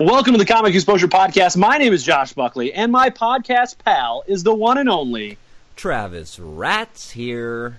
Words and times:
Welcome 0.00 0.32
to 0.32 0.38
the 0.38 0.44
Comic 0.46 0.74
Exposure 0.74 1.06
Podcast. 1.08 1.56
My 1.56 1.78
name 1.78 1.92
is 1.92 2.02
Josh 2.02 2.32
Buckley, 2.32 2.72
and 2.72 2.90
my 2.90 3.10
podcast 3.10 3.76
pal 3.84 4.24
is 4.26 4.42
the 4.42 4.54
one 4.54 4.76
and 4.78 4.88
only 4.88 5.38
Travis 5.76 6.38
Rats 6.38 7.10
here. 7.10 7.78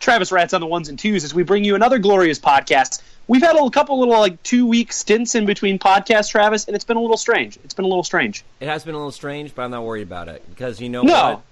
Travis 0.00 0.32
Rats 0.32 0.54
on 0.54 0.60
the 0.60 0.66
ones 0.66 0.88
and 0.88 0.98
twos 0.98 1.22
as 1.24 1.32
we 1.34 1.42
bring 1.44 1.64
you 1.64 1.74
another 1.76 1.98
glorious 1.98 2.38
podcast. 2.38 3.00
We've 3.28 3.42
had 3.42 3.56
a 3.56 3.70
couple 3.70 3.98
little 3.98 4.18
like 4.18 4.42
two 4.42 4.66
week 4.66 4.92
stints 4.92 5.34
in 5.34 5.46
between 5.46 5.78
podcasts, 5.78 6.30
Travis, 6.30 6.66
and 6.66 6.74
it's 6.74 6.84
been 6.84 6.96
a 6.96 7.00
little 7.00 7.16
strange. 7.16 7.58
It's 7.64 7.74
been 7.74 7.84
a 7.84 7.88
little 7.88 8.04
strange. 8.04 8.44
It 8.60 8.66
has 8.68 8.84
been 8.84 8.94
a 8.94 8.98
little 8.98 9.12
strange, 9.12 9.54
but 9.54 9.62
I'm 9.62 9.70
not 9.70 9.84
worried 9.84 10.02
about 10.02 10.28
it 10.28 10.42
because 10.50 10.80
you 10.80 10.88
know 10.88 11.02
No. 11.02 11.12
what? 11.30 11.42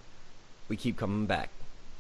We 0.69 0.77
keep 0.77 0.97
coming 0.97 1.27
back. 1.27 1.51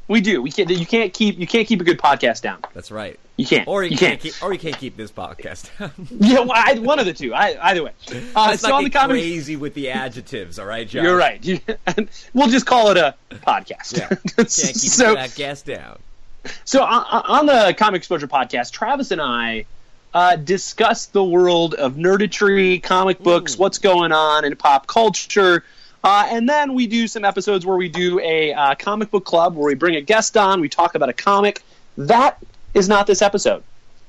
We 0.06 0.20
do. 0.20 0.42
We 0.42 0.50
can't. 0.50 0.70
You 0.70 0.86
can't 0.86 1.12
keep. 1.12 1.38
You 1.38 1.46
can't 1.46 1.66
keep 1.66 1.80
a 1.80 1.84
good 1.84 1.98
podcast 1.98 2.42
down. 2.42 2.60
That's 2.74 2.90
right. 2.90 3.18
You 3.36 3.46
can't. 3.46 3.66
Or 3.66 3.82
you, 3.82 3.90
you 3.90 3.96
can't, 3.96 4.20
can't. 4.20 4.34
keep, 4.34 4.42
or 4.42 4.52
you 4.52 4.58
can't 4.58 4.76
keep 4.78 4.96
this 4.96 5.10
podcast. 5.10 5.76
Down. 5.78 5.92
yeah, 6.20 6.40
well, 6.40 6.52
I, 6.54 6.78
one 6.78 6.98
of 6.98 7.06
the 7.06 7.12
two. 7.12 7.34
I, 7.34 7.56
either 7.70 7.82
way. 7.82 7.92
Uh, 8.36 8.48
Let's 8.48 8.62
so 8.62 8.68
not 8.68 8.76
on 8.78 8.84
the 8.84 8.90
comic, 8.90 9.14
crazy 9.14 9.56
with 9.56 9.74
the 9.74 9.90
adjectives, 9.90 10.58
all 10.58 10.66
right, 10.66 10.88
Josh? 10.88 11.04
you're 11.04 11.16
right. 11.16 11.44
we'll 12.34 12.48
just 12.48 12.66
call 12.66 12.90
it 12.90 12.96
a 12.96 13.14
podcast. 13.30 13.96
Yeah. 13.96 14.08
Can't 14.08 14.26
keep 14.36 14.46
so, 14.46 15.14
that 15.14 15.34
gas 15.36 15.62
down. 15.62 15.98
So 16.64 16.82
on, 16.82 17.04
on 17.26 17.46
the 17.46 17.74
Comic 17.78 17.98
Exposure 17.98 18.26
podcast, 18.26 18.72
Travis 18.72 19.12
and 19.12 19.20
I 19.20 19.66
uh, 20.12 20.36
discuss 20.36 21.06
the 21.06 21.22
world 21.22 21.74
of 21.74 21.94
nerditry, 21.94 22.82
comic 22.82 23.18
books, 23.20 23.56
what's 23.56 23.78
going 23.78 24.12
on 24.12 24.44
in 24.44 24.56
pop 24.56 24.86
culture, 24.86 25.64
uh, 26.04 26.26
and 26.28 26.48
then 26.48 26.74
we 26.74 26.86
do 26.86 27.08
some 27.08 27.24
episodes 27.24 27.64
where 27.64 27.76
we 27.76 27.88
do 27.88 28.20
a 28.20 28.52
uh, 28.52 28.74
comic 28.74 29.10
book 29.10 29.24
club 29.24 29.56
where 29.56 29.66
we 29.66 29.74
bring 29.74 29.96
a 29.96 30.02
guest 30.02 30.36
on, 30.36 30.60
we 30.60 30.68
talk 30.68 30.94
about 30.94 31.08
a 31.08 31.14
comic. 31.14 31.62
That 31.96 32.38
is 32.74 32.88
not 32.88 33.06
this 33.06 33.22
episode. 33.22 33.62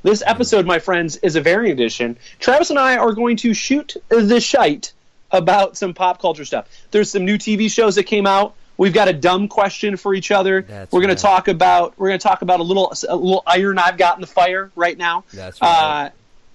This 0.04 0.22
episode, 0.24 0.68
my 0.68 0.80
friends, 0.80 1.18
is 1.18 1.36
a 1.36 1.42
variant 1.42 1.80
edition. 1.80 2.18
Travis 2.38 2.70
and 2.70 2.78
I 2.78 2.98
are 2.98 3.14
going 3.14 3.38
to 3.38 3.54
shoot 3.56 3.96
the 4.10 4.40
shite 4.40 4.94
about 5.32 5.78
some 5.78 5.94
pop 5.94 6.22
culture 6.22 6.46
stuff. 6.46 6.68
There's 6.92 7.10
some 7.10 7.26
new 7.26 7.38
TV 7.38 7.72
shows 7.72 7.96
that 7.96 8.04
came 8.04 8.28
out. 8.28 8.56
We've 8.78 8.94
got 8.94 9.08
a 9.08 9.14
dumb 9.14 9.48
question 9.48 9.96
for 9.96 10.14
each 10.14 10.32
other. 10.32 10.62
That's 10.64 10.92
we're 10.92 11.00
going 11.00 11.10
right. 11.10 11.18
to 11.18 11.24
talk 11.24 11.48
about 11.48 11.98
we're 11.98 12.10
going 12.10 12.20
to 12.20 12.24
talk 12.28 12.42
about 12.42 12.60
a 12.60 12.64
little 12.64 12.94
a 13.08 13.16
little 13.16 13.44
iron 13.48 13.80
I've 13.80 13.98
got 13.98 14.18
in 14.18 14.22
the 14.22 14.28
fire 14.28 14.70
right 14.76 14.98
now. 14.98 15.24
That's 15.34 15.62
right. 15.62 16.08
Uh, 16.08 16.10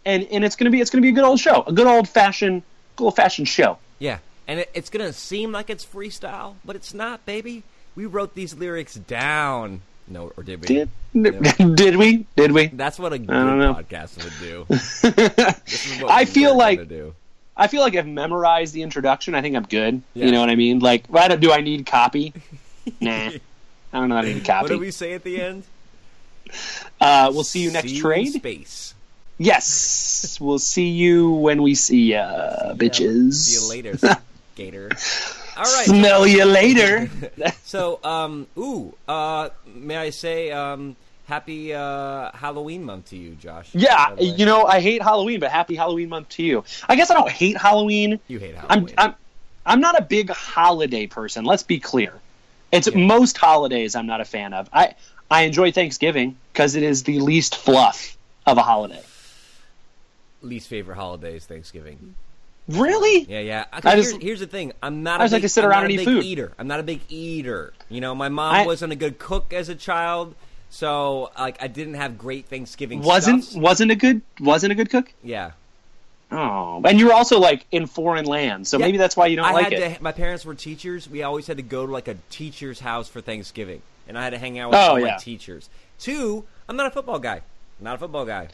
and 0.04 0.28
and 0.30 0.44
it's 0.44 0.56
going 0.56 0.66
to 0.66 0.70
be 0.70 0.80
it's 0.80 0.90
going 0.90 1.02
to 1.02 1.06
be 1.06 1.10
a 1.10 1.12
good 1.12 1.24
old 1.24 1.40
show, 1.40 1.64
a 1.66 1.72
good 1.72 1.86
old 1.86 2.08
fashioned 2.08 2.62
good 2.96 3.04
old 3.04 3.16
fashioned 3.16 3.48
show. 3.48 3.78
Yeah, 3.98 4.18
and 4.50 4.58
it, 4.58 4.70
it's 4.74 4.90
gonna 4.90 5.12
seem 5.12 5.52
like 5.52 5.70
it's 5.70 5.86
freestyle, 5.86 6.56
but 6.64 6.74
it's 6.74 6.92
not, 6.92 7.24
baby. 7.24 7.62
We 7.94 8.04
wrote 8.06 8.34
these 8.34 8.52
lyrics 8.52 8.94
down. 8.94 9.82
No, 10.08 10.32
or 10.36 10.42
did 10.42 10.60
we? 10.60 10.66
Did 10.66 10.90
did 11.76 11.96
we? 11.96 12.26
Did 12.34 12.50
we? 12.50 12.66
That's 12.66 12.98
what 12.98 13.12
a 13.12 13.18
good 13.18 13.28
podcast 13.28 14.24
would 14.24 14.32
do. 14.40 14.66
This 14.68 15.86
is 15.86 16.02
what 16.02 16.10
I 16.10 16.24
feel 16.24 16.56
like- 16.58 16.88
do. 16.88 17.14
I 17.56 17.68
feel 17.68 17.80
like 17.82 17.94
I've 17.94 18.06
memorized 18.08 18.72
the 18.74 18.82
introduction. 18.82 19.34
I 19.34 19.42
think 19.42 19.54
I'm 19.54 19.64
good. 19.64 20.02
Yeah. 20.14 20.26
You 20.26 20.32
know 20.32 20.40
what 20.40 20.48
I 20.50 20.56
mean? 20.56 20.78
Like, 20.78 21.06
why 21.08 21.28
do, 21.28 21.36
do 21.36 21.52
I 21.52 21.60
need 21.60 21.84
copy? 21.86 22.32
nah, 23.00 23.10
I 23.12 23.40
don't 23.92 24.08
know. 24.08 24.16
I 24.16 24.22
need 24.22 24.44
copy. 24.44 24.62
What 24.62 24.68
do 24.70 24.78
we 24.78 24.90
say 24.90 25.12
at 25.12 25.22
the 25.24 25.40
end? 25.40 25.62
uh, 27.00 27.30
we'll 27.32 27.44
see 27.44 27.60
you 27.60 27.70
next 27.70 27.90
See 27.90 28.00
trade. 28.00 28.32
space. 28.32 28.94
Yes, 29.38 30.38
we'll 30.40 30.58
see 30.58 30.88
you 30.88 31.30
when 31.32 31.62
we 31.62 31.74
see 31.74 32.12
ya, 32.12 32.72
bitches. 32.74 33.34
See 33.34 33.62
you 33.62 33.68
later, 33.70 33.96
Gator. 34.60 34.90
All 35.56 35.62
right. 35.64 35.86
Smell 35.86 36.26
you 36.26 36.44
later. 36.44 37.08
So, 37.64 38.00
um, 38.02 38.48
ooh, 38.58 38.92
uh, 39.06 39.50
may 39.74 39.96
I 39.96 40.10
say, 40.10 40.50
um, 40.50 40.96
happy 41.26 41.72
uh, 41.72 42.32
Halloween 42.34 42.82
month 42.84 43.10
to 43.10 43.16
you, 43.16 43.36
Josh? 43.36 43.68
yeah, 43.72 44.08
by 44.10 44.16
the 44.16 44.22
way. 44.24 44.34
you 44.36 44.44
know 44.44 44.64
I 44.64 44.80
hate 44.80 45.00
Halloween, 45.02 45.38
but 45.38 45.52
happy 45.52 45.76
Halloween 45.76 46.08
month 46.08 46.30
to 46.30 46.42
you. 46.42 46.64
I 46.88 46.96
guess 46.96 47.10
I 47.12 47.14
don't 47.14 47.30
hate 47.30 47.56
Halloween. 47.56 48.18
you 48.26 48.40
hate 48.40 48.56
I'm 48.56 48.68
Halloween. 48.80 48.94
I'm 48.98 49.14
I'm 49.64 49.80
not 49.80 49.96
a 49.98 50.02
big 50.02 50.30
holiday 50.30 51.06
person. 51.06 51.44
Let's 51.44 51.62
be 51.62 51.78
clear. 51.78 52.12
It's 52.72 52.88
Yeah. 52.88 52.98
most 52.98 53.36
holidays 53.38 53.94
I'm 53.94 54.06
not 54.06 54.20
a 54.20 54.24
fan 54.24 54.52
of. 54.52 54.68
I 54.72 54.94
I 55.30 55.42
enjoy 55.42 55.70
Thanksgiving 55.70 56.36
because 56.52 56.74
it 56.74 56.82
is 56.82 57.04
the 57.04 57.20
least 57.20 57.54
fluff 57.54 58.16
of 58.46 58.58
a 58.58 58.62
holiday. 58.62 59.02
Least 60.42 60.66
favorite 60.68 60.96
holiday 60.96 61.36
is 61.36 61.46
Thanksgiving. 61.46 62.16
Really? 62.78 63.24
Yeah, 63.24 63.40
yeah. 63.40 63.64
I 63.72 63.80
just- 63.96 64.12
here's, 64.12 64.22
here's 64.22 64.40
the 64.40 64.46
thing. 64.46 64.72
I'm 64.82 65.02
not. 65.02 65.20
I 65.20 65.24
a 65.24 65.26
just 65.26 65.32
like 65.34 65.42
to 65.42 65.48
sit 65.48 65.64
I'm 65.64 65.70
around 65.70 65.84
and 65.84 65.92
eat 65.92 66.04
food. 66.04 66.24
Eater. 66.24 66.52
I'm 66.58 66.66
not 66.68 66.80
a 66.80 66.82
big 66.82 67.00
eater. 67.08 67.72
You 67.88 68.00
know, 68.00 68.14
my 68.14 68.28
mom 68.28 68.54
I- 68.54 68.66
wasn't 68.66 68.92
a 68.92 68.96
good 68.96 69.18
cook 69.18 69.52
as 69.52 69.68
a 69.68 69.74
child, 69.74 70.34
so 70.70 71.30
like 71.38 71.62
I 71.62 71.66
didn't 71.68 71.94
have 71.94 72.18
great 72.18 72.46
Thanksgiving. 72.46 73.02
Wasn't 73.02 73.44
stuffs. 73.44 73.56
wasn't 73.56 73.90
a 73.90 73.96
good 73.96 74.22
wasn't 74.38 74.72
a 74.72 74.74
good 74.74 74.90
cook? 74.90 75.12
Yeah. 75.22 75.52
Oh, 76.32 76.80
and 76.84 76.96
you 77.00 77.06
were 77.06 77.12
also 77.12 77.40
like 77.40 77.66
in 77.72 77.86
foreign 77.86 78.24
land, 78.24 78.64
so 78.68 78.78
Yeah, 78.78 78.86
maybe 78.86 78.98
that's 78.98 79.16
why 79.16 79.26
you 79.26 79.34
don't 79.34 79.46
I 79.46 79.52
like 79.52 79.64
had 79.64 79.72
it. 79.72 79.96
To, 79.96 80.02
my 80.02 80.12
parents 80.12 80.44
were 80.44 80.54
teachers. 80.54 81.08
We 81.10 81.24
always 81.24 81.48
had 81.48 81.56
to 81.56 81.62
go 81.64 81.86
to 81.86 81.92
like 81.92 82.06
a 82.06 82.16
teacher's 82.30 82.78
house 82.78 83.08
for 83.08 83.20
Thanksgiving, 83.20 83.82
and 84.06 84.16
I 84.16 84.22
had 84.22 84.30
to 84.30 84.38
hang 84.38 84.56
out 84.58 84.70
with 84.70 84.78
Oh, 84.78 84.82
all 84.90 85.00
my 85.00 85.06
yeah. 85.08 85.16
teachers. 85.16 85.68
Two, 85.98 86.44
I'm 86.68 86.76
not 86.76 86.86
a 86.86 86.90
football 86.90 87.18
guy. 87.18 87.40
Not 87.80 87.96
a 87.96 87.98
football 87.98 88.24
guy. 88.26 88.46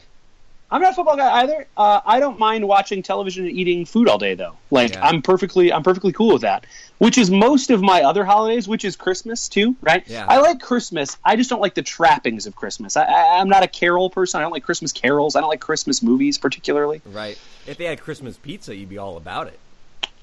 I'm 0.69 0.81
not 0.81 0.91
a 0.91 0.95
football 0.95 1.15
guy 1.15 1.43
either. 1.43 1.65
Uh, 1.77 2.01
I 2.05 2.19
don't 2.19 2.37
mind 2.37 2.67
watching 2.67 3.01
television 3.01 3.45
and 3.45 3.55
eating 3.55 3.85
food 3.85 4.09
all 4.09 4.17
day 4.17 4.35
though. 4.35 4.57
Like 4.69 4.93
Yeah. 4.93 5.05
I'm 5.05 5.21
perfectly 5.21 5.71
I'm 5.71 5.83
perfectly 5.83 6.11
cool 6.11 6.33
with 6.33 6.41
that. 6.41 6.65
Which 6.97 7.17
is 7.17 7.29
most 7.31 7.69
of 7.69 7.81
my 7.81 8.01
other 8.01 8.25
holidays, 8.25 8.67
which 8.67 8.83
is 8.83 8.95
Christmas 8.95 9.47
too, 9.47 9.75
right? 9.81 10.03
Yeah. 10.07 10.25
I 10.27 10.39
like 10.39 10.59
Christmas. 10.59 11.15
I 11.23 11.35
just 11.35 11.49
don't 11.49 11.61
like 11.61 11.75
the 11.75 11.83
trappings 11.83 12.47
of 12.47 12.55
Christmas. 12.55 12.97
I, 12.97 13.03
I, 13.03 13.39
I'm 13.39 13.47
not 13.47 13.63
a 13.63 13.67
carol 13.67 14.09
person. 14.09 14.39
I 14.39 14.41
don't 14.41 14.51
like 14.51 14.63
Christmas 14.63 14.91
carols. 14.91 15.35
I 15.35 15.39
don't 15.39 15.49
like 15.49 15.61
Christmas 15.61 16.03
movies 16.03 16.37
particularly. 16.37 17.01
Right. 17.05 17.37
If 17.65 17.77
they 17.77 17.85
had 17.85 18.01
Christmas 18.01 18.35
pizza, 18.37 18.75
you'd 18.75 18.89
be 18.89 18.97
all 18.97 19.15
about 19.15 19.47
it. 19.47 19.59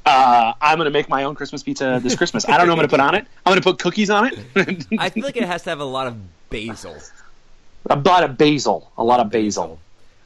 Uh, 0.05 0.53
I'm 0.61 0.76
gonna 0.76 0.91
make 0.91 1.09
my 1.09 1.25
own 1.25 1.34
Christmas 1.34 1.62
pizza 1.62 1.99
this 2.03 2.16
Christmas. 2.16 2.47
I 2.47 2.59
don't 2.59 2.66
know 2.66 2.75
what 2.75 2.84
I'm 2.84 2.88
gonna 2.88 2.88
put 2.88 3.00
on 3.00 3.15
it. 3.15 3.26
I'm 3.47 3.53
gonna 3.53 3.62
put 3.62 3.78
cookies 3.78 4.11
on 4.11 4.26
it. 4.26 4.87
I 4.99 5.09
feel 5.09 5.25
like 5.25 5.38
it 5.38 5.44
has 5.44 5.62
to 5.62 5.71
have 5.71 5.81
a 5.81 5.84
lot 5.84 6.06
of 6.06 6.19
basil. 6.50 6.97
a 7.88 7.97
lot 7.97 8.25
of 8.25 8.37
basil. 8.37 8.93
A 8.99 9.05
lot 9.05 9.21
of 9.21 9.31
basil. 9.31 9.78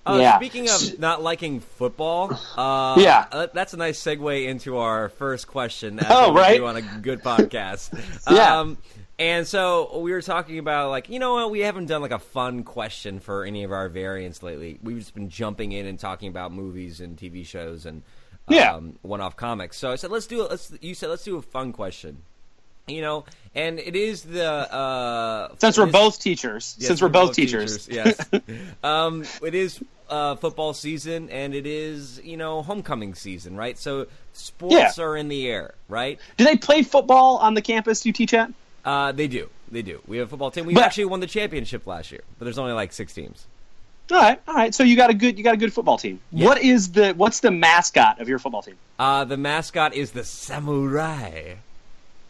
Uh, 0.08 0.18
Yeah. 0.18 0.36
Speaking 0.38 0.68
of 0.68 0.98
not 0.98 1.22
liking 1.22 1.60
football, 1.60 2.32
uh, 2.56 2.96
Yeah. 2.98 3.26
uh, 3.30 3.46
that's 3.52 3.74
a 3.74 3.76
nice 3.76 4.00
segue 4.02 4.46
into 4.46 4.78
our 4.78 5.08
first 5.08 5.46
question. 5.46 6.00
Oh, 6.08 6.32
right. 6.32 6.60
on 6.60 6.76
a 6.76 6.82
good 6.82 7.22
podcast. 7.30 7.90
Yeah. 8.30 8.60
Um, 8.60 8.78
and 9.18 9.46
so 9.46 9.98
we 9.98 10.12
were 10.12 10.22
talking 10.22 10.58
about 10.58 10.90
like 10.90 11.08
you 11.08 11.18
know 11.18 11.34
what 11.34 11.50
we 11.50 11.60
haven't 11.60 11.86
done 11.86 12.00
like 12.02 12.12
a 12.12 12.18
fun 12.20 12.62
question 12.62 13.18
for 13.20 13.44
any 13.44 13.64
of 13.64 13.72
our 13.72 13.88
variants 13.88 14.42
lately. 14.42 14.78
We've 14.82 14.98
just 14.98 15.14
been 15.14 15.28
jumping 15.28 15.72
in 15.72 15.86
and 15.86 15.98
talking 15.98 16.28
about 16.28 16.52
movies 16.52 17.00
and 17.00 17.16
TV 17.16 17.44
shows 17.44 17.84
and 17.84 18.02
um, 18.48 18.54
Yeah. 18.54 18.78
one-off 19.02 19.36
comics. 19.36 19.76
So 19.76 19.90
I 19.90 19.96
said 19.96 20.10
let's 20.10 20.26
do 20.28 20.42
it. 20.44 20.50
Let's 20.50 20.72
you 20.80 20.94
said 20.94 21.10
let's 21.10 21.24
do 21.24 21.36
a 21.36 21.42
fun 21.42 21.72
question. 21.72 22.22
You 22.86 23.02
know, 23.02 23.24
and 23.54 23.78
it 23.78 23.94
is 23.96 24.22
the 24.22 24.46
uh, 24.48 25.48
Since 25.58 25.76
we're 25.76 25.86
both 25.86 26.20
teachers, 26.20 26.74
Yes, 26.78 26.86
since 26.88 27.02
we're 27.02 27.10
both 27.10 27.34
teachers, 27.34 27.86
yes. 27.90 28.18
um, 28.82 29.24
it 29.42 29.54
is 29.54 29.78
uh, 30.08 30.36
football 30.36 30.72
season, 30.74 31.28
and 31.30 31.54
it 31.54 31.66
is 31.66 32.20
you 32.24 32.36
know 32.36 32.62
homecoming 32.62 33.14
season, 33.14 33.56
right? 33.56 33.78
So 33.78 34.06
sports 34.32 34.74
Yeah. 34.74 35.04
are 35.04 35.16
in 35.16 35.28
the 35.28 35.46
air, 35.48 35.74
right? 35.88 36.18
do 36.36 36.44
they 36.44 36.56
play 36.56 36.82
football 36.82 37.38
on 37.38 37.54
the 37.54 37.62
campus 37.62 38.04
you 38.06 38.12
teach 38.12 38.32
at? 38.34 38.50
Uh, 38.84 39.12
they 39.12 39.28
do, 39.28 39.48
they 39.70 39.82
do. 39.82 40.00
We 40.06 40.18
have 40.18 40.28
a 40.28 40.30
football 40.30 40.50
team. 40.50 40.64
We 40.66 40.74
But- 40.74 40.84
actually 40.84 41.06
won 41.06 41.20
the 41.20 41.26
championship 41.26 41.86
last 41.86 42.10
year, 42.12 42.22
but 42.38 42.44
there's 42.44 42.58
only 42.58 42.72
like 42.72 42.92
six 42.92 43.12
teams. 43.12 43.46
All 44.10 44.16
right, 44.16 44.40
all 44.48 44.54
right. 44.54 44.74
So 44.74 44.84
you 44.84 44.96
got 44.96 45.10
a 45.10 45.14
good 45.14 45.36
you 45.36 45.44
got 45.44 45.52
a 45.52 45.58
good 45.58 45.72
football 45.74 45.98
team. 45.98 46.18
Yeah. 46.32 46.46
What 46.46 46.62
is 46.62 46.92
the 46.92 47.12
what's 47.12 47.40
the 47.40 47.50
mascot 47.50 48.20
of 48.20 48.28
your 48.28 48.38
football 48.38 48.62
team? 48.62 48.76
Uh, 48.98 49.24
the 49.26 49.36
mascot 49.36 49.92
is 49.92 50.12
the 50.12 50.24
samurai. 50.24 51.56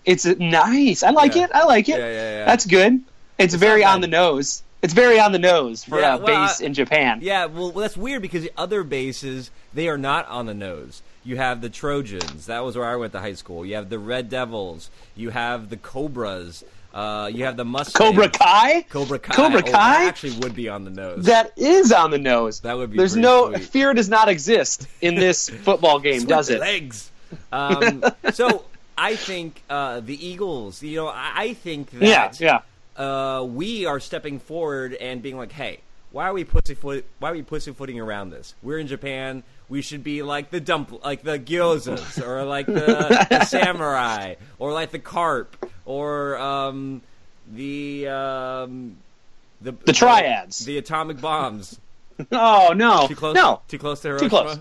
It's 0.04 0.24
nice. 0.24 1.02
I 1.02 1.10
like 1.10 1.34
Yeah. 1.36 1.44
it. 1.44 1.50
I 1.54 1.64
like 1.64 1.88
it. 1.88 1.98
Yeah, 1.98 2.06
yeah, 2.10 2.38
yeah. 2.38 2.44
That's 2.46 2.66
good. 2.66 3.00
It's, 3.36 3.54
very 3.54 3.84
on 3.84 4.00
the 4.00 4.08
nose. 4.08 4.62
It's 4.80 4.94
very 4.94 5.18
on 5.18 5.32
the 5.32 5.38
nose 5.40 5.82
for 5.84 5.98
Yeah, 6.00 6.14
a 6.14 6.18
well, 6.18 6.26
base 6.46 6.60
I- 6.60 6.64
in 6.66 6.74
Japan. 6.74 7.18
Yeah, 7.22 7.46
well, 7.46 7.70
that's 7.72 7.96
weird 7.96 8.22
because 8.22 8.42
the 8.42 8.52
other 8.56 8.84
bases 8.84 9.50
they 9.74 9.88
are 9.88 9.98
not 9.98 10.26
on 10.28 10.46
the 10.46 10.54
nose. 10.54 11.02
You 11.24 11.36
have 11.36 11.60
the 11.60 11.68
Trojans. 11.68 12.46
That 12.46 12.64
was 12.64 12.76
where 12.76 12.86
I 12.86 12.96
went 12.96 13.12
to 13.12 13.18
high 13.20 13.34
school. 13.34 13.66
You 13.66 13.74
have 13.74 13.90
the 13.90 13.98
Red 13.98 14.30
Devils. 14.30 14.88
You 15.16 15.30
have 15.30 15.68
the 15.68 15.76
Cobras. 15.76 16.64
Uh, 16.94 17.30
you 17.32 17.44
have 17.44 17.56
the 17.56 17.64
Mustangs. 17.66 17.96
Cobra 18.14 18.28
Kai. 18.30 18.82
Cobra 18.88 19.18
Kai. 19.18 19.34
Cobra 19.34 19.58
Oh, 19.58 19.62
that 19.62 19.72
Kai? 19.72 20.04
actually 20.06 20.38
would 20.38 20.54
be 20.54 20.68
on 20.70 20.84
the 20.84 20.90
nose. 20.90 21.24
That 21.26 21.52
is 21.56 21.92
on 21.92 22.10
the 22.10 22.18
nose. 22.18 22.60
That 22.60 22.76
would 22.78 22.90
be 22.90 22.96
There's 22.96 23.14
no 23.16 23.50
sweet. 23.52 23.64
fear 23.64 23.92
does 23.94 24.08
not 24.08 24.28
exist 24.28 24.86
in 25.02 25.16
this 25.16 25.48
football 25.64 25.98
game, 25.98 26.24
does 26.24 26.50
it? 26.50 26.60
Legs. 26.60 27.10
Um, 27.52 28.02
so 28.32 28.64
I 28.96 29.14
think 29.16 29.62
uh, 29.68 30.00
the 30.00 30.26
Eagles. 30.26 30.82
You 30.82 30.96
know, 30.96 31.08
I, 31.08 31.32
I 31.36 31.52
think 31.54 31.90
that 31.90 32.02
Yeah, 32.02 32.32
yeah. 32.38 32.60
Uh, 32.98 33.44
we 33.48 33.86
are 33.86 34.00
stepping 34.00 34.38
forward 34.40 34.92
and 34.94 35.22
being 35.22 35.36
like, 35.38 35.52
"Hey, 35.52 35.80
why 36.12 36.24
are 36.28 36.32
we 36.32 36.44
pussyfoot? 36.44 37.04
Why 37.20 37.30
are 37.30 37.34
we 37.34 37.42
pussyfooting 37.42 37.98
around 38.00 38.30
this? 38.30 38.54
We're 38.62 38.78
in 38.78 38.86
Japan. 38.88 39.42
We 39.68 39.82
should 39.82 40.02
be 40.02 40.22
like 40.22 40.50
the 40.50 40.60
dump, 40.60 41.04
like 41.04 41.22
the 41.22 41.38
gyozas, 41.38 42.20
or 42.26 42.44
like 42.44 42.66
the, 42.66 43.26
the 43.30 43.44
samurai, 43.48 44.34
or 44.58 44.72
like 44.72 44.90
the 44.90 44.98
carp, 44.98 45.70
or 45.84 46.36
um, 46.38 47.02
the 47.52 48.08
um, 48.08 48.96
the 49.60 49.72
The 49.84 49.92
triads. 49.92 50.64
the 50.64 50.78
atomic 50.78 51.20
bombs. 51.20 51.78
Oh 52.32 52.72
no, 52.74 53.06
Too 53.06 53.14
close. 53.14 53.36
no, 53.36 53.60
too 53.68 53.78
close 53.78 54.00
to 54.00 54.18
Too 54.18 54.28
close. 54.28 54.58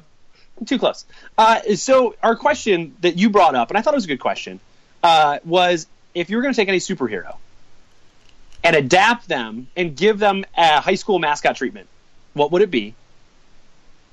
too 0.68 0.78
close. 0.78 1.06
Uh, 1.40 1.60
so 1.74 2.16
our 2.22 2.36
question 2.36 2.96
that 3.02 3.18
you 3.18 3.32
brought 3.32 3.56
up, 3.56 3.72
and 3.72 3.78
I 3.80 3.82
thought 3.82 3.96
it 3.96 3.98
was 3.98 4.06
a 4.06 4.10
good 4.10 4.20
question, 4.20 4.60
uh, 5.02 5.40
was 5.44 5.88
if 6.14 6.30
you 6.30 6.36
were 6.38 6.44
going 6.44 6.54
to 6.54 6.56
take 6.56 6.68
any 6.70 6.78
superhero 6.78 7.36
and 8.68 8.76
adapt 8.76 9.30
them 9.30 9.68
and 9.78 9.96
give 9.96 10.20
them 10.20 10.44
a 10.58 10.82
high 10.82 10.96
school 10.96 11.20
mascot 11.20 11.56
treatment, 11.56 11.88
what 12.34 12.52
would 12.52 12.62
it 12.62 12.70
be? 12.70 12.94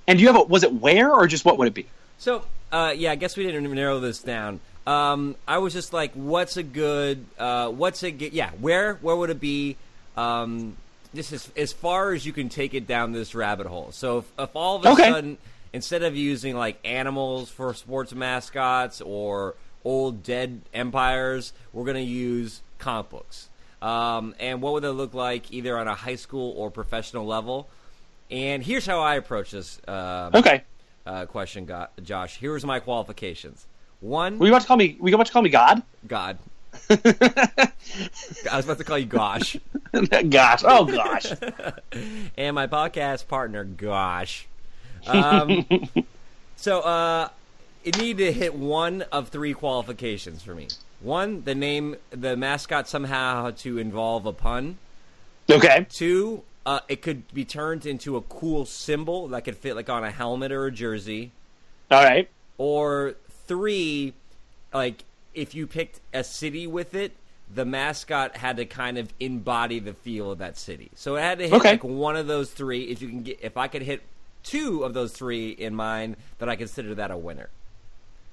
And 0.06 0.16
do 0.16 0.22
you 0.22 0.32
have 0.32 0.40
a 0.40 0.44
was 0.44 0.62
it 0.62 0.72
where 0.72 1.12
or 1.12 1.26
just 1.26 1.44
what 1.44 1.58
would 1.58 1.66
it 1.66 1.74
be? 1.74 1.86
So, 2.18 2.44
uh, 2.70 2.94
yeah, 2.96 3.10
I 3.10 3.16
guess 3.16 3.36
we 3.36 3.44
didn't 3.44 3.68
narrow 3.74 3.98
this 3.98 4.20
down. 4.20 4.60
Um, 4.86 5.34
I 5.48 5.58
was 5.58 5.72
just 5.72 5.92
like, 5.92 6.12
what's 6.12 6.56
a 6.56 6.62
good, 6.62 7.24
uh, 7.38 7.70
what's 7.70 8.02
a 8.04 8.12
good, 8.12 8.32
yeah, 8.32 8.50
where, 8.60 8.94
where 8.94 9.16
would 9.16 9.30
it 9.30 9.40
be? 9.40 9.76
Um, 10.16 10.76
this 11.12 11.32
is 11.32 11.50
as 11.56 11.72
far 11.72 12.12
as 12.12 12.24
you 12.24 12.32
can 12.32 12.48
take 12.48 12.74
it 12.74 12.86
down 12.86 13.12
this 13.12 13.34
rabbit 13.34 13.66
hole. 13.66 13.90
So 13.92 14.18
if, 14.18 14.32
if 14.38 14.54
all 14.54 14.76
of 14.76 14.84
a 14.84 14.90
Okay. 14.90 15.08
sudden, 15.08 15.38
instead 15.72 16.02
of 16.02 16.14
using 16.14 16.54
like 16.56 16.78
animals 16.84 17.50
for 17.50 17.74
sports 17.74 18.14
mascots 18.14 19.00
or 19.00 19.54
old 19.84 20.22
dead 20.22 20.60
empires, 20.72 21.52
we're 21.72 21.84
going 21.84 21.96
to 21.96 22.02
use 22.02 22.60
comic 22.78 23.10
books. 23.10 23.48
Um, 23.84 24.34
and 24.40 24.62
what 24.62 24.72
would 24.72 24.82
they 24.82 24.88
look 24.88 25.12
like 25.12 25.52
either 25.52 25.76
on 25.78 25.86
a 25.88 25.94
high 25.94 26.14
school 26.16 26.54
or 26.56 26.70
professional 26.70 27.26
level? 27.26 27.68
And 28.30 28.62
here's 28.64 28.86
how 28.86 29.00
I 29.00 29.16
approach 29.16 29.50
this. 29.50 29.78
Um, 29.86 30.30
Okay. 30.34 30.62
uh, 31.06 31.26
question, 31.26 31.66
Go- 31.66 31.88
Josh. 32.02 32.38
Here's 32.38 32.64
my 32.64 32.80
qualifications. 32.80 33.66
One, 34.00 34.38
Were 34.38 34.46
you 34.46 34.52
about 34.52 34.62
to 34.62 34.68
call 34.68 34.76
me? 34.78 34.96
Were 34.98 35.08
you 35.10 35.14
about 35.14 35.26
to 35.26 35.32
call 35.32 35.42
me 35.42 35.50
God? 35.50 35.82
God. 36.06 36.38
I 36.90 38.56
was 38.56 38.64
about 38.64 38.78
to 38.78 38.84
call 38.84 38.98
you 38.98 39.06
Gosh, 39.06 39.56
gosh. 40.30 40.62
Oh 40.66 40.84
gosh. 40.86 41.26
and 42.36 42.54
my 42.54 42.66
podcast 42.66 43.28
partner, 43.28 43.64
Gosh. 43.64 44.46
Um, 45.06 45.66
so, 46.56 46.80
uh, 46.80 47.28
it 47.84 47.98
needed 47.98 48.24
to 48.24 48.32
hit 48.32 48.54
one 48.54 49.02
of 49.12 49.28
three 49.28 49.52
qualifications 49.52 50.42
for 50.42 50.54
me. 50.54 50.68
One, 51.04 51.44
the 51.44 51.54
name, 51.54 51.96
the 52.10 52.36
mascot 52.36 52.88
somehow 52.88 53.44
had 53.44 53.58
to 53.58 53.78
involve 53.78 54.24
a 54.26 54.32
pun. 54.32 54.78
Okay. 55.50 55.86
Two, 55.90 56.42
uh, 56.64 56.80
it 56.88 57.02
could 57.02 57.32
be 57.34 57.44
turned 57.44 57.84
into 57.84 58.16
a 58.16 58.22
cool 58.22 58.64
symbol 58.64 59.28
that 59.28 59.44
could 59.44 59.56
fit 59.56 59.76
like 59.76 59.90
on 59.90 60.02
a 60.02 60.10
helmet 60.10 60.50
or 60.50 60.66
a 60.66 60.72
jersey. 60.72 61.30
All 61.90 62.02
right. 62.02 62.28
or 62.56 63.14
three, 63.46 64.14
like 64.72 65.04
if 65.34 65.54
you 65.54 65.66
picked 65.66 66.00
a 66.14 66.24
city 66.24 66.66
with 66.66 66.94
it, 66.94 67.12
the 67.54 67.66
mascot 67.66 68.36
had 68.38 68.56
to 68.56 68.64
kind 68.64 68.96
of 68.96 69.12
embody 69.20 69.78
the 69.80 69.92
feel 69.92 70.30
of 70.32 70.38
that 70.38 70.56
city. 70.56 70.90
So 70.94 71.16
it 71.16 71.20
had 71.20 71.38
to 71.38 71.44
hit 71.44 71.52
Okay. 71.52 71.70
like 71.72 71.84
one 71.84 72.16
of 72.16 72.26
those 72.26 72.50
three. 72.50 72.84
If 72.84 73.02
you 73.02 73.08
can 73.08 73.22
get, 73.22 73.38
if 73.42 73.58
I 73.58 73.68
could 73.68 73.82
hit 73.82 74.00
two 74.42 74.82
of 74.82 74.94
those 74.94 75.12
three 75.12 75.50
in 75.50 75.74
mind, 75.74 76.16
then 76.38 76.48
I 76.48 76.56
consider 76.56 76.94
that 76.94 77.10
a 77.10 77.16
winner. 77.18 77.50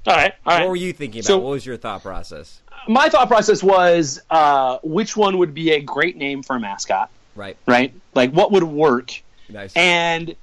All 0.07 0.15
right. 0.15 0.33
All 0.45 0.53
right. 0.53 0.61
What 0.63 0.69
were 0.69 0.75
you 0.75 0.93
thinking 0.93 1.19
about? 1.19 1.27
So- 1.27 1.37
what 1.39 1.51
was 1.51 1.65
your 1.65 1.77
thought 1.77 2.01
process? 2.03 2.59
My 2.87 3.09
thought 3.09 3.27
process 3.27 3.61
was 3.61 4.19
uh, 4.31 4.79
which 4.81 5.15
one 5.15 5.37
would 5.37 5.53
be 5.53 5.71
a 5.71 5.81
great 5.81 6.17
name 6.17 6.41
for 6.41 6.55
a 6.55 6.59
mascot, 6.59 7.11
Right. 7.35 7.55
right? 7.67 7.93
Like 8.15 8.31
what 8.31 8.51
would 8.53 8.63
work, 8.63 9.21
Nice. 9.47 9.71
and 9.75 10.35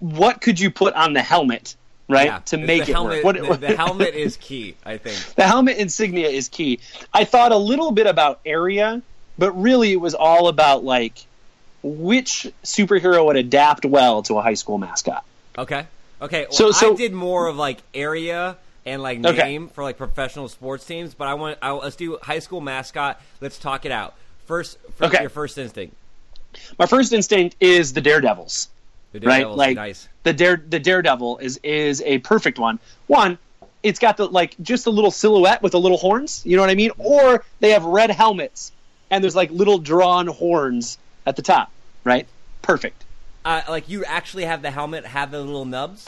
what 0.00 0.42
could 0.42 0.60
you 0.60 0.70
put 0.70 0.92
on 0.92 1.14
the 1.14 1.22
helmet, 1.22 1.74
right, 2.06 2.26
yeah, 2.26 2.40
to 2.40 2.58
the 2.58 2.66
make 2.66 2.82
it 2.82 2.92
helmet, 2.92 3.24
work? 3.24 3.38
What, 3.48 3.60
the, 3.62 3.68
the 3.68 3.76
helmet 3.76 4.12
is 4.14 4.36
key, 4.36 4.74
I 4.84 4.98
think. 4.98 5.16
the 5.36 5.44
helmet 5.46 5.78
insignia 5.78 6.28
is 6.28 6.50
key. 6.50 6.80
I 7.14 7.24
thought 7.24 7.50
a 7.50 7.56
little 7.56 7.92
bit 7.92 8.06
about 8.06 8.40
area, 8.44 9.00
but 9.38 9.52
really 9.52 9.92
it 9.92 10.00
was 10.00 10.14
all 10.14 10.48
about 10.48 10.84
like 10.84 11.24
which 11.82 12.46
superhero 12.62 13.24
would 13.24 13.36
adapt 13.36 13.86
well 13.86 14.22
to 14.24 14.36
a 14.36 14.42
high 14.42 14.52
school 14.54 14.76
mascot. 14.76 15.24
Okay. 15.56 15.86
Okay. 16.20 16.42
Well, 16.42 16.52
So- 16.52 16.72
so- 16.72 16.92
I 16.92 16.96
did 16.96 17.14
more 17.14 17.46
of 17.46 17.56
like 17.56 17.78
area 17.94 18.58
and 18.86 19.02
like 19.02 19.22
Okay. 19.22 19.42
name 19.42 19.68
for 19.68 19.82
like 19.84 19.98
professional 19.98 20.48
sports 20.48 20.86
teams, 20.86 21.12
but 21.12 21.28
I 21.28 21.34
want 21.34 21.58
I, 21.60 21.72
let's 21.72 21.96
do 21.96 22.18
high 22.22 22.38
school 22.38 22.60
mascot. 22.60 23.20
Let's 23.40 23.58
talk 23.58 23.84
it 23.84 23.92
out. 23.92 24.14
First, 24.46 24.78
first 24.94 25.12
Okay. 25.12 25.22
your 25.22 25.30
first 25.30 25.58
instinct. 25.58 25.94
My 26.78 26.86
first 26.86 27.12
instinct 27.12 27.56
is 27.60 27.92
the 27.92 28.00
Daredevils. 28.00 28.68
The 29.12 29.20
right? 29.20 29.46
Like 29.48 29.76
nice. 29.76 30.08
the 30.22 30.32
dare 30.32 30.56
the 30.56 30.78
Daredevil 30.78 31.38
is 31.38 31.58
is 31.62 32.00
a 32.02 32.18
perfect 32.18 32.58
one. 32.58 32.78
One, 33.08 33.38
it's 33.82 33.98
got 33.98 34.16
the 34.16 34.26
like 34.26 34.54
just 34.62 34.86
a 34.86 34.90
little 34.90 35.10
silhouette 35.10 35.62
with 35.62 35.72
the 35.72 35.80
little 35.80 35.98
horns. 35.98 36.42
You 36.46 36.56
know 36.56 36.62
what 36.62 36.70
I 36.70 36.74
mean? 36.74 36.92
Or 36.98 37.44
they 37.60 37.70
have 37.70 37.84
red 37.84 38.10
helmets 38.10 38.72
and 39.10 39.22
there's 39.22 39.36
like 39.36 39.50
little 39.50 39.78
drawn 39.78 40.28
horns 40.28 40.98
at 41.26 41.36
the 41.36 41.42
top. 41.42 41.70
Right? 42.04 42.26
Perfect. 42.62 43.02
Uh, 43.44 43.62
like 43.68 43.88
you 43.88 44.04
actually 44.04 44.44
have 44.44 44.62
the 44.62 44.70
helmet 44.70 45.04
have 45.06 45.30
the 45.30 45.40
little 45.40 45.64
nubs. 45.64 46.06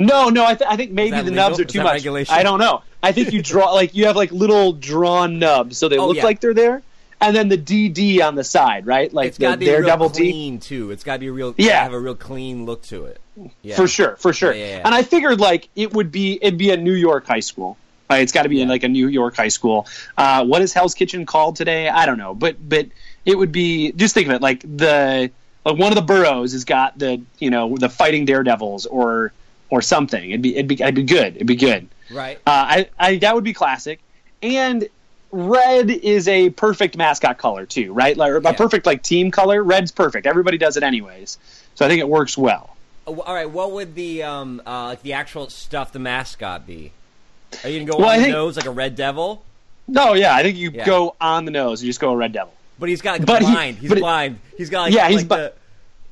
No, 0.00 0.28
no, 0.30 0.44
I, 0.44 0.54
th- 0.54 0.68
I 0.70 0.76
think 0.76 0.90
maybe 0.92 1.10
the 1.10 1.16
legal? 1.24 1.34
nubs 1.34 1.58
are 1.60 1.64
Is 1.64 1.72
too 1.72 1.78
that 1.78 1.84
much. 1.84 1.92
regulation? 1.94 2.34
I 2.34 2.42
don't 2.42 2.58
know. 2.58 2.82
I 3.02 3.12
think 3.12 3.32
you 3.32 3.42
draw 3.42 3.72
like 3.72 3.94
you 3.94 4.06
have 4.06 4.16
like 4.16 4.32
little 4.32 4.72
drawn 4.72 5.38
nubs, 5.38 5.78
so 5.78 5.88
they 5.88 5.98
Oh, 5.98 6.06
look 6.08 6.16
yeah. 6.16 6.24
like 6.24 6.40
they're 6.40 6.54
there, 6.54 6.82
and 7.20 7.34
then 7.36 7.48
the 7.48 7.58
DD 7.58 8.20
on 8.22 8.34
the 8.34 8.44
side, 8.44 8.86
right? 8.86 9.12
Like 9.12 9.28
It's 9.28 9.38
got 9.38 9.50
the 9.50 9.52
to 9.52 9.58
be 9.58 9.66
real 9.66 9.74
Daredevil 9.82 10.08
D. 10.10 10.30
clean 10.32 10.58
too. 10.60 10.90
It's 10.90 11.04
got 11.04 11.14
to 11.14 11.18
be 11.20 11.30
real. 11.30 11.54
Yeah. 11.58 11.82
have 11.82 11.92
a 11.92 12.00
real 12.00 12.14
clean 12.14 12.66
look 12.66 12.82
to 12.84 13.04
it. 13.06 13.20
Yeah. 13.62 13.76
For 13.76 13.88
sure, 13.88 14.16
for 14.16 14.32
sure. 14.32 14.52
Yeah, 14.52 14.64
yeah, 14.64 14.76
yeah. 14.78 14.82
And 14.84 14.94
I 14.94 15.02
figured 15.02 15.40
like 15.40 15.68
it 15.76 15.92
would 15.92 16.10
be 16.12 16.38
it'd 16.42 16.58
be 16.58 16.70
a 16.70 16.76
New 16.76 16.92
York 16.94 17.26
high 17.26 17.40
school. 17.40 17.76
Right? 18.10 18.22
It's 18.22 18.32
got 18.32 18.42
to 18.42 18.48
be 18.48 18.60
in 18.60 18.68
like 18.68 18.82
a 18.82 18.88
New 18.88 19.06
York 19.08 19.36
high 19.36 19.48
school. 19.48 19.86
Uh, 20.18 20.44
what 20.44 20.62
is 20.62 20.72
Hell's 20.72 20.94
Kitchen 20.94 21.24
called 21.26 21.56
today? 21.56 21.88
I 21.88 22.06
don't 22.06 22.18
know, 22.18 22.34
but 22.34 22.56
but 22.68 22.86
it 23.24 23.38
would 23.38 23.52
be 23.52 23.92
just 23.92 24.14
think 24.14 24.26
of 24.26 24.32
it 24.34 24.42
like 24.42 24.60
the 24.62 25.30
like 25.64 25.78
one 25.78 25.92
of 25.92 25.94
the 25.96 26.02
boroughs 26.02 26.52
has 26.52 26.64
got 26.64 26.98
the 26.98 27.22
you 27.38 27.50
know 27.50 27.76
the 27.76 27.88
fighting 27.88 28.24
daredevils 28.24 28.86
or 28.86 29.32
or 29.70 29.80
something. 29.82 30.30
It'd 30.30 30.42
be 30.42 30.54
it'd 30.56 30.68
be 30.68 30.80
it'd 30.82 30.94
be 30.94 31.02
good. 31.04 31.36
It'd 31.36 31.46
be 31.46 31.56
good. 31.56 31.88
Right. 32.10 32.36
Uh, 32.46 32.50
I, 32.50 32.88
I 32.98 33.16
that 33.18 33.34
would 33.34 33.44
be 33.44 33.52
classic. 33.52 34.00
And 34.42 34.88
red 35.32 35.90
is 35.90 36.26
a 36.28 36.50
perfect 36.50 36.96
mascot 36.96 37.38
color 37.38 37.66
too, 37.66 37.92
right? 37.92 38.16
Like 38.16 38.32
a 38.32 38.40
Yeah. 38.42 38.52
perfect 38.52 38.86
like 38.86 39.02
team 39.02 39.30
color. 39.30 39.62
Red's 39.62 39.92
perfect. 39.92 40.26
Everybody 40.26 40.58
does 40.58 40.76
it 40.76 40.82
anyways, 40.82 41.38
so 41.74 41.84
I 41.86 41.88
think 41.88 42.00
it 42.00 42.08
works 42.08 42.36
well. 42.36 42.76
Oh, 43.06 43.20
All 43.20 43.34
right. 43.34 43.48
What 43.48 43.72
would 43.72 43.94
the 43.94 44.22
um 44.24 44.60
uh, 44.66 44.86
like 44.86 45.02
the 45.02 45.12
actual 45.14 45.48
stuff 45.48 45.92
the 45.92 45.98
mascot 45.98 46.66
be? 46.66 46.92
Are 47.64 47.68
you 47.70 47.80
gonna 47.80 47.90
go 47.90 47.98
Well, 47.98 48.08
on 48.08 48.14
I 48.14 48.16
the 48.18 48.22
think- 48.24 48.32
nose 48.34 48.56
like 48.56 48.66
a 48.66 48.70
red 48.70 48.96
devil? 48.96 49.42
No, 49.88 50.14
yeah, 50.14 50.34
I 50.36 50.42
think 50.42 50.56
you 50.56 50.70
Yeah. 50.72 50.84
go 50.86 51.16
on 51.20 51.44
the 51.46 51.50
nose. 51.50 51.82
You 51.82 51.88
just 51.88 51.98
go 52.00 52.10
a 52.12 52.16
red 52.16 52.32
devil, 52.32 52.52
But 52.78 52.88
he's 52.90 53.00
got 53.02 53.18
like 53.18 53.26
But 53.26 53.42
he- 53.42 53.50
blind. 53.50 53.78
he's 53.78 53.88
but 53.88 53.98
it- 53.98 54.02
blind. 54.02 54.38
he's 54.56 54.70
got 54.70 54.82
like 54.82 54.94
Yeah, 54.94 55.08
he's 55.08 55.22
like 55.22 55.28
the, 55.28 55.52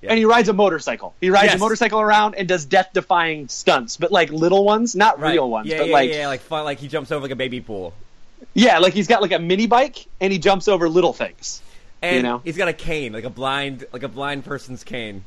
Yeah. 0.01 0.11
and 0.11 0.19
he 0.19 0.25
rides 0.25 0.49
a 0.49 0.53
motorcycle. 0.53 1.15
He 1.21 1.31
rides 1.31 1.47
Yes. 1.47 1.55
a 1.57 1.59
motorcycle 1.59 2.01
around 2.01 2.37
and 2.37 2.47
does 2.47 2.65
death-defying 2.65 3.49
stunts, 3.49 3.97
but 3.97 4.13
like 4.13 4.31
little 4.31 4.65
ones, 4.65 4.95
not 4.95 5.19
right. 5.19 5.33
real 5.33 5.51
ones, 5.51 5.67
Yeah, 5.69 5.79
but 5.79 5.89
yeah, 5.89 5.93
like 5.93 6.11
yeah, 6.13 6.29
like 6.29 6.41
fun. 6.41 6.65
Like 6.65 6.79
he 6.79 6.87
jumps 6.89 7.11
over 7.11 7.23
like 7.23 7.33
a 7.33 7.37
baby 7.37 7.61
pool. 7.61 7.93
yeah, 8.55 8.79
like 8.79 8.93
he's 8.95 9.09
got 9.09 9.23
like 9.23 9.33
a 9.33 9.39
mini 9.41 9.67
bike 9.67 10.07
and 10.21 10.33
he 10.33 10.39
jumps 10.39 10.69
over 10.69 10.89
little 10.89 11.13
things. 11.13 11.61
And 12.01 12.17
You 12.17 12.23
know? 12.23 12.41
he's 12.45 12.57
got 12.57 12.69
a 12.69 12.73
cane, 12.73 13.13
like 13.13 13.25
a 13.25 13.31
blind, 13.31 13.85
like 13.93 14.05
a 14.05 14.09
blind 14.09 14.45
person's 14.45 14.85
cane. 14.85 15.25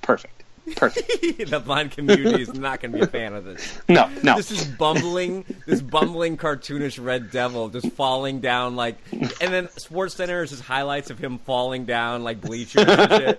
Perfect, 0.00 0.41
perfect. 0.76 1.08
the 1.50 1.60
blind 1.60 1.92
community 1.92 2.42
is 2.42 2.52
not 2.54 2.80
going 2.80 2.92
to 2.92 2.98
be 2.98 3.04
a 3.04 3.06
fan 3.06 3.34
of 3.34 3.44
this. 3.44 3.78
No, 3.88 4.10
no. 4.22 4.36
This 4.36 4.50
is 4.50 4.64
bumbling, 4.64 5.44
this 5.66 5.80
bumbling 5.80 6.36
cartoonish 6.36 7.02
Red 7.02 7.30
Devil 7.30 7.68
just 7.68 7.90
falling 7.92 8.40
down 8.40 8.76
like, 8.76 8.96
and 9.12 9.52
then 9.52 9.68
Sports 9.76 10.14
Center 10.14 10.42
is 10.42 10.50
just 10.50 10.62
highlights 10.62 11.10
of 11.10 11.18
him 11.18 11.38
falling 11.38 11.84
down 11.84 12.24
like 12.24 12.40
bleachers 12.40 12.84
and 12.86 13.10
shit. 13.10 13.38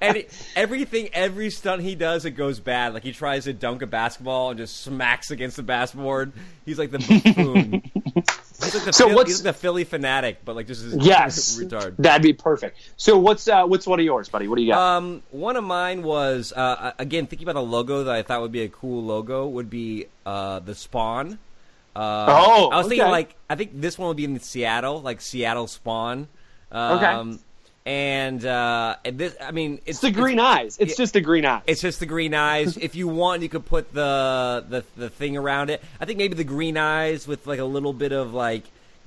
And 0.00 0.16
it, 0.16 0.46
everything, 0.56 1.10
every 1.12 1.50
stunt 1.50 1.82
he 1.82 1.94
does, 1.94 2.24
it 2.24 2.32
goes 2.32 2.60
bad. 2.60 2.94
Like 2.94 3.02
he 3.02 3.12
tries 3.12 3.44
to 3.44 3.52
dunk 3.52 3.82
a 3.82 3.86
basketball 3.86 4.50
and 4.50 4.58
just 4.58 4.82
smacks 4.82 5.30
against 5.30 5.56
the 5.56 5.62
basketboard. 5.62 6.32
He's 6.64 6.78
like 6.78 6.90
the 6.90 6.98
buffoon. 6.98 7.82
He's 8.62 8.74
like 8.74 8.84
the, 8.84 8.92
So 8.92 9.06
Phil- 9.06 9.16
what's- 9.16 9.30
he's 9.30 9.44
like 9.44 9.54
the 9.54 9.60
Phillie 9.60 9.84
Phanatic, 9.84 10.36
but 10.44 10.56
like 10.56 10.66
just 10.66 10.84
Yes, 11.00 11.58
retard. 11.62 11.94
That'd 11.98 12.22
be 12.22 12.32
perfect. 12.32 12.76
So 12.96 13.18
what's 13.18 13.48
uh, 13.48 13.64
what's 13.66 13.86
one 13.86 13.98
of 14.00 14.04
yours, 14.04 14.28
buddy? 14.28 14.48
What 14.48 14.56
do 14.56 14.62
you 14.62 14.72
got? 14.72 14.78
Um, 14.98 15.22
one 15.30 15.56
of 15.56 15.64
mine 15.64 16.02
was 16.02 16.52
uh, 16.54 16.92
again 16.98 17.26
thinking 17.26 17.48
about 17.48 17.58
a 17.58 17.64
logo 17.64 18.04
that 18.04 18.14
I 18.14 18.22
thought 18.22 18.40
would 18.42 18.52
be 18.52 18.62
a 18.62 18.68
cool 18.68 19.02
logo 19.04 19.46
would 19.48 19.70
be 19.70 20.06
uh, 20.26 20.58
the 20.60 20.74
Spawn. 20.74 21.38
Uh, 21.96 22.26
Oh, 22.28 22.70
I 22.70 22.76
was 22.78 22.86
thinking 22.86 23.02
okay. 23.02 23.10
like 23.10 23.34
I 23.48 23.56
think 23.56 23.72
this 23.80 23.98
one 23.98 24.08
would 24.08 24.16
be 24.16 24.24
in 24.24 24.38
Seattle, 24.40 25.00
like 25.00 25.20
Seattle 25.20 25.66
Spawn. 25.66 26.28
Um, 26.72 27.40
and 27.86 28.44
uh, 28.44 28.96
and 29.04 29.18
this, 29.18 29.34
I 29.40 29.50
mean, 29.52 29.74
it's, 29.86 29.88
It's 29.88 30.00
the 30.00 30.10
green 30.10 30.38
eyes. 30.38 30.76
It's 30.78 30.96
just 30.96 31.12
the 31.14 31.20
green 31.20 31.44
eyes. 31.46 31.62
It's 31.66 31.80
just 31.80 32.00
the 32.00 32.06
green 32.06 32.34
eyes. 32.34 32.76
if 32.80 32.94
you 32.94 33.08
want, 33.08 33.42
you 33.42 33.48
could 33.48 33.64
put 33.66 33.92
the, 33.92 34.64
the 34.68 34.84
the 34.96 35.08
thing 35.10 35.36
around 35.36 35.70
it. 35.70 35.82
I 36.00 36.04
think 36.04 36.18
maybe 36.18 36.34
the 36.34 36.44
green 36.44 36.76
eyes 36.76 37.26
with 37.26 37.46
like 37.46 37.58
a 37.58 37.64
little 37.64 37.92
bit 37.92 38.12
of 38.12 38.34
like 38.34 38.64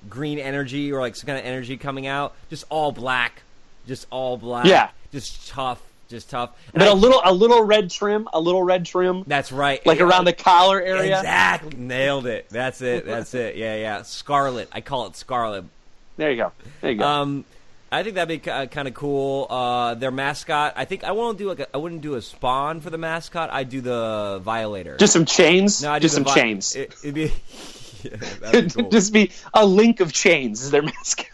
green 0.09 0.39
energy 0.39 0.91
or 0.91 0.99
like 1.01 1.15
some 1.15 1.27
kind 1.27 1.39
of 1.39 1.45
energy 1.45 1.77
coming 1.77 2.07
out. 2.07 2.33
Just 2.49 2.65
all 2.69 2.91
black. 2.91 3.43
Just 3.87 4.07
all 4.09 4.37
black. 4.37 4.65
Yeah. 4.65 4.89
Just 5.11 5.47
tough. 5.49 5.81
Just 6.09 6.29
tough. 6.29 6.49
And 6.73 6.79
but 6.79 6.87
I- 6.87 6.91
a 6.91 6.95
little 6.95 7.21
a 7.23 7.33
little 7.33 7.63
red 7.63 7.89
trim, 7.91 8.27
a 8.33 8.39
little 8.39 8.63
red 8.63 8.85
trim, 8.85 9.23
That's 9.27 9.51
right. 9.51 9.85
like 9.85 9.99
Yeah. 9.99 10.05
around 10.05 10.25
the 10.25 10.33
collar 10.33 10.81
area. 10.81 11.17
Exactly. 11.19 11.75
Nailed 11.77 12.25
it. 12.25 12.49
That's 12.49 12.81
it. 12.81 13.05
That's 13.07 13.33
it. 13.33 13.55
Yeah, 13.55 13.75
yeah. 13.75 14.01
Scarlet. 14.01 14.67
I 14.71 14.81
call 14.81 15.07
it 15.07 15.15
Scarlet. 15.15 15.65
There 16.17 16.29
you 16.31 16.37
go. 16.37 16.51
There 16.81 16.91
you 16.91 16.97
go. 16.97 17.07
Um, 17.07 17.45
I 17.93 18.01
think 18.01 18.15
that'd 18.15 18.41
be 18.41 18.49
uh, 18.49 18.65
kind 18.65 18.87
of 18.87 18.95
cool. 18.95 19.45
Uh, 19.49 19.93
their 19.93 20.09
mascot. 20.09 20.73
I 20.75 20.85
think 20.85 21.03
I 21.03 21.11
won't 21.11 21.37
do 21.37 21.47
like 21.47 21.59
a, 21.59 21.67
I 21.75 21.77
wouldn't 21.77 22.01
do 22.01 22.15
a 22.15 22.21
spawn 22.21 22.81
for 22.81 22.89
the 22.89 22.97
mascot. 22.97 23.51
I'd 23.51 23.69
do 23.69 23.81
the 23.81 24.39
Violator. 24.41 24.97
just 24.97 25.13
some 25.13 25.25
chains. 25.25 25.83
no, 25.83 25.91
I'd 25.91 25.99
do 25.99 26.05
just 26.05 26.15
some 26.15 26.23
Vi- 26.23 26.33
chains. 26.33 26.75
It, 26.75 26.95
would 27.03 27.13
be. 27.13 27.31
yeah, 28.03 28.51
be 28.51 28.69
cool. 28.75 28.89
just 28.89 29.13
be 29.13 29.31
a 29.53 29.63
link 29.63 29.99
of 29.99 30.11
chains 30.11 30.63
is 30.63 30.71
their 30.71 30.81
mascot. 30.93 31.29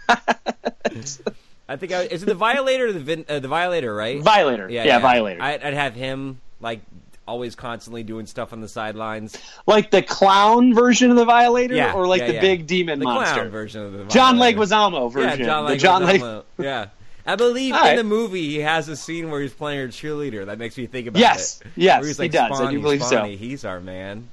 I 1.69 1.77
think 1.77 1.93
I, 1.93 2.01
is 2.03 2.23
it 2.23 2.25
the 2.25 2.35
Violator 2.35 2.87
or 2.87 2.91
the 2.91 2.99
Vin, 2.99 3.25
uh, 3.29 3.39
the 3.39 3.47
Violator, 3.47 3.95
right? 3.95 4.21
Violator. 4.21 4.69
Yeah, 4.69 4.83
yeah 4.83 4.99
Violator. 4.99 5.41
I'd, 5.41 5.63
I'd 5.63 5.73
have 5.75 5.95
him 5.95 6.41
like 6.59 6.81
always 7.29 7.55
constantly 7.55 8.03
doing 8.03 8.25
stuff 8.25 8.51
on 8.51 8.59
the 8.61 8.67
sidelines. 8.67 9.37
like 9.67 9.91
the 9.91 10.01
clown 10.01 10.73
version 10.73 11.09
of 11.11 11.15
the 11.15 11.25
Violator, 11.25 11.75
Yeah, 11.75 11.93
or 11.93 12.05
like 12.07 12.21
yeah, 12.21 12.27
the 12.27 12.33
yeah. 12.33 12.41
big 12.41 12.67
demon 12.67 12.99
The 12.99 13.05
monster. 13.05 13.35
clown 13.35 13.49
version 13.49 13.81
of 13.85 13.91
the 13.93 13.97
Violator. 14.05 14.13
John. 14.13 14.37
Leguizamo 14.37 15.01
Yeah, 15.15 15.21
version. 15.29 15.45
John 15.45 15.65
the 15.67 15.77
John 15.77 16.01
Leguizamo. 16.03 16.43
yeah. 16.59 16.87
I 17.25 17.35
believe 17.35 17.75
All 17.75 17.85
in 17.87 17.95
the 17.97 18.03
movie 18.03 18.49
he 18.49 18.59
has 18.59 18.89
a 18.89 18.95
scene 18.95 19.29
where 19.29 19.39
he's 19.39 19.53
playing 19.53 19.81
a 19.81 19.87
cheerleader. 19.89 20.47
That 20.47 20.57
makes 20.57 20.75
me 20.77 20.87
think 20.87 21.07
about 21.07 21.19
Yes, 21.19 21.61
it. 21.61 21.67
yes, 21.75 21.99
Where 22.01 22.07
he's 22.07 22.17
he 22.17 22.23
like, 22.23 22.31
does. 22.31 22.59
I 22.59 22.71
do 22.71 22.81
believe 22.81 23.03
so. 23.03 23.23
He's 23.25 23.63
our 23.65 23.79
man. 23.79 24.27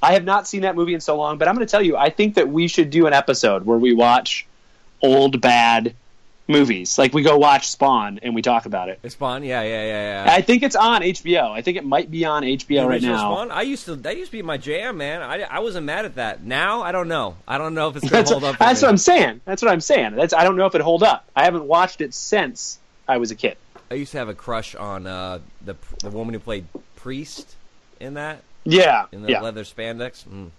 I 0.00 0.12
have 0.14 0.24
not 0.24 0.46
seen 0.46 0.62
that 0.62 0.74
movie 0.76 0.94
in 0.94 1.00
so 1.00 1.16
long, 1.16 1.38
but 1.38 1.48
I'm 1.48 1.54
going 1.56 1.66
to 1.66 1.70
tell 1.70 1.82
you, 1.82 1.96
I 1.96 2.10
think 2.10 2.34
that 2.36 2.48
we 2.48 2.68
should 2.68 2.90
do 2.90 3.06
an 3.06 3.12
episode 3.12 3.64
where 3.66 3.78
we 3.78 3.92
watch 3.92 4.46
old 5.02 5.40
bad 5.40 5.94
movies. 6.48 6.98
Like 6.98 7.14
we 7.14 7.22
go 7.22 7.36
watch 7.38 7.68
Spawn 7.68 8.18
and 8.22 8.34
we 8.34 8.42
talk 8.42 8.66
about 8.66 8.88
it. 8.88 9.00
Spawn, 9.10 9.44
yeah, 9.44 9.62
yeah, 9.62 9.84
yeah, 9.84 10.24
yeah. 10.26 10.32
I 10.34 10.42
think 10.42 10.62
it's 10.62 10.76
on 10.76 11.02
HBO. 11.02 11.50
I 11.50 11.62
think 11.62 11.76
it 11.76 11.84
might 11.84 12.10
be 12.10 12.24
on 12.24 12.42
HBO 12.42 12.86
right 12.86 13.00
now. 13.02 13.16
Spawn, 13.18 13.50
I 13.50 13.62
used 13.62 13.84
to. 13.86 13.96
That 13.96 14.16
used 14.16 14.30
to 14.30 14.38
be 14.38 14.42
my 14.42 14.56
jam, 14.56 14.96
man. 14.98 15.22
I, 15.22 15.42
I 15.42 15.58
wasn't 15.60 15.86
mad 15.86 16.04
at 16.04 16.16
that. 16.16 16.42
Now 16.44 16.82
I 16.82 16.92
don't 16.92 17.08
know. 17.08 17.36
I 17.46 17.58
don't 17.58 17.74
know 17.74 17.88
if 17.88 17.96
it's 17.96 18.04
gonna 18.04 18.18
That's, 18.22 18.30
hold 18.30 18.42
what, 18.42 18.54
up. 18.54 18.58
that's 18.58 18.82
me. 18.82 18.86
what 18.86 18.90
I'm 18.90 18.98
saying. 18.98 19.40
That's 19.44 19.62
what 19.62 19.70
I'm 19.70 19.80
saying. 19.80 20.14
That's 20.16 20.34
I 20.34 20.44
don't 20.44 20.56
know 20.56 20.66
if 20.66 20.74
it 20.74 20.80
hold 20.80 21.02
up. 21.02 21.24
I 21.36 21.44
haven't 21.44 21.64
watched 21.64 22.00
it 22.00 22.12
since 22.14 22.78
I 23.08 23.16
was 23.18 23.30
a 23.30 23.34
kid. 23.34 23.56
I 23.90 23.94
used 23.94 24.12
to 24.12 24.18
have 24.18 24.28
a 24.28 24.34
crush 24.34 24.74
on 24.74 25.06
uh, 25.06 25.38
the 25.64 25.76
the 26.00 26.10
woman 26.10 26.34
who 26.34 26.40
played 26.40 26.66
Priest 26.96 27.54
in 28.00 28.14
that 28.14 28.42
Yeah, 28.64 29.06
in 29.12 29.22
the 29.22 29.30
yeah. 29.30 29.40
leather 29.40 29.64
spandex. 29.64 30.24
Mm. 30.26 30.50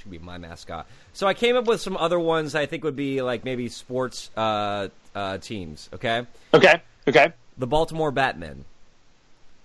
Should 0.00 0.10
be 0.10 0.18
my 0.18 0.38
mascot. 0.38 0.86
So 1.12 1.26
I 1.26 1.34
came 1.34 1.56
up 1.56 1.66
with 1.66 1.80
some 1.80 1.96
other 1.96 2.18
ones 2.18 2.54
I 2.54 2.66
think 2.66 2.84
would 2.84 2.96
be 2.96 3.20
like 3.22 3.44
maybe 3.44 3.68
sports 3.68 4.30
uh, 4.36 4.88
uh, 5.14 5.38
teams. 5.38 5.88
Okay, 5.92 6.26
Okay, 6.54 6.80
okay, 7.06 7.32
the 7.58 7.66
Baltimore 7.66 8.10
Batmen. 8.10 8.64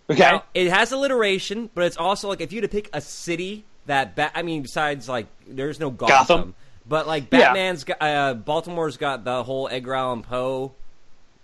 okay. 0.10 0.20
Now, 0.20 0.44
it 0.54 0.68
has 0.70 0.92
alliteration, 0.92 1.70
but 1.74 1.86
it's 1.86 1.98
also 1.98 2.27
like 2.30 2.42
if 2.42 2.51
you 2.51 2.62
had 2.62 2.70
to 2.70 2.75
pick 2.75 2.89
a 2.94 3.01
city 3.01 3.63
that 3.86 4.15
bat. 4.15 4.32
I 4.36 4.42
mean, 4.42 4.62
besides 4.63 5.08
like 5.08 5.27
there's 5.48 5.80
no 5.80 5.89
Gotham, 5.89 6.15
Gotham. 6.18 6.56
but 6.88 7.08
like 7.08 7.25
Yeah. 7.32 7.39
Batman's 7.54 7.84
got 7.86 8.01
uh, 8.01 8.34
Baltimore's 8.34 8.98
got 8.98 9.24
the 9.24 9.44
whole 9.44 9.70
Edgar 9.72 9.94
Allan 9.94 10.22
Poe. 10.24 10.74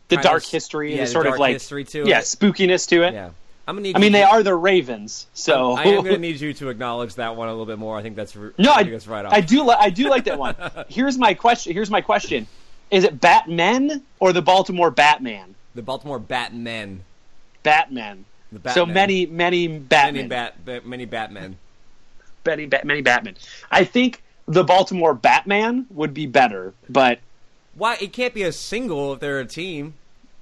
the 0.10 0.16
kind 0.18 0.26
of 0.26 0.32
dark 0.32 0.44
history 0.46 0.96
yeah, 0.96 1.02
the 1.02 1.08
sort 1.08 1.26
dark 1.26 1.36
of 1.36 1.40
like 1.40 1.54
history 1.54 1.84
to 1.86 2.08
yeah, 2.08 2.20
it. 2.20 2.24
spookiness 2.24 2.88
to 2.90 3.04
it. 3.04 3.14
Yeah, 3.14 3.30
I'm 3.68 3.76
gonna 3.76 3.84
need. 3.84 3.96
I 3.96 4.00
mean, 4.00 4.12
they 4.12 4.22
to- 4.22 4.28
are 4.28 4.44
the 4.44 4.56
Ravens, 4.56 5.28
so 5.34 5.74
I 5.74 5.84
am 5.84 6.04
gonna 6.04 6.18
need 6.30 6.40
you 6.42 6.54
to 6.56 6.70
acknowledge 6.70 7.16
that 7.16 7.36
one 7.36 7.48
a 7.48 7.52
little 7.52 7.66
bit 7.66 7.78
more. 7.80 7.98
I 7.98 8.02
think 8.02 8.16
that's 8.16 8.36
No, 8.36 8.72
I 8.72 8.76
I, 8.76 8.78
think 8.80 8.92
that's 8.92 9.08
right 9.08 9.24
off. 9.26 9.34
I 9.34 9.42
do. 9.42 9.64
Li- 9.64 9.76
I 9.80 9.90
do 9.90 10.10
like 10.10 10.26
that 10.26 10.38
one. 10.40 10.56
Here's 10.90 11.18
my 11.18 11.34
question. 11.34 11.74
Here's 11.74 11.92
my 11.92 12.02
question: 12.02 12.48
Is 12.90 13.04
it 13.04 13.22
Batmen 13.22 14.02
or 14.20 14.34
the 14.34 14.42
Baltimore 14.42 14.92
Batman? 14.92 15.56
the 15.76 15.82
Baltimore 15.82 16.20
Batmen. 16.20 17.04
Batman. 17.64 18.26
The 18.52 18.74
So 18.74 18.82
Batmen. 18.86 18.94
many, 18.94 19.26
many 19.28 19.68
many 19.68 19.80
Batmen. 19.80 20.28
bat, 20.28 20.86
many 20.86 21.06
Batmen. 21.06 21.56
many, 22.46 22.66
Bat- 22.66 22.86
many 22.86 23.02
Batman. 23.02 23.36
I 23.72 23.86
think 23.86 24.22
the 24.48 24.64
Baltimore 24.64 25.14
Batman 25.14 25.86
would 25.92 26.14
be 26.14 26.26
better, 26.26 26.74
but 26.90 27.20
Why 27.76 27.98
it 28.02 28.12
can't 28.12 28.34
be 28.34 28.44
a 28.44 28.52
single 28.52 29.14
if 29.14 29.20
they're 29.22 29.40
a 29.40 29.46
team? 29.46 29.94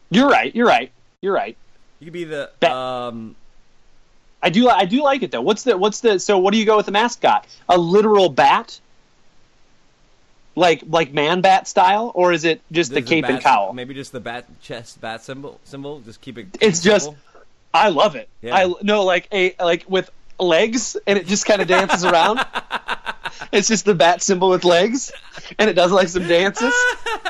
you're 0.09 0.29
right. 0.29 0.55
You're 0.55 0.65
right. 0.65 0.91
You're 1.21 1.33
right. 1.35 1.55
You 1.99 2.05
could 2.05 2.13
be 2.13 2.23
the 2.25 2.49
Bat- 2.59 2.71
um. 2.71 3.35
I 4.41 4.49
do. 4.49 4.69
I 4.69 4.85
do 4.85 5.03
like 5.03 5.21
it 5.23 5.31
though. 5.31 5.41
What's 5.41 5.63
the? 5.63 5.77
What's 5.77 5.99
the? 5.99 6.17
So 6.19 6.37
what 6.37 6.53
do 6.53 6.57
you 6.59 6.65
go 6.65 6.77
with 6.77 6.85
the 6.85 6.93
mascot? 6.93 7.45
A 7.67 7.77
literal 7.77 8.29
bat, 8.29 8.79
like 10.55 10.83
like 10.87 11.11
man 11.13 11.41
bat 11.41 11.67
style, 11.67 12.11
or 12.15 12.31
is 12.31 12.45
it 12.45 12.61
just 12.71 12.93
the 12.93 13.01
cape 13.01 13.25
and 13.25 13.41
cowl? 13.41 13.73
Maybe 13.73 13.93
just 13.93 14.13
the 14.13 14.21
bat 14.21 14.45
chest 14.61 15.01
bat 15.01 15.23
symbol. 15.23 15.59
Symbol. 15.65 15.99
Just 15.99 16.21
keep 16.21 16.37
it. 16.37 16.57
It's 16.61 16.79
just- 16.81 17.05
simple. 17.05 17.21
I 17.73 17.89
love 17.89 18.15
it. 18.15 18.29
Yeah. 18.41 18.55
I 18.55 18.73
no 18.81 19.03
like 19.03 19.27
a 19.31 19.53
like 19.59 19.83
with 19.87 20.09
legs 20.39 20.95
and 21.05 21.19
it 21.19 21.27
just 21.27 21.45
kind 21.45 21.61
of 21.61 21.67
dances 21.67 22.05
around. 22.05 22.39
It's 23.51 23.67
just 23.67 23.85
the 23.85 23.95
bat 23.95 24.21
symbol 24.21 24.49
with 24.49 24.63
legs, 24.65 25.11
and 25.57 25.69
it 25.69 25.73
does 25.73 25.91
like 25.91 26.07
some 26.09 26.27
dances. 26.27 26.73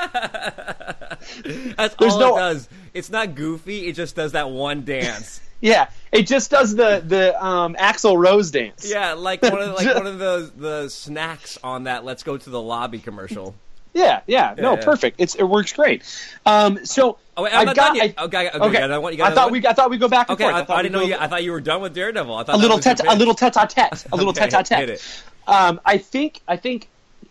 That's 1.76 1.94
There's 1.96 2.12
all 2.14 2.18
no- 2.20 2.36
it 2.36 2.40
does. 2.40 2.68
It's 2.94 3.10
not 3.10 3.34
goofy. 3.34 3.86
It 3.86 3.94
just 3.94 4.16
does 4.16 4.32
that 4.32 4.50
one 4.50 4.84
dance. 4.84 5.40
Yeah, 5.62 5.90
it 6.10 6.26
just 6.26 6.50
does 6.50 6.74
the 6.74 7.02
the 7.06 7.44
um, 7.44 7.74
Axl 7.74 8.16
Rose 8.16 8.50
dance. 8.50 8.90
yeah, 8.90 9.12
like 9.12 9.42
one 9.42 9.60
of 9.60 9.74
like 9.74 9.94
one 9.94 10.06
of 10.06 10.18
the 10.18 10.50
the 10.56 10.88
snacks 10.88 11.58
on 11.62 11.84
that. 11.84 12.02
Let's 12.02 12.22
go 12.22 12.38
to 12.38 12.48
the 12.48 12.58
lobby 12.62 12.98
commercial. 12.98 13.54
yeah, 13.92 14.22
yeah. 14.26 14.54
No, 14.56 14.76
yeah. 14.76 14.82
perfect. 14.82 15.16
It's 15.18 15.34
it 15.34 15.42
works 15.42 15.74
great. 15.74 16.02
Um, 16.46 16.86
so 16.86 17.18
Oh 17.36 17.42
wait, 17.42 17.52
I'm 17.52 17.60
I 17.60 17.64
not 17.64 17.76
got. 17.76 17.86
done 17.88 17.96
yet. 17.96 18.14
I, 18.16 18.24
okay, 18.24 18.48
okay. 18.48 18.56
okay. 18.56 18.66
You 18.68 18.72
got 18.72 18.82
another 18.84 19.00
one? 19.02 19.16
You 19.18 19.22
I 19.22 19.34
thought 19.34 19.50
one? 19.50 19.60
we 19.60 19.66
I 19.66 19.74
thought 19.74 19.90
we 19.90 19.98
go 19.98 20.08
back 20.08 20.30
and 20.30 20.34
Okay, 20.36 20.44
forth. 20.44 20.54
I, 20.54 20.64
thought 20.64 20.78
I 20.78 20.82
didn't 20.82 20.94
know 20.94 21.02
you. 21.02 21.16
I 21.18 21.26
thought 21.26 21.44
you 21.44 21.52
were 21.52 21.60
done 21.60 21.82
with 21.82 21.94
Daredevil. 21.94 22.34
I 22.34 22.44
thought 22.44 22.54
a 22.54 22.58
little 22.58 22.78
tete 22.78 23.00
a 23.06 23.14
little 23.14 23.34
tete 23.34 23.56
a 23.56 23.66
tete 23.66 24.06
a 24.10 24.16
little 24.16 24.30
Okay, 24.30 24.48
tete 24.48 24.70
a 24.70 24.86
tete. 24.86 25.22
Um, 25.46 25.78
I 25.84 25.98
think 25.98 26.40
I 26.48 26.56
think 26.56 26.88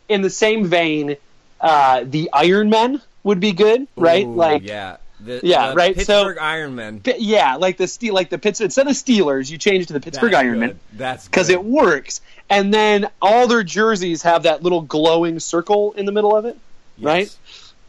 in 0.07 0.21
the 0.21 0.29
same 0.29 0.67
vein, 0.67 1.15
uh, 1.59 2.03
the 2.05 2.29
Iron 2.31 2.69
Men 2.69 3.01
would 3.23 3.39
be 3.39 3.53
good, 3.53 3.87
right? 3.95 4.27
Ooh, 4.27 4.35
like 4.35 4.61
yeah, 4.61 4.97
the, 5.19 5.41
Yeah, 5.43 5.69
the 5.69 5.75
right, 5.75 5.95
so- 6.01 6.25
Pittsburgh 6.25 6.37
Ironman. 6.37 7.15
Yeah, 7.19 7.55
like 7.55 7.77
the 7.77 7.87
steel, 7.87 8.13
like 8.13 8.29
the 8.29 8.37
Pittsburgh 8.37 8.65
instead 8.65 8.87
of 8.87 8.93
Steelers, 8.93 9.49
you 9.51 9.57
change 9.57 9.83
it 9.83 9.87
to 9.87 9.93
the 9.93 9.99
Pittsburgh 9.99 10.31
That's 10.31 10.43
Ironmen 10.45 10.67
good. 10.67 10.79
That's 10.93 11.25
because 11.27 11.49
it 11.49 11.63
works. 11.63 12.21
And 12.49 12.73
then 12.73 13.09
all 13.21 13.47
their 13.47 13.63
jerseys 13.63 14.23
have 14.23 14.43
that 14.43 14.63
little 14.63 14.81
glowing 14.81 15.39
circle 15.39 15.93
in 15.93 16.05
the 16.05 16.11
middle 16.11 16.35
of 16.35 16.45
it, 16.45 16.57
Yes. 16.97 17.05
right? 17.05 17.37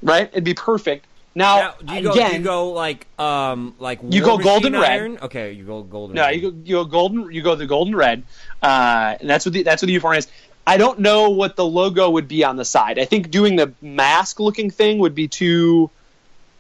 Right? 0.03 0.29
It'd 0.33 0.45
be 0.45 0.55
perfect. 0.55 1.07
Now, 1.35 1.75
Now, 1.83 1.95
you 1.95 2.03
go? 2.03 2.13
again, 2.13 2.33
you 2.35 2.41
go 2.41 2.71
like 2.73 3.07
um 3.19 3.75
like 3.79 4.01
You 4.09 4.21
go 4.23 4.37
golden 4.37 4.73
Machine 4.73 4.83
red. 4.83 4.93
Iron? 5.01 5.19
Okay, 5.23 5.53
you 5.53 5.63
go 5.65 5.83
golden. 5.85 6.17
no, 6.17 6.23
red. 6.23 6.35
you 6.35 6.41
go, 6.51 6.57
you 6.65 6.75
go 6.77 6.85
golden, 6.85 7.33
you 7.33 7.41
go 7.43 7.55
the 7.55 7.67
golden 7.67 7.95
red, 7.95 8.25
uh, 8.63 9.17
and 9.21 9.31
that's 9.31 9.47
what 9.47 9.53
the, 9.53 9.63
that's 9.63 9.81
what 9.81 9.87
the 9.87 9.93
uniform 9.93 10.17
is. 10.17 10.27
I 10.67 10.77
don't 10.77 10.99
know 10.99 11.31
what 11.31 11.55
the 11.57 11.65
logo 11.65 12.11
would 12.11 12.27
be 12.29 12.45
on 12.45 12.57
the 12.57 12.65
side. 12.65 12.99
I 12.99 13.05
think 13.05 13.31
doing 13.31 13.57
the 13.57 13.73
mask 13.81 14.41
looking 14.41 14.71
thing 14.71 14.99
would 14.99 15.15
be 15.15 15.29
too. 15.29 15.91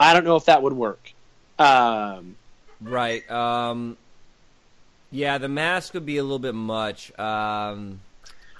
I 0.01 0.15
don't 0.15 0.25
know 0.25 0.37
if 0.37 0.47
that 0.47 0.63
would 0.63 0.73
work. 0.73 1.13
Um, 1.59 2.37
Right. 2.81 3.31
Um, 3.31 3.97
yeah, 5.11 5.39
the 5.39 5.49
mask 5.49 5.93
would 5.95 6.07
be 6.07 6.17
a 6.17 6.23
little 6.23 6.39
bit 6.39 6.55
much. 6.55 7.17
Um, 7.19 8.01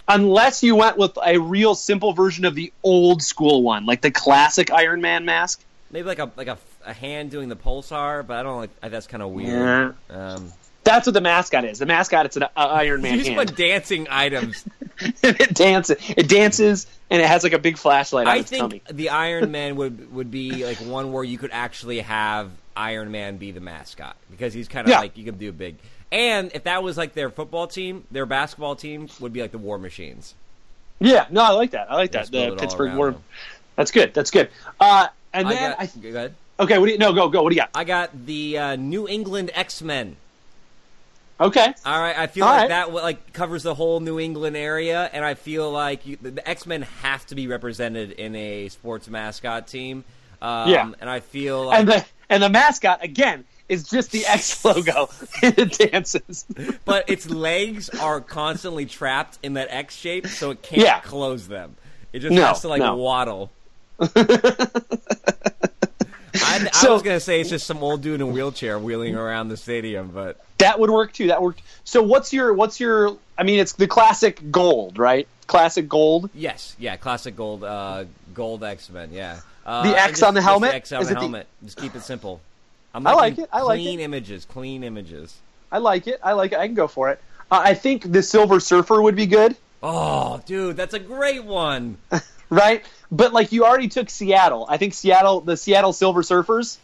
unless 0.07 0.63
you 0.63 0.77
went 0.77 0.99
with 0.99 1.17
a 1.25 1.39
real 1.39 1.75
simple 1.75 2.13
version 2.13 2.45
of 2.45 2.55
the 2.55 2.73
old 2.83 3.23
school 3.23 3.63
one, 3.63 3.87
like 3.87 4.03
the 4.03 4.11
classic 4.11 4.71
Iron 4.71 5.01
Man 5.01 5.25
mask. 5.25 5.63
maybe 5.91 6.07
like 6.07 6.19
a 6.19 6.31
like 6.37 6.49
a, 6.49 6.59
a 6.85 6.93
hand 6.93 7.31
doing 7.31 7.49
the 7.49 7.57
pulsar, 7.57 8.27
but 8.27 8.37
I 8.37 8.43
don't 8.43 8.59
like 8.59 8.81
that's 8.81 9.07
kind 9.07 9.23
of 9.23 9.31
weird. 9.31 9.95
Um, 10.11 10.53
That's 10.85 11.07
what 11.07 11.15
the 11.15 11.21
mascot 11.21 11.65
is. 11.65 11.79
The 11.79 11.87
mascot 11.87 12.27
it's 12.27 12.37
an 12.37 12.43
uh, 12.43 12.49
Iron 12.57 13.01
Man 13.03 13.13
you 13.19 13.19
just 13.21 13.31
hand. 13.31 13.49
put 13.49 13.57
dancing 13.57 14.07
items. 14.11 14.65
it 15.23 15.55
dances. 15.55 15.97
It 16.17 16.29
dances, 16.29 16.87
and 17.11 17.21
it 17.23 17.27
has 17.29 17.43
like 17.43 17.53
a 17.53 17.59
big 17.59 17.77
flashlight 17.79 18.27
on 18.27 18.33
I 18.35 18.43
think 18.43 18.61
tummy. 18.61 18.83
the 18.91 19.11
Iron 19.11 19.51
Man 19.51 19.77
would 19.77 20.13
would 20.13 20.31
be 20.31 20.65
like 20.65 20.79
one 20.79 21.13
where 21.13 21.25
you 21.25 21.39
could 21.39 21.51
actually 21.53 22.01
have 22.01 22.51
Iron 22.77 23.11
Man 23.11 23.37
be 23.37 23.51
the 23.53 23.61
mascot 23.61 24.17
because 24.31 24.53
he's 24.55 24.69
kind 24.69 24.87
of 24.87 24.91
Yeah. 24.91 25.01
like 25.01 25.17
you 25.17 25.25
could 25.25 25.39
do 25.39 25.49
a 25.49 25.53
big. 25.53 25.77
And 26.13 26.51
if 26.55 26.65
that 26.65 26.83
was 26.83 26.97
like 26.97 27.15
their 27.15 27.31
football 27.31 27.67
team, 27.67 28.05
their 28.11 28.27
basketball 28.27 28.75
team 28.77 29.09
would 29.21 29.33
be 29.33 29.43
like 29.43 29.53
the 29.53 29.59
War 29.59 29.79
Machines. 29.79 30.35
Yeah, 30.99 31.27
no, 31.31 31.43
I 31.43 31.51
like 31.51 31.71
that. 31.71 31.91
I 31.91 31.95
like 31.95 32.13
that. 32.13 32.31
The 32.31 32.57
Pittsburgh 32.59 32.95
War. 32.97 33.13
them. 33.13 33.23
That's 33.77 33.91
good. 33.91 34.13
That's 34.13 34.31
good. 34.31 34.51
Uh, 34.79 35.09
and 35.33 35.47
I 35.49 35.55
then 35.55 35.71
got, 35.71 35.81
I, 35.81 35.87
go 35.87 36.09
ahead. 36.11 36.35
okay. 36.59 36.79
What 36.79 36.87
do 36.87 36.93
you? 36.93 36.99
No, 36.99 37.13
go 37.13 37.29
go. 37.29 37.43
What 37.43 37.51
do 37.51 37.55
you 37.57 37.63
got? 37.63 37.71
I 37.75 37.85
got 37.85 38.27
the 38.27 38.59
uh, 38.59 38.77
New 38.77 39.09
England 39.09 39.51
X 39.55 39.81
Men. 39.83 40.17
Okay. 41.41 41.73
All 41.87 41.99
right, 42.01 42.19
I 42.19 42.27
feel 42.27 42.45
All 42.45 42.51
like 42.51 42.61
right. 42.63 42.69
that 42.69 42.93
like 42.93 43.33
covers 43.33 43.63
the 43.63 43.75
whole 43.75 44.01
New 44.01 44.21
England 44.21 44.57
area, 44.57 45.09
and 45.13 45.25
I 45.25 45.35
feel 45.35 45.71
like 45.71 46.05
you, 46.07 46.19
the, 46.21 46.47
X 46.47 46.67
Men 46.67 46.83
have 47.03 47.25
to 47.27 47.35
be 47.35 47.47
represented 47.47 48.13
in 48.13 48.37
a 48.37 48.69
sports 48.69 49.09
mascot 49.09 49.67
team. 49.67 50.05
Um, 50.43 50.69
Yeah. 50.71 50.93
and 51.01 51.09
I 51.09 51.21
feel 51.21 51.65
like 51.67 51.81
and 51.81 51.89
the 51.89 52.05
and 52.29 52.43
the 52.43 52.51
mascot 52.51 53.03
again 53.03 53.45
is 53.71 53.89
just 53.89 54.11
the 54.11 54.27
X 54.27 54.63
logo. 54.67 55.09
it 55.43 55.79
dances. 55.91 56.45
but 56.85 57.09
its 57.09 57.31
legs 57.31 57.89
are 57.89 58.21
constantly 58.21 58.85
trapped 58.85 59.39
in 59.43 59.55
that 59.55 59.69
X 59.71 59.97
shape, 59.97 60.27
so 60.27 60.51
it 60.51 60.61
can't 60.63 60.83
Yeah. 60.83 61.01
close 61.01 61.49
them. 61.49 61.75
It 62.13 62.19
just 62.19 62.33
No, 62.35 62.45
has 62.47 62.61
to 62.61 62.69
like 62.69 62.81
no. 62.81 62.97
waddle. 62.97 63.51
I, 66.35 66.69
I 66.73 66.77
So- 66.77 66.93
was 66.95 67.03
gonna 67.03 67.21
say 67.21 67.41
it's 67.41 67.51
just 67.51 67.67
some 67.67 67.83
old 67.83 68.03
dude 68.03 68.17
in 68.17 68.21
a 68.23 68.27
wheelchair 68.27 68.79
wheeling 68.79 69.15
around 69.17 69.49
the 69.49 69.57
stadium, 69.57 70.11
but 70.15 70.39
That 70.59 70.79
would 70.79 70.91
work 70.91 71.13
too. 71.13 71.29
That 71.29 71.43
worked. 71.43 71.63
So 71.85 72.03
what's 72.03 72.33
your 72.33 72.53
what's 72.53 72.79
your? 72.81 73.17
I 73.39 73.43
mean, 73.43 73.59
it's 73.61 73.73
the 73.73 73.87
classic 73.87 74.51
gold, 74.51 74.99
right? 74.99 75.27
Classic 75.47 75.89
gold. 75.89 76.31
yes, 76.35 76.77
yeah, 76.79 76.97
classic 76.97 77.35
gold, 77.37 77.65
uh, 77.65 78.05
gold 78.35 78.63
X 78.63 78.89
Men, 78.91 79.11
yeah. 79.13 79.41
Uh, 79.67 79.83
The 79.91 79.99
X 79.99 80.11
just- 80.13 80.23
on 80.23 80.35
the 80.35 80.43
helmet? 80.43 80.75
X 80.75 80.93
on 80.93 81.03
Is 81.03 81.09
the 81.09 81.13
it 81.13 81.15
the- 81.15 81.21
helmet. 81.21 81.47
Just 81.65 81.77
keep 81.79 81.95
it 81.95 82.03
simple. 82.03 82.41
I'm 82.95 83.07
I 83.07 83.13
like 83.15 83.39
it, 83.39 83.49
I 83.53 83.63
like 83.63 83.79
clean 83.81 84.01
it. 84.01 84.05
images, 84.05 84.45
clean 84.45 84.83
images. 84.85 85.37
I 85.73 85.79
like 85.79 86.07
it. 86.09 86.21
I 86.25 86.33
like 86.33 86.53
it. 86.53 86.59
I 86.59 86.67
can 86.67 86.75
go 86.75 86.89
for 86.89 87.11
it. 87.11 87.21
Uh, 87.51 87.61
I 87.65 87.75
think 87.75 88.11
the 88.11 88.23
Silver 88.23 88.59
Surfer 88.61 89.01
would 89.01 89.17
be 89.17 89.27
good, 89.27 89.57
Oh, 89.83 90.41
dude, 90.45 90.77
that's 90.77 90.93
a 90.95 90.99
great 90.99 91.45
one. 91.45 91.97
right? 92.51 92.85
But 93.11 93.33
like 93.33 93.53
you 93.53 93.65
already 93.65 93.89
took 93.89 94.11
Seattle. 94.11 94.67
I 94.69 94.77
think 94.77 94.95
Seattle, 94.95 95.41
the 95.41 95.57
Seattle 95.57 95.93
Silver 95.93 96.23
Surfers, 96.23 96.77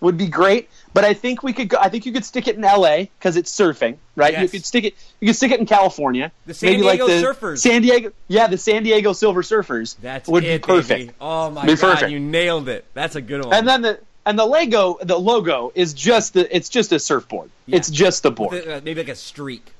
would 0.00 0.18
be 0.18 0.26
great. 0.26 0.68
But 0.92 1.04
I 1.04 1.14
think 1.14 1.42
we 1.42 1.52
could. 1.52 1.68
go 1.68 1.78
I 1.80 1.88
think 1.88 2.06
you 2.06 2.12
could 2.12 2.24
stick 2.24 2.48
it 2.48 2.56
in 2.56 2.64
L.A. 2.64 3.10
because 3.18 3.36
it's 3.36 3.54
surfing, 3.56 3.96
right? 4.14 4.38
You 4.38 4.48
could 4.48 4.64
stick 4.64 4.84
it. 4.84 4.94
You 5.20 5.28
could 5.28 5.36
stick 5.36 5.52
it 5.52 5.60
in 5.60 5.66
California. 5.66 6.32
The 6.46 6.54
San 6.54 6.70
Maybe 6.72 6.82
like 6.82 6.98
Diego 7.00 7.06
the 7.20 7.26
Surfers. 7.26 7.58
San 7.58 7.82
Diego, 7.82 8.12
yeah, 8.28 8.46
the 8.46 8.58
San 8.58 8.82
Diego 8.82 9.12
Silver 9.12 9.42
Surfers. 9.42 9.96
That's 10.00 10.28
would 10.28 10.44
it, 10.44 10.62
be 10.62 10.66
perfect. 10.66 10.88
baby. 10.88 11.12
Oh 11.20 11.50
my 11.50 11.66
god, 11.66 11.78
perfect. 11.78 12.10
you 12.10 12.20
nailed 12.20 12.68
it. 12.68 12.84
That's 12.94 13.14
a 13.16 13.20
good 13.20 13.44
one. 13.44 13.54
And 13.54 13.68
then 13.68 13.82
the 13.82 14.00
and 14.24 14.38
the 14.38 14.46
Lego, 14.46 14.98
the 15.02 15.18
logo 15.18 15.70
is 15.74 15.92
just 15.94 16.34
the. 16.34 16.54
It's 16.54 16.68
just 16.68 16.92
a 16.92 16.98
surfboard. 16.98 17.50
Yeah. 17.66 17.76
It's 17.76 17.90
just 17.90 18.22
the 18.22 18.30
board. 18.30 18.52
Maybe 18.84 18.94
like 18.94 19.08
a 19.08 19.14
streak. 19.14 19.72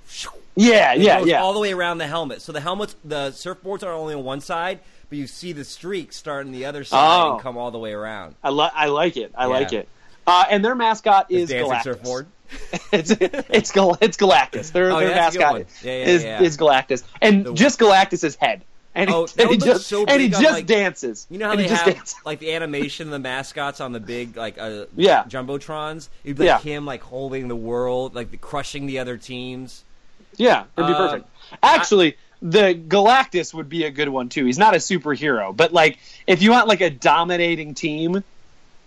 yeah, 0.55 0.95
It 0.95 1.01
yeah, 1.01 1.21
yeah. 1.25 1.41
all 1.43 1.53
the 1.53 1.61
way 1.61 1.73
around 1.73 1.99
the 1.99 2.07
helmet. 2.07 2.43
So 2.43 2.53
the 2.53 2.61
helmets, 2.61 2.95
the 3.05 3.31
surfboards 3.31 3.83
are 3.83 3.93
only 3.93 4.15
on 4.15 4.23
one 4.25 4.41
side, 4.41 4.81
but 5.09 5.19
you 5.19 5.27
see 5.27 5.53
the 5.53 5.65
streak 5.65 6.13
starting 6.13 6.53
the 6.53 6.65
other 6.65 6.85
side 6.85 7.23
Oh. 7.23 7.33
and 7.35 7.43
come 7.43 7.57
all 7.57 7.71
the 7.71 7.79
way 7.79 7.93
around. 7.93 8.35
I, 8.43 8.51
li- 8.51 8.71
I 8.75 8.87
like 8.87 9.17
it. 9.17 9.33
I 9.37 9.43
Yeah. 9.45 9.49
like 9.49 9.73
it. 9.73 9.89
Uh, 10.27 10.45
and 10.51 10.65
their 10.65 10.75
mascot 10.75 11.31
is 11.31 11.51
Galactus. 11.51 11.83
surfboard. 11.85 12.27
it's 12.93 13.11
it's 13.11 13.73
Gal- 13.73 13.99
it's 14.01 14.17
Galactus. 14.17 14.71
Their 14.73 14.91
Oh, 14.93 14.99
their 15.01 15.09
yeah, 15.11 15.15
that's 15.15 15.35
a 15.37 15.39
good 15.39 15.45
mascot. 15.45 15.85
Yeah, 15.85 15.93
is 16.05 16.25
is 16.25 16.57
Galactus, 16.57 17.03
and 17.21 17.45
The- 17.47 17.55
just 17.55 17.79
Galactus's 17.79 18.37
head. 18.37 18.63
And 18.95 19.11
Oh, 19.11 19.27
he, 19.27 19.43
and 19.43 19.51
he 19.51 19.57
just 19.59 19.89
so 19.89 20.07
and 20.07 20.21
he 20.23 20.33
on, 20.35 20.41
just 20.41 20.55
like- 20.55 20.67
dances. 20.67 21.27
You 21.29 21.39
know 21.39 21.49
how 21.51 21.57
they 21.57 21.69
have 21.69 21.85
dances. 21.85 22.15
like 22.25 22.39
the 22.39 22.55
animation 22.55 23.09
of 23.09 23.13
the 23.13 23.19
mascots 23.19 23.81
on 23.81 23.93
the 23.93 24.01
big 24.01 24.37
like 24.37 24.57
uh, 24.59 24.87
Yeah. 24.97 25.25
jumbotrons? 25.25 26.09
It'd 26.25 26.39
be 26.39 26.49
like 26.49 26.65
Yeah. 26.65 26.73
him 26.73 26.87
like 26.87 27.03
holding 27.03 27.49
the 27.49 27.57
world, 27.57 28.15
like 28.15 28.31
the, 28.31 28.37
crushing 28.39 28.87
the 28.87 28.99
other 29.01 29.17
teams. 29.19 29.85
Yeah, 30.37 30.65
it'd 30.77 30.87
be 30.89 30.93
Um, 30.93 31.09
perfect. 31.09 31.29
Actually, 31.63 32.17
the 32.43 32.75
Galactus 32.75 33.55
would 33.55 33.69
be 33.69 33.85
a 33.85 33.91
good 33.91 34.09
one 34.09 34.29
too. 34.29 34.45
He's 34.45 34.59
not 34.59 34.75
a 34.75 34.79
superhero, 34.79 35.57
but 35.57 35.73
like 35.73 35.99
if 36.27 36.43
you 36.43 36.51
want 36.51 36.69
like 36.69 36.81
a 36.81 36.91
dominating 36.91 37.75
team, 37.75 38.23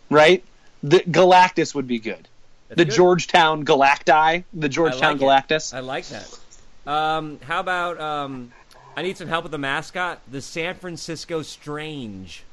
right? 0.09 0.43
The 0.83 0.99
Galactus 0.99 1.73
would 1.75 1.87
be 1.87 1.99
good. 1.99 2.27
That's 2.69 2.77
the 2.77 2.85
good. 2.85 2.93
Georgetown 2.95 3.65
Galacti, 3.65 4.43
the 4.53 4.65
I 4.65 4.69
Georgetown 4.69 5.17
like 5.19 5.21
it. 5.21 5.49
Galactus. 5.49 5.73
I 5.73 5.79
like 5.79 6.05
that. 6.07 6.39
Um, 6.85 7.39
how 7.43 7.59
about 7.59 7.99
um, 7.99 8.51
I 8.95 9.01
need 9.01 9.17
some 9.17 9.27
help 9.27 9.43
with 9.43 9.51
the 9.51 9.57
mascot, 9.57 10.21
the 10.31 10.41
San 10.41 10.75
Francisco 10.75 11.41
Strange. 11.41 12.43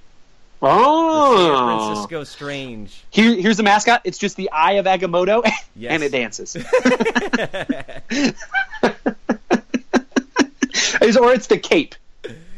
The 0.60 0.66
San 0.68 0.78
Oh, 0.78 1.86
Francisco 1.86 2.24
Strange. 2.24 3.04
Here, 3.10 3.34
here's 3.34 3.58
the 3.58 3.62
mascot. 3.62 4.00
It's 4.04 4.18
just 4.18 4.36
the 4.36 4.50
eye 4.50 4.72
of 4.72 4.86
Agamotto, 4.86 5.44
Yes. 5.76 5.92
and 5.92 6.02
it 6.02 6.12
dances. 6.12 6.56
Is- 11.06 11.16
or 11.16 11.32
it's 11.32 11.46
the 11.46 11.58
cape. 11.58 11.94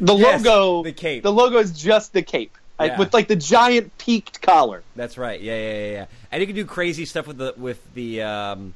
The 0.01 0.15
Yes, 0.15 0.45
logo. 0.45 0.83
the 0.83 0.93
cape. 0.93 1.23
The 1.23 1.33
logo 1.33 1.59
is 1.59 1.73
just 1.73 2.13
the 2.13 2.23
cape 2.23 2.57
Yeah. 2.81 2.99
with 2.99 3.13
like 3.13 3.29
the 3.29 3.37
giant 3.37 3.97
peaked 3.99 4.41
collar. 4.41 4.83
That's 4.97 5.19
right. 5.19 5.41
Yeah, 5.41 5.57
yeah, 5.57 5.73
yeah, 5.87 5.91
yeah. 5.93 6.07
And 6.33 6.41
you 6.41 6.47
can 6.47 6.57
do 6.57 6.65
crazy 6.65 7.05
stuff 7.05 7.27
with 7.27 7.37
the 7.39 7.53
with 7.57 7.81
the 7.95 8.23
um, 8.23 8.75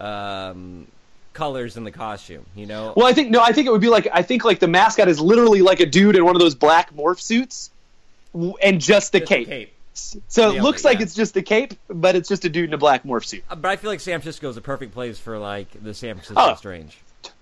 um, 0.00 0.86
colors 1.32 1.76
in 1.76 1.84
the 1.84 1.90
costume. 1.90 2.44
You 2.54 2.66
know. 2.66 2.92
Well, 2.96 3.06
I 3.06 3.12
think 3.12 3.30
no. 3.30 3.40
I 3.42 3.52
think 3.52 3.66
it 3.66 3.70
would 3.70 3.80
be 3.80 3.88
like 3.88 4.08
I 4.12 4.22
think 4.22 4.44
like 4.44 4.58
the 4.58 4.68
mascot 4.68 5.08
is 5.08 5.20
literally 5.20 5.62
like 5.62 5.80
a 5.80 5.86
dude 5.86 6.16
in 6.16 6.24
one 6.24 6.34
of 6.34 6.40
those 6.40 6.54
black 6.54 6.94
morph 6.94 7.20
suits, 7.20 7.70
and 8.34 8.80
just 8.80 9.12
the 9.12 9.20
Just 9.20 9.28
the 9.30 9.34
cape. 9.36 9.48
cape. 9.48 9.72
So 10.28 10.50
it 10.50 10.62
looks 10.62 10.82
it, 10.84 10.88
like 10.88 10.98
yeah. 10.98 11.04
it's 11.04 11.14
just 11.14 11.32
the 11.34 11.42
cape, 11.42 11.72
but 11.88 12.16
it's 12.16 12.28
just 12.28 12.44
a 12.44 12.48
dude 12.50 12.68
in 12.68 12.74
a 12.74 12.78
black 12.78 13.04
morph 13.04 13.24
suit. 13.24 13.42
Uh, 13.48 13.54
But 13.56 13.70
I 13.70 13.76
feel 13.76 13.90
like 13.90 14.00
San 14.00 14.20
Francisco 14.20 14.48
is 14.50 14.56
a 14.58 14.60
perfect 14.60 14.92
place 14.92 15.18
for 15.18 15.38
like 15.38 15.68
the 15.82 15.94
San 15.94 16.16
Francisco 16.16 16.34
Oh. 16.36 16.54
Strange. 16.54 16.98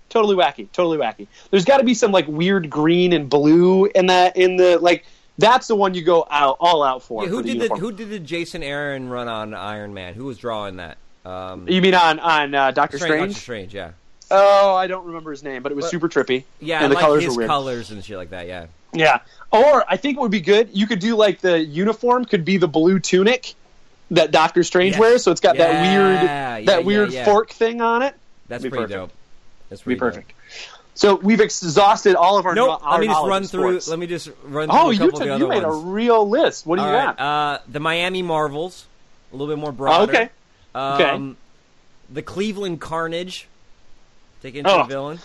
Totally 0.09 0.35
wacky, 0.35 0.71
totally 0.71 0.97
wacky. 0.97 1.27
There's 1.51 1.65
got 1.65 1.77
to 1.77 1.83
be 1.83 1.93
some 1.93 2.11
like 2.11 2.27
weird 2.27 2.69
green 2.69 3.13
and 3.13 3.29
blue 3.29 3.85
in 3.85 4.07
that 4.07 4.37
in 4.37 4.57
the 4.57 4.77
like. 4.79 5.05
That's 5.37 5.67
the 5.67 5.75
one 5.75 5.93
you 5.93 6.01
go 6.01 6.25
out 6.31 6.55
all 6.61 6.81
out 6.81 7.03
for. 7.03 7.23
Yeah, 7.23 7.29
who 7.29 7.37
for 7.37 7.43
the 7.43 7.57
did 7.59 7.69
the 7.71 7.75
who 7.75 7.91
did 7.91 8.09
the 8.09 8.19
Jason 8.19 8.63
Aaron 8.63 9.09
run 9.09 9.27
on 9.27 9.53
Iron 9.53 9.93
Man? 9.93 10.13
Who 10.13 10.25
was 10.25 10.37
drawing 10.37 10.77
that? 10.77 10.97
Um, 11.25 11.67
You 11.67 11.81
mean 11.81 11.93
on 11.93 12.19
on 12.19 12.55
uh, 12.55 12.71
Doctor 12.71 12.97
Strange. 12.97 13.31
Doctor 13.31 13.41
Strange. 13.41 13.73
Yeah. 13.73 13.91
Oh, 14.31 14.73
I 14.75 14.87
don't 14.87 15.05
remember 15.05 15.31
his 15.31 15.43
name, 15.43 15.61
but 15.61 15.71
it 15.71 15.75
was 15.75 15.85
But- 15.85 15.91
super 15.91 16.07
trippy. 16.09 16.45
Yeah, 16.61 16.81
and 16.81 16.91
the 16.91 16.95
like 16.95 17.03
colors 17.03 17.23
his 17.25 17.33
were 17.33 17.39
weird. 17.41 17.49
colors 17.49 17.91
and 17.91 18.03
shit 18.03 18.17
like 18.17 18.29
that. 18.29 18.47
Yeah. 18.47 18.67
Yeah. 18.93 19.19
Or 19.51 19.83
I 19.89 19.97
think 19.97 20.17
what 20.17 20.23
would 20.23 20.31
be 20.31 20.39
good, 20.39 20.69
you 20.71 20.87
could 20.87 20.99
do 20.99 21.15
like 21.17 21.41
the 21.41 21.59
uniform 21.59 22.23
could 22.25 22.45
be 22.45 22.55
the 22.57 22.67
blue 22.67 22.99
tunic 22.99 23.53
that 24.11 24.31
Doctor 24.31 24.63
Strange 24.63 24.93
Yes. 24.93 24.99
wears, 24.99 25.23
so 25.23 25.31
it's 25.31 25.41
got 25.41 25.57
that 25.57 25.81
weird 25.81 26.21
yeah, 26.23 26.61
that 26.61 26.63
yeah, 26.63 26.77
weird 26.79 27.11
yeah. 27.11 27.25
fork 27.25 27.49
thing 27.49 27.81
on 27.81 28.01
it. 28.03 28.15
That's 28.47 28.61
pretty 28.61 28.75
perfect. 28.77 28.91
dope. 28.93 29.11
That's 29.69 29.81
Be 29.81 29.95
pretty 29.95 29.99
dope. 29.99 30.09
perfect. 30.13 30.33
So 30.93 31.15
we've 31.15 31.41
exhausted 31.41 32.15
all 32.15 32.37
of 32.37 32.45
our. 32.45 32.55
Nope. 32.55 32.79
our 32.83 32.93
Let 32.93 33.01
me 33.01 33.07
just 33.07 33.25
run 33.27 33.43
through. 33.43 33.79
Let 33.87 33.99
me 33.99 34.07
just 34.07 34.29
run 34.43 34.69
through 34.69 34.77
oh, 34.79 34.89
a 34.89 34.93
you 34.93 34.99
couple 34.99 35.19
took, 35.19 35.27
of 35.27 35.39
the 35.39 35.45
you 35.45 35.49
made 35.49 35.63
ones. 35.63 35.83
a 35.83 35.87
real 35.87 36.29
list. 36.29 36.65
What 36.65 36.77
do 36.77 36.83
All 36.83 36.87
you 36.89 36.95
right, 36.95 37.17
got? 37.17 37.19
uh, 37.23 37.59
the 37.67 37.79
Miami 37.81 38.21
Marvels, 38.21 38.85
a 39.33 39.35
little 39.35 39.53
bit 39.53 39.59
more 39.59 39.71
Oh, 39.71 39.73
broad. 39.73 40.09
okay. 40.09 40.29
Um, 40.73 41.35
The 42.09 42.21
Cleveland 42.21 42.79
Carnage. 42.79 43.47
Take 44.41 44.55
into 44.55 44.69
Oh. 44.71 44.81
a 44.81 44.85
villain. 44.87 45.19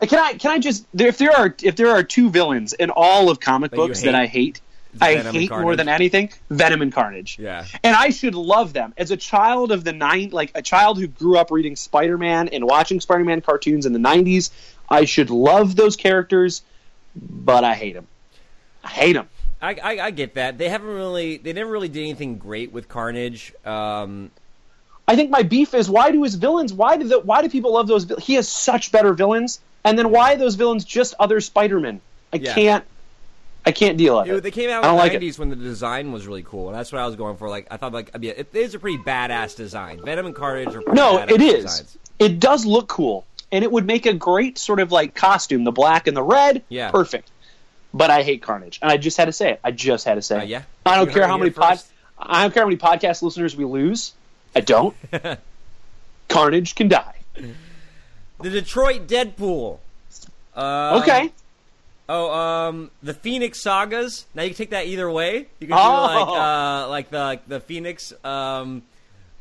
Can 0.00 0.18
I 0.18 0.34
can 0.34 0.50
I 0.52 0.58
just 0.58 0.86
if 0.98 1.18
there 1.18 1.32
are 1.34 1.54
if 1.62 1.76
there 1.76 1.90
are 1.90 2.02
two 2.02 2.28
villains 2.30 2.72
in 2.72 2.90
all 2.90 3.30
of 3.30 3.40
comic 3.40 3.70
That 3.70 3.76
books 3.76 4.00
hate? 4.00 4.06
that 4.06 4.14
I 4.14 4.26
hate, 4.26 4.60
I 5.00 5.16
Venom 5.16 5.34
hate 5.34 5.50
more 5.50 5.76
than 5.76 5.88
anything 5.88 6.30
Venom 6.50 6.82
and 6.82 6.92
Carnage. 6.92 7.38
Yeah. 7.38 7.64
and 7.82 7.96
I 7.96 8.10
should 8.10 8.34
love 8.34 8.72
them 8.72 8.94
as 8.96 9.10
a 9.10 9.16
child 9.16 9.72
of 9.72 9.84
the 9.84 9.92
nine, 9.92 10.30
like 10.30 10.52
a 10.54 10.62
child 10.62 10.98
who 10.98 11.06
grew 11.06 11.36
up 11.36 11.50
reading 11.50 11.76
Spider-Man 11.76 12.48
and 12.48 12.64
watching 12.64 13.00
Spider-Man 13.00 13.40
cartoons 13.40 13.86
in 13.86 13.92
the 13.92 13.98
'90s. 13.98 14.50
I 14.88 15.04
should 15.04 15.30
love 15.30 15.76
those 15.76 15.96
characters, 15.96 16.62
but 17.16 17.64
I 17.64 17.74
hate 17.74 17.94
them. 17.94 18.06
I 18.82 18.88
hate 18.88 19.14
them. 19.14 19.28
I, 19.62 19.76
I, 19.82 20.06
I 20.06 20.10
get 20.10 20.34
that. 20.34 20.58
They 20.58 20.68
haven't 20.68 20.88
really. 20.88 21.38
They 21.38 21.52
never 21.54 21.70
really 21.70 21.88
did 21.88 22.00
anything 22.02 22.36
great 22.38 22.70
with 22.70 22.88
Carnage. 22.88 23.54
Um, 23.64 24.30
I 25.08 25.16
think 25.16 25.30
my 25.30 25.42
beef 25.42 25.74
is 25.74 25.88
why 25.88 26.10
do 26.10 26.22
his 26.22 26.34
villains? 26.34 26.72
Why 26.72 26.96
do 26.96 27.08
the, 27.08 27.20
why 27.20 27.42
do 27.42 27.48
people 27.48 27.72
love 27.72 27.86
those? 27.86 28.06
He 28.20 28.34
has 28.34 28.48
such 28.48 28.92
better 28.92 29.12
villains, 29.14 29.60
and 29.84 29.98
then 29.98 30.10
why 30.10 30.34
are 30.34 30.36
those 30.36 30.54
villains 30.54 30.84
just 30.84 31.14
other 31.18 31.40
Spider-Men? 31.40 32.00
I 32.32 32.36
Yeah. 32.36 32.54
can't. 32.54 32.84
I 33.66 33.72
can't 33.72 33.96
deal 33.96 34.18
with 34.18 34.28
it. 34.28 34.42
they 34.42 34.50
came 34.50 34.68
out 34.70 34.84
in 34.84 34.90
the 34.90 34.96
like 34.96 35.12
it. 35.14 35.22
'90s 35.22 35.38
when 35.38 35.48
the 35.48 35.56
design 35.56 36.12
was 36.12 36.26
really 36.26 36.42
cool, 36.42 36.68
and 36.68 36.76
that's 36.78 36.92
what 36.92 37.00
I 37.00 37.06
was 37.06 37.16
going 37.16 37.36
for. 37.36 37.48
Like, 37.48 37.66
I 37.70 37.76
thought, 37.78 37.92
like, 37.92 38.10
I 38.14 38.18
mean, 38.18 38.34
it 38.36 38.54
is 38.54 38.74
a 38.74 38.78
pretty 38.78 38.98
badass 38.98 39.56
design. 39.56 40.00
Venom 40.04 40.26
and 40.26 40.34
Carnage 40.34 40.68
are 40.74 40.82
pretty 40.82 40.92
No, 40.92 41.18
it 41.18 41.40
is. 41.40 41.64
designs. 41.64 41.98
It 42.18 42.40
does 42.40 42.66
look 42.66 42.88
cool, 42.88 43.24
and 43.50 43.64
it 43.64 43.72
would 43.72 43.86
make 43.86 44.04
a 44.06 44.12
great 44.12 44.58
sort 44.58 44.80
of 44.80 44.92
like 44.92 45.14
costume, 45.14 45.64
the 45.64 45.72
black 45.72 46.06
and 46.06 46.16
the 46.16 46.22
red. 46.22 46.62
Yeah. 46.68 46.90
perfect. 46.90 47.30
But 47.94 48.10
I 48.10 48.22
hate 48.22 48.42
Carnage, 48.42 48.78
and 48.82 48.90
I 48.90 48.96
just 48.96 49.16
had 49.16 49.26
to 49.26 49.32
say 49.32 49.52
it. 49.52 49.60
I 49.64 49.70
just 49.70 50.04
had 50.04 50.16
to 50.16 50.22
say 50.22 50.36
Uh, 50.38 50.42
it. 50.42 50.48
yeah. 50.48 50.62
I 50.84 50.96
don't 50.96 51.06
You 51.08 51.14
care 51.14 51.26
how 51.26 51.38
many 51.38 51.50
pod. 51.50 51.80
I 52.18 52.42
don't 52.42 52.52
care 52.52 52.62
how 52.64 52.68
many 52.68 52.76
podcast 52.78 53.22
listeners 53.22 53.56
we 53.56 53.64
lose. 53.64 54.12
I 54.54 54.60
don't. 54.60 54.94
Carnage 56.28 56.74
can 56.74 56.88
die. 56.88 57.14
The 58.40 58.50
Detroit 58.50 59.06
Deadpool. 59.06 59.78
Um, 60.54 61.02
Okay. 61.02 61.32
Oh, 62.08 62.30
um, 62.32 62.90
the 63.02 63.14
Phoenix 63.14 63.62
Sagas. 63.62 64.26
Now 64.34 64.42
you 64.42 64.50
can 64.50 64.56
take 64.56 64.70
that 64.70 64.86
either 64.86 65.10
way. 65.10 65.46
You 65.58 65.66
can 65.68 65.76
do 65.76 65.82
Oh. 65.82 66.02
like, 66.02 66.28
uh, 66.28 66.88
like 66.90 67.10
the 67.10 67.18
like 67.18 67.48
the 67.48 67.60
Phoenix, 67.60 68.12
um, 68.24 68.82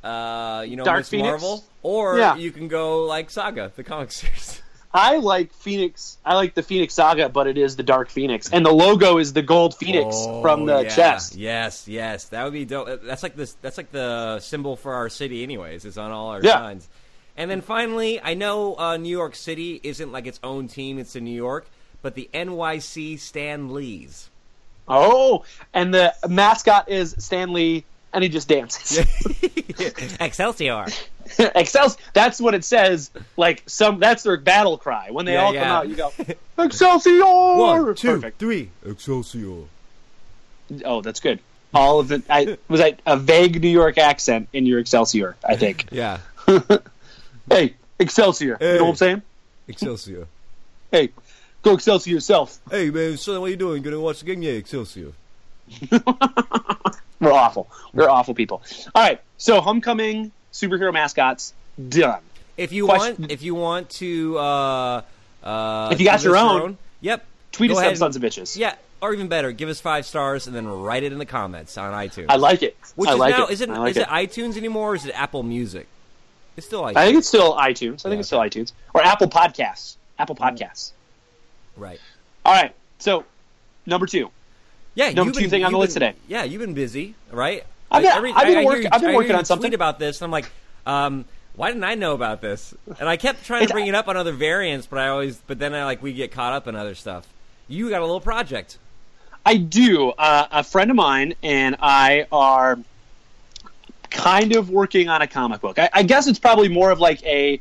uh, 0.03 0.65
you 0.67 0.75
know, 0.75 0.83
Dark 0.85 1.05
Phoenix? 1.05 1.29
Marvel, 1.41 1.63
or 1.81 2.17
Yeah. 2.17 2.35
you 2.35 2.51
can 2.51 2.67
go 2.67 3.05
like 3.05 3.29
Saga, 3.29 3.71
the 3.75 3.83
comic 3.83 4.11
series. 4.13 4.61
I 4.95 5.17
like 5.17 5.51
Phoenix. 5.53 6.17
I 6.23 6.35
like 6.35 6.53
the 6.53 6.61
Phoenix 6.61 6.93
Saga, 6.93 7.27
but 7.27 7.47
it 7.47 7.57
is 7.57 7.75
the 7.75 7.83
Dark 7.83 8.09
Phoenix, 8.09 8.49
and 8.51 8.63
the 8.65 8.71
logo 8.71 9.17
is 9.17 9.33
the 9.33 9.41
gold 9.41 9.75
Phoenix 9.75 10.15
from 10.41 10.65
the 10.67 10.75
Oh, 10.75 10.79
yeah. 10.81 10.95
chest. 10.95 11.35
Yes, 11.35 11.87
yes, 11.87 12.25
that 12.25 12.43
would 12.43 12.53
be 12.53 12.63
dope. 12.63 13.01
That's 13.03 13.23
like 13.23 13.35
this. 13.35 13.57
That's 13.61 13.77
like 13.77 13.91
the 13.91 14.39
symbol 14.39 14.75
for 14.75 14.93
our 14.93 15.09
city, 15.09 15.41
anyways. 15.43 15.83
It's 15.85 15.97
on 15.97 16.11
all 16.11 16.29
our 16.29 16.41
Yeah. 16.43 16.51
signs. 16.59 16.87
And 17.35 17.49
then 17.49 17.61
finally, 17.61 18.21
I 18.21 18.35
know 18.35 18.75
uh, 18.77 18.97
New 18.97 19.09
York 19.09 19.35
City 19.35 19.79
isn't 19.83 20.11
like 20.11 20.27
its 20.27 20.39
own 20.43 20.67
team; 20.67 20.99
it's 20.99 21.15
in 21.15 21.23
New 21.23 21.31
York, 21.35 21.65
but 22.03 22.13
the 22.13 22.29
NYC 22.33 23.17
Stan 23.19 23.73
Lees. 23.73 24.29
Oh, 24.87 25.43
and 25.73 25.91
the 25.93 26.13
mascot 26.27 26.89
is 26.89 27.15
Stanley, 27.17 27.85
and 28.13 28.21
he 28.23 28.29
just 28.29 28.47
dances. 28.47 28.99
Excelsior. 30.19 30.85
Excel. 31.39 31.95
That's 32.13 32.39
what 32.41 32.53
it 32.53 32.63
says. 32.65 33.09
Like 33.37 33.63
some. 33.65 33.99
That's 33.99 34.23
their 34.23 34.37
battle 34.37 34.77
cry 34.77 35.09
when 35.09 35.25
they 35.25 35.33
Yeah, 35.33 35.43
all 35.45 35.53
yeah. 35.53 35.61
come 35.63 35.71
out. 35.71 35.87
You 35.87 35.95
go 35.95 36.11
Excelsior. 36.63 37.19
One, 37.23 37.95
two, 37.95 38.07
Perfect. 38.15 38.39
three. 38.39 38.69
Excelsior. 38.85 39.63
Oh, 40.85 41.01
that's 41.01 41.19
good. 41.21 41.39
All 41.73 41.99
of 42.01 42.09
the. 42.09 42.21
I 42.29 42.57
was 42.67 42.81
I 42.81 42.97
a 43.05 43.17
vague 43.17 43.61
New 43.61 43.69
York 43.69 43.97
accent 43.97 44.49
in 44.53 44.65
your 44.65 44.79
Excelsior. 44.79 45.35
I 45.47 45.55
think. 45.55 45.87
Yeah. 45.91 46.19
hey, 47.49 47.73
Excelsior. 47.99 48.57
You 48.59 48.67
know 48.77 48.83
what 48.83 48.89
I'm 48.91 48.95
saying? 48.97 49.21
Excelsior. 49.69 50.27
Hey, 50.91 51.09
go 51.63 51.73
Excelsior 51.73 52.13
yourself. 52.13 52.59
Hey 52.69 52.89
man, 52.91 53.17
son, 53.17 53.39
what 53.41 53.47
are 53.47 53.49
you 53.49 53.55
doing? 53.55 53.81
Gonna 53.81 53.99
watch 53.99 54.19
the 54.19 54.25
game? 54.25 54.41
Yeah, 54.43 54.51
Excelsior. 54.51 55.11
We're 57.19 57.31
awful. 57.31 57.69
We're 57.93 58.09
awful 58.09 58.33
people. 58.33 58.61
All 58.93 59.01
right. 59.03 59.21
So 59.37 59.61
homecoming 59.61 60.31
superhero 60.51 60.91
mascots 60.93 61.53
done. 61.89 62.21
If 62.57 62.71
you 62.73 62.85
Question- 62.85 63.15
want, 63.21 63.31
if 63.31 63.41
you 63.41 63.55
want 63.55 63.89
to, 63.91 64.37
uh, 64.37 65.01
uh, 65.43 65.89
If 65.91 65.99
you 65.99 66.05
got 66.05 66.23
your 66.23 66.35
us 66.35 66.43
own, 66.43 66.77
yep. 67.01 67.25
Tweet 67.53 67.69
Go 67.71 67.75
us 67.77 67.81
ahead 67.81 67.93
up, 67.93 67.97
sons 67.97 68.15
of 68.15 68.21
bitches. 68.21 68.57
Yeah, 68.57 68.75
or 69.01 69.13
even 69.13 69.27
better, 69.27 69.51
give 69.51 69.69
us 69.69 69.79
five 69.79 70.05
stars 70.05 70.47
and 70.47 70.55
then 70.55 70.67
write 70.67 71.03
it 71.03 71.11
in 71.13 71.17
the 71.19 71.25
comments 71.25 71.77
on 71.77 71.93
iTunes. 71.93 72.25
I 72.29 72.35
like 72.35 72.61
it. 72.63 72.75
Which 72.95 73.09
I 73.09 73.13
is 73.13 73.19
like 73.19 73.37
now 73.37 73.45
it. 73.47 73.51
is 73.51 73.61
it 73.61 73.69
I 73.69 73.77
like 73.77 73.91
is 73.91 73.97
it 73.97 74.07
iTunes 74.07 74.57
anymore 74.57 74.91
or 74.91 74.95
is 74.95 75.05
it 75.05 75.13
Apple 75.19 75.43
Music? 75.43 75.87
It's 76.57 76.67
still 76.67 76.83
iTunes. 76.83 76.97
I 76.97 77.05
think 77.05 77.17
it's 77.19 77.27
still 77.27 77.53
iTunes. 77.55 78.05
I 78.05 78.09
think 78.09 78.13
Yeah, 78.15 78.19
it's 78.19 78.27
still 78.27 78.39
iTunes 78.39 78.73
or 78.93 79.01
Apple 79.03 79.27
Podcasts. 79.27 79.95
Apple 80.19 80.35
Podcasts. 80.35 80.91
Right. 81.77 81.99
All 82.45 82.53
right. 82.53 82.73
So 82.99 83.25
number 83.85 84.05
two. 84.05 84.29
Yeah, 84.95 85.09
Number 85.11 85.29
you've 85.29 85.33
two 85.35 85.41
been- 85.41 85.49
thing 85.49 85.63
on 85.65 85.71
the 85.71 85.77
list 85.77 85.95
been- 85.95 86.09
today. 86.13 86.19
Yeah, 86.27 86.43
you've 86.43 86.61
been 86.61 86.73
busy, 86.75 87.15
right? 87.31 87.63
I've 87.89 88.03
been- 88.03 88.11
I- 88.11 88.15
every- 88.15 88.33
I've 88.33 88.47
been 88.47 88.57
I- 88.57 88.61
I 88.61 88.65
work- 88.65 88.83
you- 88.83 88.89
I've 88.91 89.01
been 89.01 89.15
working 89.15 89.35
on 89.35 89.45
something. 89.45 89.73
About 89.73 89.97
this, 89.99 90.21
and 90.21 90.25
I'm 90.25 90.31
like, 90.31 90.45
um, 90.85 91.25
why 91.55 91.69
didn't 91.69 91.83
I 91.83 91.95
know 91.95 92.13
about 92.13 92.41
this? 92.41 92.73
And 92.99 93.09
I 93.09 93.17
kept 93.17 93.43
trying 93.45 93.67
to 93.67 93.73
bring 93.73 93.87
it 93.87 93.95
up 93.95 94.07
on 94.07 94.17
other 94.17 94.31
variants, 94.31 94.85
but 94.87 94.99
I 94.99 95.07
always, 95.07 95.37
but 95.47 95.57
then 95.59 95.73
I 95.73 95.83
like 95.85 96.01
we 96.03 96.13
get 96.13 96.31
caught 96.31 96.53
up 96.53 96.67
in 96.67 96.75
other 96.75 96.93
stuff. 96.95 97.25
You 97.67 97.89
got 97.89 98.01
a 98.01 98.05
little 98.05 98.19
project. 98.21 98.77
I 99.45 99.57
do. 99.57 100.11
Uh, 100.11 100.47
a 100.51 100.63
friend 100.63 100.89
of 100.91 100.95
mine 100.95 101.33
and 101.43 101.75
I 101.81 102.27
are 102.31 102.77
kind 104.09 104.55
of 104.55 104.69
working 104.69 105.09
on 105.09 105.21
a 105.21 105.27
comic 105.27 105.61
book. 105.61 105.79
I, 105.79 105.89
I 105.91 106.03
guess 106.03 106.27
it's 106.27 106.39
probably 106.39 106.67
more 106.69 106.91
of 106.91 106.99
like 106.99 107.23
a 107.25 107.59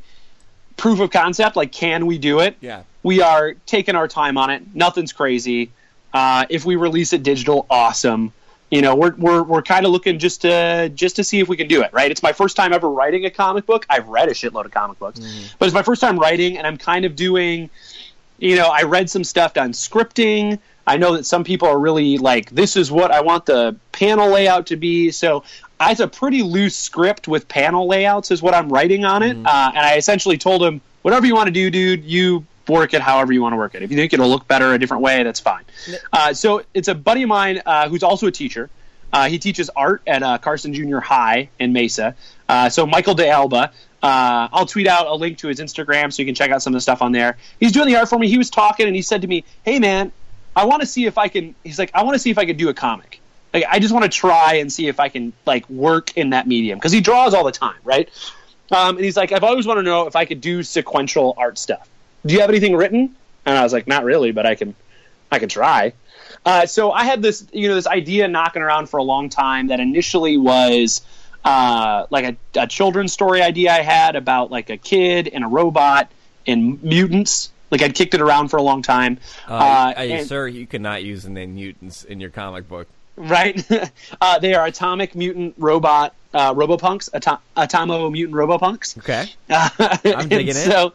proof 0.77 0.99
of 0.99 1.09
concept. 1.11 1.55
Like, 1.55 1.71
can 1.71 2.05
we 2.05 2.17
do 2.17 2.39
it? 2.39 2.55
Yeah. 2.61 2.83
We 3.03 3.21
are 3.21 3.53
taking 3.65 3.95
our 3.95 4.07
time 4.07 4.37
on 4.37 4.49
it. 4.49 4.63
Nothing's 4.73 5.13
crazy. 5.13 5.71
Uh, 6.13 6.45
if 6.49 6.65
we 6.65 6.75
release 6.75 7.13
it 7.13 7.23
digital, 7.23 7.65
awesome. 7.69 8.33
You 8.71 8.81
know, 8.81 8.95
we're 8.95 9.13
we're, 9.15 9.43
we're 9.43 9.61
kind 9.61 9.85
of 9.85 9.91
looking 9.91 10.17
just 10.17 10.41
to 10.41 10.89
just 10.95 11.17
to 11.17 11.23
see 11.23 11.39
if 11.39 11.47
we 11.47 11.57
can 11.57 11.67
do 11.67 11.83
it. 11.83 11.93
Right? 11.93 12.09
It's 12.09 12.23
my 12.23 12.33
first 12.33 12.55
time 12.55 12.73
ever 12.73 12.89
writing 12.89 13.25
a 13.25 13.29
comic 13.29 13.65
book. 13.65 13.85
I've 13.89 14.07
read 14.07 14.29
a 14.29 14.33
shitload 14.33 14.65
of 14.65 14.71
comic 14.71 14.97
books, 14.97 15.19
but 15.59 15.65
it's 15.65 15.75
my 15.75 15.83
first 15.83 16.01
time 16.01 16.17
writing, 16.17 16.57
and 16.57 16.65
I'm 16.65 16.77
kind 16.77 17.05
of 17.05 17.15
doing. 17.15 17.69
You 18.39 18.55
know, 18.55 18.67
I 18.67 18.83
read 18.83 19.09
some 19.09 19.23
stuff 19.23 19.57
on 19.57 19.73
scripting. 19.73 20.59
I 20.85 20.97
know 20.97 21.15
that 21.15 21.25
some 21.25 21.43
people 21.43 21.67
are 21.67 21.79
really 21.79 22.17
like, 22.17 22.49
this 22.49 22.75
is 22.75 22.91
what 22.91 23.11
I 23.11 23.21
want 23.21 23.45
the 23.45 23.77
panel 23.93 24.29
layout 24.29 24.67
to 24.67 24.75
be. 24.75 25.11
So 25.11 25.43
I 25.79 25.91
it's 25.91 26.01
a 26.01 26.07
pretty 26.07 26.43
loose 26.43 26.75
script 26.75 27.27
with 27.27 27.47
panel 27.47 27.87
layouts, 27.87 28.31
is 28.31 28.41
what 28.41 28.53
I'm 28.53 28.69
writing 28.69 29.05
on 29.05 29.23
it. 29.23 29.37
Uh, 29.45 29.71
and 29.75 29.85
I 29.85 29.95
essentially 29.95 30.37
told 30.37 30.61
him, 30.61 30.81
whatever 31.01 31.25
you 31.25 31.35
want 31.35 31.47
to 31.47 31.53
do, 31.53 31.69
dude, 31.69 32.03
you 32.03 32.45
work 32.67 32.93
it 32.93 33.01
however 33.01 33.33
you 33.33 33.41
want 33.41 33.53
to 33.53 33.57
work 33.57 33.75
it. 33.75 33.83
If 33.83 33.91
you 33.91 33.97
think 33.97 34.13
it'll 34.13 34.29
look 34.29 34.47
better 34.47 34.73
a 34.73 34.79
different 34.79 35.03
way, 35.03 35.23
that's 35.23 35.39
fine. 35.39 35.63
Uh, 36.11 36.33
so 36.33 36.63
it's 36.73 36.87
a 36.87 36.95
buddy 36.95 37.23
of 37.23 37.29
mine 37.29 37.61
uh, 37.65 37.89
who's 37.89 38.03
also 38.03 38.27
a 38.27 38.31
teacher. 38.31 38.69
Uh, 39.11 39.29
he 39.29 39.37
teaches 39.37 39.69
art 39.75 40.01
at 40.07 40.23
uh, 40.23 40.37
Carson 40.39 40.73
Junior 40.73 40.99
High 40.99 41.49
in 41.59 41.71
Mesa. 41.71 42.15
Uh, 42.49 42.69
so 42.69 42.85
Michael 42.85 43.13
De 43.13 43.29
Alba. 43.29 43.71
Uh, 44.01 44.49
I'll 44.51 44.65
tweet 44.65 44.85
out 44.85 45.07
a 45.07 45.13
link 45.13 45.37
to 45.39 45.47
his 45.47 45.61
Instagram 45.61 46.11
so 46.11 46.21
you 46.21 46.25
can 46.25 46.35
check 46.35 46.51
out 46.51 46.61
some 46.61 46.73
of 46.73 46.77
the 46.77 46.81
stuff 46.81 47.01
on 47.01 47.13
there. 47.13 47.37
He's 47.57 47.71
doing 47.71 47.87
the 47.87 47.95
art 47.95 48.09
for 48.09 48.19
me. 48.19 48.27
He 48.27 48.37
was 48.37 48.49
talking 48.49 48.85
and 48.85 48.93
he 48.93 49.01
said 49.01 49.21
to 49.21 49.27
me, 49.29 49.45
"Hey 49.63 49.79
man, 49.79 50.11
I 50.55 50.65
want 50.65 50.81
to 50.81 50.85
see 50.85 51.05
if 51.05 51.17
I 51.17 51.29
can." 51.29 51.55
He's 51.63 51.79
like, 51.79 51.91
"I 51.93 52.03
want 52.03 52.15
to 52.15 52.19
see 52.19 52.29
if 52.29 52.37
I 52.37 52.45
can 52.45 52.57
do 52.57 52.67
a 52.67 52.73
comic. 52.73 53.21
Like, 53.53 53.63
I 53.69 53.79
just 53.79 53.93
want 53.93 54.03
to 54.03 54.09
try 54.09 54.55
and 54.55 54.73
see 54.73 54.87
if 54.87 54.99
I 54.99 55.07
can 55.07 55.31
like 55.45 55.69
work 55.69 56.17
in 56.17 56.31
that 56.31 56.47
medium 56.47 56.77
because 56.77 56.91
he 56.91 56.99
draws 56.99 57.33
all 57.33 57.45
the 57.45 57.53
time, 57.53 57.79
right?" 57.85 58.09
Um, 58.71 58.97
and 58.97 59.05
he's 59.05 59.15
like, 59.15 59.31
"I've 59.31 59.45
always 59.45 59.65
wanted 59.65 59.83
to 59.83 59.89
know 59.89 60.07
if 60.07 60.17
I 60.17 60.25
could 60.25 60.41
do 60.41 60.63
sequential 60.63 61.33
art 61.37 61.57
stuff. 61.57 61.87
Do 62.25 62.33
you 62.33 62.39
have 62.41 62.49
anything 62.49 62.75
written?" 62.75 63.15
And 63.45 63.57
I 63.57 63.63
was 63.63 63.73
like, 63.73 63.87
"Not 63.87 64.03
really, 64.03 64.31
but 64.31 64.45
I 64.45 64.55
can, 64.55 64.75
I 65.31 65.39
can 65.39 65.49
try." 65.49 65.93
Uh, 66.45 66.65
so 66.65 66.91
I 66.91 67.05
had 67.05 67.21
this, 67.21 67.45
you 67.53 67.67
know, 67.69 67.75
this 67.75 67.87
idea 67.87 68.27
knocking 68.27 68.61
around 68.61 68.87
for 68.89 68.97
a 68.97 69.03
long 69.03 69.29
time 69.29 69.67
that 69.67 69.79
initially 69.79 70.35
was 70.37 71.01
uh, 71.45 72.05
like 72.09 72.25
a, 72.55 72.61
a 72.61 72.67
children's 72.67 73.13
story 73.13 73.41
idea 73.41 73.71
I 73.71 73.81
had 73.81 74.15
about 74.15 74.51
like 74.51 74.69
a 74.69 74.77
kid 74.77 75.29
and 75.33 75.43
a 75.43 75.47
robot 75.47 76.11
and 76.47 76.81
mutants. 76.83 77.49
Like 77.71 77.81
I'd 77.81 77.95
kicked 77.95 78.13
it 78.13 78.21
around 78.21 78.49
for 78.49 78.57
a 78.57 78.61
long 78.61 78.81
time. 78.81 79.19
Uh, 79.47 79.53
Uh, 79.53 79.93
and- 79.99 80.27
sir, 80.27 80.47
you 80.47 80.67
cannot 80.67 81.03
use 81.03 81.23
the 81.23 81.29
name 81.29 81.55
mutants 81.55 82.03
in 82.03 82.19
your 82.19 82.29
comic 82.29 82.67
book. 82.67 82.87
right? 83.15 83.65
uh, 84.21 84.39
they 84.39 84.53
are 84.53 84.65
atomic 84.65 85.15
mutant 85.15 85.55
robot 85.57 86.13
uh, 86.33 86.53
robopunks, 86.53 87.09
atom- 87.13 87.39
atomo 87.55 88.11
mutant 88.11 88.35
robopunks. 88.35 88.97
Okay. 88.97 89.29
I'm 90.15 90.27
digging 90.29 90.49
it. 90.49 90.55
So, 90.55 90.93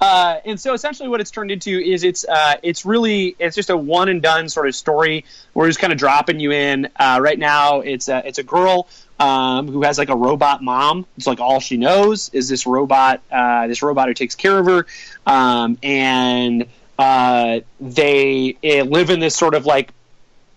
uh, 0.00 0.40
and 0.44 0.60
so 0.60 0.74
essentially, 0.74 1.08
what 1.08 1.20
it's 1.20 1.30
turned 1.30 1.50
into 1.50 1.70
is 1.70 2.04
it's 2.04 2.24
uh, 2.24 2.54
it's 2.62 2.84
really 2.84 3.34
it's 3.38 3.56
just 3.56 3.70
a 3.70 3.76
one 3.76 4.08
and 4.08 4.22
done 4.22 4.48
sort 4.48 4.68
of 4.68 4.74
story. 4.74 5.24
We're 5.54 5.66
just 5.66 5.80
kind 5.80 5.92
of 5.92 5.98
dropping 5.98 6.38
you 6.38 6.52
in. 6.52 6.88
Uh, 6.96 7.18
right 7.20 7.38
now, 7.38 7.80
it's 7.80 8.08
a 8.08 8.26
it's 8.26 8.38
a 8.38 8.44
girl 8.44 8.88
um, 9.18 9.66
who 9.66 9.82
has 9.82 9.98
like 9.98 10.08
a 10.08 10.16
robot 10.16 10.62
mom. 10.62 11.06
It's 11.16 11.26
like 11.26 11.40
all 11.40 11.58
she 11.58 11.76
knows 11.76 12.30
is 12.32 12.48
this 12.48 12.66
robot. 12.66 13.22
Uh, 13.30 13.66
this 13.66 13.82
robot 13.82 14.08
who 14.08 14.14
takes 14.14 14.36
care 14.36 14.58
of 14.58 14.66
her, 14.66 14.86
um, 15.26 15.78
and 15.82 16.66
uh, 16.98 17.60
they 17.80 18.56
uh, 18.62 18.84
live 18.84 19.10
in 19.10 19.18
this 19.18 19.34
sort 19.34 19.54
of 19.54 19.66
like 19.66 19.92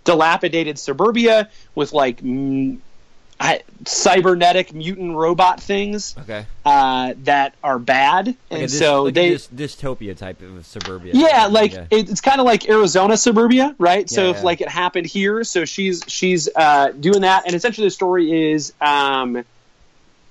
dilapidated 0.03 0.77
suburbia 0.77 1.49
with 1.73 1.93
like 1.93 2.21
mm, 2.21 2.77
I- 3.43 3.61
cybernetic 3.85 4.73
mutant 4.73 5.15
robot 5.15 5.59
things 5.61 6.15
Okay. 6.19 6.45
uh, 6.65 7.13
that 7.23 7.55
are 7.63 7.79
bad, 7.79 8.27
Like 8.49 8.61
and 8.61 8.71
so 8.71 9.03
like 9.03 9.13
they. 9.15 9.31
dys- 9.31 9.49
dystopia 9.49 10.15
type 10.15 10.41
of 10.41 10.65
suburbia. 10.65 11.13
yeah, 11.15 11.47
like 11.47 11.73
Yeah. 11.73 11.85
it, 11.89 12.09
it's 12.09 12.21
kind 12.21 12.39
of 12.39 12.45
like 12.45 12.69
Arizona 12.69 13.17
suburbia, 13.17 13.75
right? 13.79 14.07
so 14.09 14.25
Yeah, 14.25 14.29
if 14.29 14.35
yeah. 14.37 14.43
like 14.43 14.61
it 14.61 14.69
happened 14.69 15.07
here, 15.07 15.43
so 15.43 15.65
she's 15.65 16.03
she's 16.07 16.47
uh, 16.55 16.89
doing 16.91 17.21
that, 17.21 17.45
and 17.47 17.55
essentially 17.55 17.87
the 17.87 17.91
story 17.91 18.51
is 18.51 18.73
um, 18.79 19.43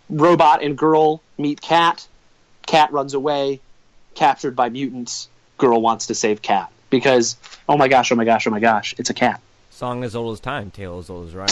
robot 0.08 0.62
and 0.62 0.76
girl 0.78 1.20
meet 1.38 1.60
cat, 1.60 2.06
cat 2.66 2.92
runs 2.92 3.14
away, 3.14 3.60
captured 4.14 4.54
by 4.56 4.68
mutants. 4.68 5.28
Girl 5.58 5.80
wants 5.82 6.06
to 6.06 6.14
save 6.14 6.40
cat 6.40 6.70
because 6.88 7.36
oh 7.68 7.76
my 7.76 7.88
gosh, 7.88 8.10
oh 8.12 8.14
my 8.14 8.24
gosh, 8.24 8.46
oh 8.46 8.50
my 8.50 8.60
gosh, 8.60 8.94
it's 8.98 9.10
a 9.10 9.14
cat. 9.14 9.40
Song 9.70 10.04
as 10.04 10.14
old 10.16 10.32
as 10.34 10.40
time, 10.40 10.70
tale 10.70 10.98
as 10.98 11.10
old 11.10 11.28
as 11.28 11.34
rhyme. 11.34 11.48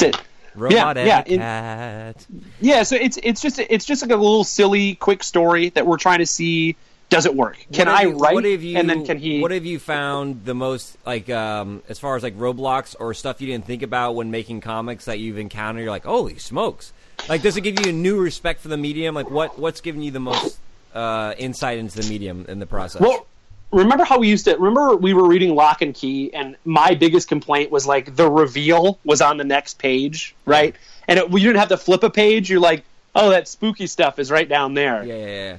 Robot 0.55 0.97
Yeah, 0.97 1.23
yeah, 1.27 2.09
it-. 2.11 2.27
Yeah, 2.61 2.83
so 2.83 2.97
it's 2.97 3.19
it's 3.23 3.41
just 3.41 3.59
it's 3.59 3.85
just 3.85 4.03
like 4.03 4.11
a 4.11 4.17
little 4.17 4.45
silly, 4.45 4.95
quick 4.97 5.23
story 5.23 5.69
that 5.71 5.87
we're 5.87 5.97
trying 5.99 6.19
to 6.19 6.27
see 6.27 6.77
does 7.11 7.25
it 7.25 7.35
work? 7.35 7.57
Can 7.73 7.87
What 7.87 7.97
I 7.97 8.03
you- 8.03 8.19
write 8.19 8.35
what 8.35 8.45
have 8.45 8.63
you, 8.63 8.77
and 8.77 8.89
then 8.91 9.07
can 9.07 9.19
he? 9.19 9.41
What 9.41 9.51
have 9.51 9.65
you 9.65 9.79
found 9.79 10.45
the 10.45 10.55
most 10.55 10.97
like 11.07 11.31
um, 11.31 11.83
as 11.89 11.99
far 11.99 12.17
as 12.17 12.23
like 12.23 12.37
roadblocks 12.37 12.95
or 13.01 13.15
stuff 13.15 13.41
you 13.41 13.47
didn't 13.47 13.65
think 13.65 13.83
about 13.83 14.15
when 14.15 14.31
making 14.31 14.61
comics 14.61 15.07
that 15.07 15.19
you've 15.19 15.39
encountered? 15.39 15.81
You're 15.81 15.91
like, 15.91 16.05
holy 16.05 16.37
smokes! 16.39 16.93
Like, 17.29 17.41
does 17.41 17.57
it 17.57 17.63
give 17.63 17.81
you 17.81 17.89
a 17.89 17.95
new 17.95 18.21
respect 18.21 18.61
for 18.61 18.69
the 18.69 18.77
medium? 18.77 19.15
Like, 19.15 19.31
what 19.31 19.59
what's 19.59 19.81
giving 19.81 20.03
you 20.03 20.11
the 20.11 20.21
most 20.21 20.59
uh, 20.95 21.33
insight 21.39 21.79
into 21.79 21.99
the 21.99 22.07
medium 22.11 22.45
in 22.47 22.59
the 22.59 22.67
process? 22.67 23.01
Well, 23.01 23.27
remember 23.71 24.05
how 24.05 24.19
we 24.19 24.29
used 24.29 24.45
to? 24.47 24.57
Remember 24.57 24.97
we 24.97 25.15
were 25.15 25.27
reading 25.27 25.55
Locke 25.55 25.83
and 25.83 25.95
Key, 25.95 26.33
and 26.33 26.57
my 26.65 26.95
biggest 26.95 27.29
complaint 27.29 27.71
was 27.71 27.87
like 27.87 28.17
the 28.17 28.31
reveal 28.31 28.99
was 29.05 29.21
on 29.21 29.37
the 29.37 29.45
next 29.45 29.79
page, 29.79 30.35
right? 30.45 30.75
And 31.07 31.19
it, 31.19 31.31
you 31.31 31.39
didn't 31.39 31.59
have 31.59 31.69
to 31.69 31.77
flip 31.77 32.03
a 32.03 32.11
page. 32.11 32.51
You're 32.51 32.61
like, 32.61 32.85
oh, 33.15 33.31
that 33.31 33.49
spooky 33.49 33.87
stuff 33.87 34.19
is 34.19 34.31
right 34.31 34.49
down 34.49 34.75
there. 34.75 35.05
yeah, 35.05 35.15
yeah, 35.15 35.27
yeah. 35.27 35.59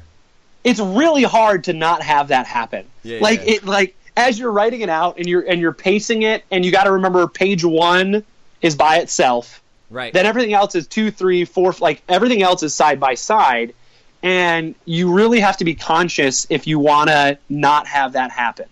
It's 0.64 0.80
really 0.80 1.24
hard 1.24 1.64
to 1.66 1.74
not 1.74 2.04
have 2.04 2.28
that 2.30 2.46
happen. 2.46 2.86
Yeah, 3.04 3.20
like 3.22 3.40
yeah. 3.40 3.54
it, 3.54 3.66
like 3.66 3.96
as 4.18 4.38
you're 4.38 4.52
writing 4.52 4.82
it 4.82 4.90
out 4.90 5.18
and 5.18 5.26
you're 5.28 5.42
and 5.42 5.62
you're 5.62 5.74
pacing 5.74 6.24
it, 6.24 6.44
and 6.52 6.66
you 6.66 6.72
got 6.72 6.84
to 6.84 6.92
remember 6.94 7.28
page 7.28 7.64
one 7.64 8.24
is 8.62 8.76
by 8.76 8.98
itself. 8.98 9.62
Right. 9.90 10.14
Then 10.14 10.26
everything 10.26 10.54
else 10.54 10.76
is 10.76 10.86
two, 10.86 11.12
three, 11.12 11.46
four. 11.46 11.74
Like 11.80 12.04
everything 12.08 12.44
else 12.44 12.62
is 12.62 12.74
side 12.74 13.00
by 13.00 13.16
side, 13.16 13.74
and 14.22 14.76
you 14.86 15.14
really 15.14 15.40
have 15.40 15.58
to 15.58 15.66
be 15.66 15.76
conscious 15.76 16.46
if 16.50 16.68
you 16.68 16.80
want 16.80 17.10
to 17.10 17.38
not 17.48 17.88
have 17.88 18.14
that 18.14 18.32
happen, 18.32 18.68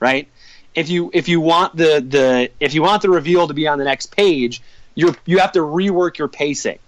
right? 0.00 0.28
If 0.74 0.88
you 0.88 1.10
if 1.12 1.28
you 1.28 1.40
want 1.40 1.76
the 1.76 2.04
the 2.06 2.50
if 2.60 2.74
you 2.74 2.82
want 2.82 3.02
the 3.02 3.10
reveal 3.10 3.48
to 3.48 3.54
be 3.54 3.66
on 3.66 3.78
the 3.78 3.84
next 3.84 4.14
page, 4.14 4.62
you 4.94 5.14
you 5.26 5.38
have 5.38 5.52
to 5.52 5.60
rework 5.60 6.18
your 6.18 6.28
pacing, 6.28 6.78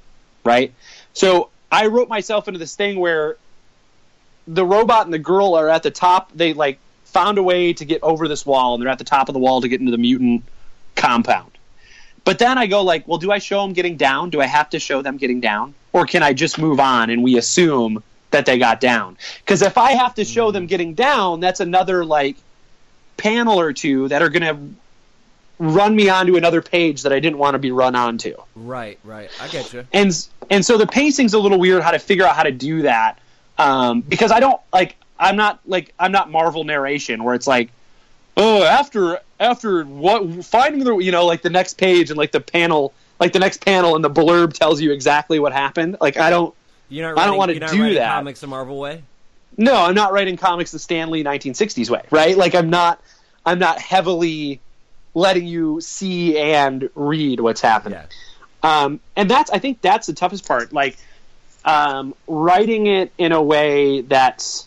right? 0.45 0.73
So 1.13 1.51
I 1.73 1.87
wrote 1.87 2.09
myself 2.09 2.47
into 2.47 2.59
this 2.59 2.77
thing 2.77 3.01
where 3.01 3.37
the 4.47 4.65
robot 4.65 5.07
and 5.07 5.15
the 5.15 5.19
girl 5.19 5.55
are 5.55 5.69
at 5.69 5.83
the 5.83 5.91
top. 5.91 6.31
They 6.35 6.53
like 6.53 6.79
found 7.05 7.39
a 7.39 7.43
way 7.43 7.73
to 7.73 7.85
get 7.85 8.03
over 8.03 8.29
this 8.29 8.47
wall, 8.47 8.75
and 8.75 8.83
they're 8.83 8.91
at 8.91 8.99
the 8.99 9.05
top 9.05 9.29
of 9.29 9.33
the 9.33 9.41
wall 9.41 9.61
to 9.61 9.69
get 9.69 9.81
into 9.81 9.93
the 9.93 9.99
mutant 9.99 10.45
compound. 10.95 11.51
But 12.25 12.39
then 12.39 12.59
I 12.59 12.67
go 12.67 12.83
like, 12.83 13.09
well, 13.09 13.19
do 13.19 13.33
I 13.33 13.39
show 13.39 13.63
them 13.63 13.73
getting 13.73 13.97
down? 13.97 14.31
Do 14.31 14.41
I 14.41 14.47
have 14.47 14.71
to 14.71 14.79
show 14.79 15.03
them 15.03 15.17
getting 15.17 15.41
down, 15.41 15.75
or 15.93 16.07
can 16.07 16.23
I 16.23 16.33
just 16.33 16.59
move 16.59 16.81
on 16.81 17.11
and 17.11 17.23
we 17.23 17.37
assume 17.39 18.03
that 18.31 18.47
they 18.47 18.59
got 18.59 18.81
down? 18.81 19.17
Because 19.41 19.63
if 19.63 19.77
I 19.79 19.93
have 19.93 20.15
to 20.17 20.25
show 20.25 20.51
them 20.51 20.67
getting 20.67 20.95
down, 20.95 21.41
that's 21.41 21.61
another 21.61 22.05
like 22.05 22.37
panel 23.17 23.61
or 23.61 23.73
two 23.73 24.09
that 24.09 24.23
are 24.23 24.29
going 24.29 24.43
to 24.43 24.75
run 25.61 25.95
me 25.95 26.09
onto 26.09 26.37
another 26.37 26.63
page 26.63 27.03
that 27.03 27.13
I 27.13 27.21
didn't 27.21 27.39
want 27.39 27.55
to 27.55 27.59
be 27.59 27.71
run 27.71 27.95
onto. 27.95 28.35
Right, 28.57 28.99
right. 29.05 29.31
I 29.41 29.49
get 29.49 29.73
you. 29.73 29.87
And 29.93 30.27
and 30.49 30.65
so 30.65 30.79
the 30.79 30.87
pacing's 30.87 31.35
a 31.35 31.39
little 31.39 31.59
weird 31.59 31.83
how 31.83 31.91
to 31.91 31.99
figure 31.99 32.25
out 32.25 32.35
how 32.35 32.45
to 32.45 32.51
do 32.51 32.83
that 32.83 33.19
um, 33.59 34.01
because 34.01 34.33
I 34.33 34.41
don't 34.41 34.61
like 34.73 34.97
I'm 35.19 35.37
not 35.37 35.61
like 35.67 35.93
I'm 35.99 36.13
not 36.13 36.31
Marvel 36.31 36.65
narration 36.65 37.23
where 37.23 37.35
it's 37.35 37.47
like 37.47 37.71
oh 38.37 38.65
after 38.65 39.21
after 39.39 39.85
what 39.85 40.45
finding 40.45 40.83
the 40.83 40.97
you 40.99 41.13
know 41.13 41.27
like 41.27 41.43
the 41.43 41.51
next 41.51 41.75
page 41.75 42.11
and 42.11 42.17
like 42.17 42.33
the 42.33 42.41
panel 42.41 42.95
like 43.21 43.33
the 43.33 43.39
next 43.39 43.65
panel 43.65 43.95
and 43.95 44.03
the 44.05 44.11
blurb 44.11 44.53
tells 44.53 44.81
you 44.81 44.91
exactly 44.93 45.39
what 45.39 45.53
happened 45.53 45.97
like 46.01 46.17
I 46.17 46.31
don't 46.31 46.55
You're 46.89 47.15
not 47.15 47.23
I 47.23 47.27
don't 47.27 47.37
wanna 47.37 47.55
do 47.55 47.61
writing 47.67 47.95
that. 47.95 48.15
Comics 48.15 48.41
the 48.41 48.47
Marvel 48.49 48.79
way. 48.79 49.03
no 49.57 49.75
I'm 49.77 49.95
not 49.95 50.13
writing 50.13 50.37
comics 50.37 50.73
the 50.73 50.79
Stan 50.79 51.11
Lee 51.11 51.23
1960s 51.23 51.91
way 51.91 52.03
right 52.11 52.37
like 52.37 52.55
I'm 52.55 52.71
not 52.71 53.01
I'm 53.47 53.59
not 53.59 53.79
heavily 53.81 54.61
letting 55.15 55.47
you 55.47 55.81
see 55.81 56.39
and 56.39 56.89
read 56.95 57.41
what's 57.41 57.61
happening 57.61 57.99
Yeah. 58.63 58.83
um, 58.85 59.01
and 59.17 59.29
that's 59.31 59.51
I 59.51 59.59
think 59.59 59.81
that's 59.83 60.07
the 60.07 60.13
toughest 60.13 60.47
part. 60.47 60.73
Like 60.73 60.97
um, 61.65 62.15
writing 62.27 62.87
it 62.87 63.13
in 63.19 63.33
a 63.33 63.43
way 63.43 64.01
that's 64.03 64.67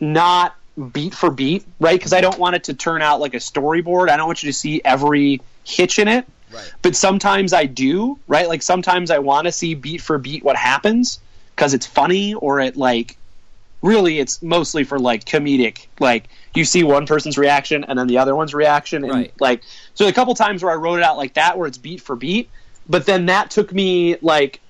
not 0.00 0.56
beat 0.92 1.14
for 1.14 1.30
beat, 1.30 1.64
right? 1.80 1.98
Because 1.98 2.12
I 2.12 2.20
don't 2.20 2.38
want 2.38 2.56
it 2.56 2.64
to 2.64 2.74
turn 2.74 3.00
out 3.02 3.20
like 3.20 3.34
a 3.34 3.38
storyboard. 3.38 4.08
I 4.08 4.16
don't 4.16 4.26
want 4.26 4.42
you 4.42 4.50
to 4.50 4.52
see 4.58 4.80
every 4.84 5.40
hitch 5.64 5.98
in 5.98 6.08
it. 6.08 6.26
Right. 6.56 6.72
But 6.82 6.96
sometimes 6.96 7.52
I 7.52 7.66
do, 7.66 8.18
right? 8.26 8.48
Like 8.48 8.62
sometimes 8.62 9.10
I 9.10 9.18
want 9.18 9.46
to 9.46 9.52
see 9.52 9.74
beat 9.74 10.00
for 10.00 10.18
beat 10.18 10.42
what 10.42 10.56
happens 10.56 11.20
because 11.54 11.74
it's 11.74 11.86
funny 11.86 12.34
or 12.34 12.60
it 12.60 12.76
like 12.76 13.16
really 13.82 14.18
it's 14.18 14.42
mostly 14.42 14.84
for 14.84 14.98
like 14.98 15.24
comedic 15.24 15.86
like 16.00 16.24
you 16.54 16.64
see 16.64 16.82
one 16.82 17.06
person's 17.06 17.36
reaction 17.38 17.84
and 17.84 17.98
then 17.98 18.06
the 18.06 18.18
other 18.18 18.34
one's 18.34 18.54
reaction 18.54 19.04
and 19.04 19.12
Right. 19.12 19.32
like 19.38 19.62
so 19.94 20.08
a 20.08 20.12
couple 20.12 20.34
times 20.34 20.62
where 20.62 20.72
I 20.72 20.76
wrote 20.76 20.98
it 20.98 21.02
out 21.04 21.16
like 21.16 21.34
that 21.34 21.58
where 21.58 21.68
it's 21.68 21.78
beat 21.78 22.00
for 22.00 22.16
beat 22.16 22.48
but 22.88 23.06
then 23.06 23.26
that 23.26 23.50
took 23.50 23.72
me 23.72 24.16
like 24.22 24.60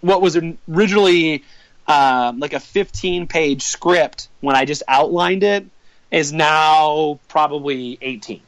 what 0.00 0.22
was 0.22 0.38
originally 0.70 1.44
um, 1.86 2.38
like 2.40 2.52
a 2.52 2.60
15 2.60 3.26
page 3.26 3.62
script 3.62 4.28
when 4.40 4.56
I 4.56 4.64
just 4.64 4.82
outlined 4.88 5.42
it 5.42 5.66
is 6.10 6.32
now 6.32 7.20
probably 7.28 7.98
18 8.00 8.40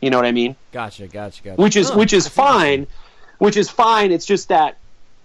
you 0.00 0.10
know 0.10 0.16
what 0.16 0.26
I 0.26 0.32
mean? 0.32 0.56
Gotcha, 0.72 1.06
gotcha, 1.06 1.42
gotcha. 1.42 1.60
which 1.60 1.76
is 1.76 1.90
Huh, 1.90 1.98
which 1.98 2.12
is 2.12 2.26
fine. 2.28 2.86
Which 3.38 3.56
is 3.56 3.70
fine. 3.70 4.12
It's 4.12 4.26
just 4.26 4.48
that 4.48 4.76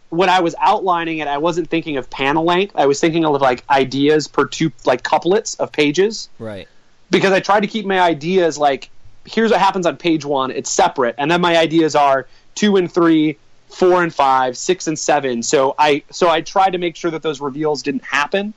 when 0.09 0.29
i 0.29 0.39
was 0.39 0.55
outlining 0.59 1.17
it 1.17 1.27
i 1.27 1.39
wasn't 1.39 1.69
thinking 1.69 1.97
of 1.97 2.09
panel 2.09 2.43
length. 2.43 2.75
I 2.75 2.85
was 2.85 2.99
thinking 2.99 3.25
of 3.25 3.41
like 3.41 3.63
ideas 3.69 4.27
per 4.27 4.45
two 4.45 4.71
like 4.85 5.03
couplets 5.03 5.55
of 5.55 5.71
pages. 5.71 6.29
Right. 6.39 6.67
because 7.09 7.33
i 7.33 7.39
tried 7.39 7.61
to 7.61 7.67
keep 7.67 7.85
my 7.85 7.99
ideas 7.99 8.57
like 8.57 8.89
here's 9.25 9.51
what 9.51 9.59
happens 9.59 9.85
on 9.85 9.97
page 9.97 10.23
one. 10.23 10.51
It's 10.51 10.69
separate. 10.69 11.15
And 11.17 11.29
then 11.29 11.41
my 11.41 11.57
ideas 11.57 11.95
are 11.95 12.27
two 12.53 12.77
and 12.77 12.91
three 12.91 13.37
four 13.69 14.03
and 14.03 14.13
five 14.13 14.55
six 14.57 14.87
and 14.87 14.97
seven. 14.97 15.43
So 15.43 15.75
i 15.77 16.03
so 16.11 16.29
i 16.29 16.41
tried 16.41 16.71
to 16.71 16.77
make 16.77 16.95
sure 16.95 17.11
that 17.11 17.21
those 17.21 17.41
reveals 17.41 17.83
didn't 17.83 18.03
happen. 18.03 18.53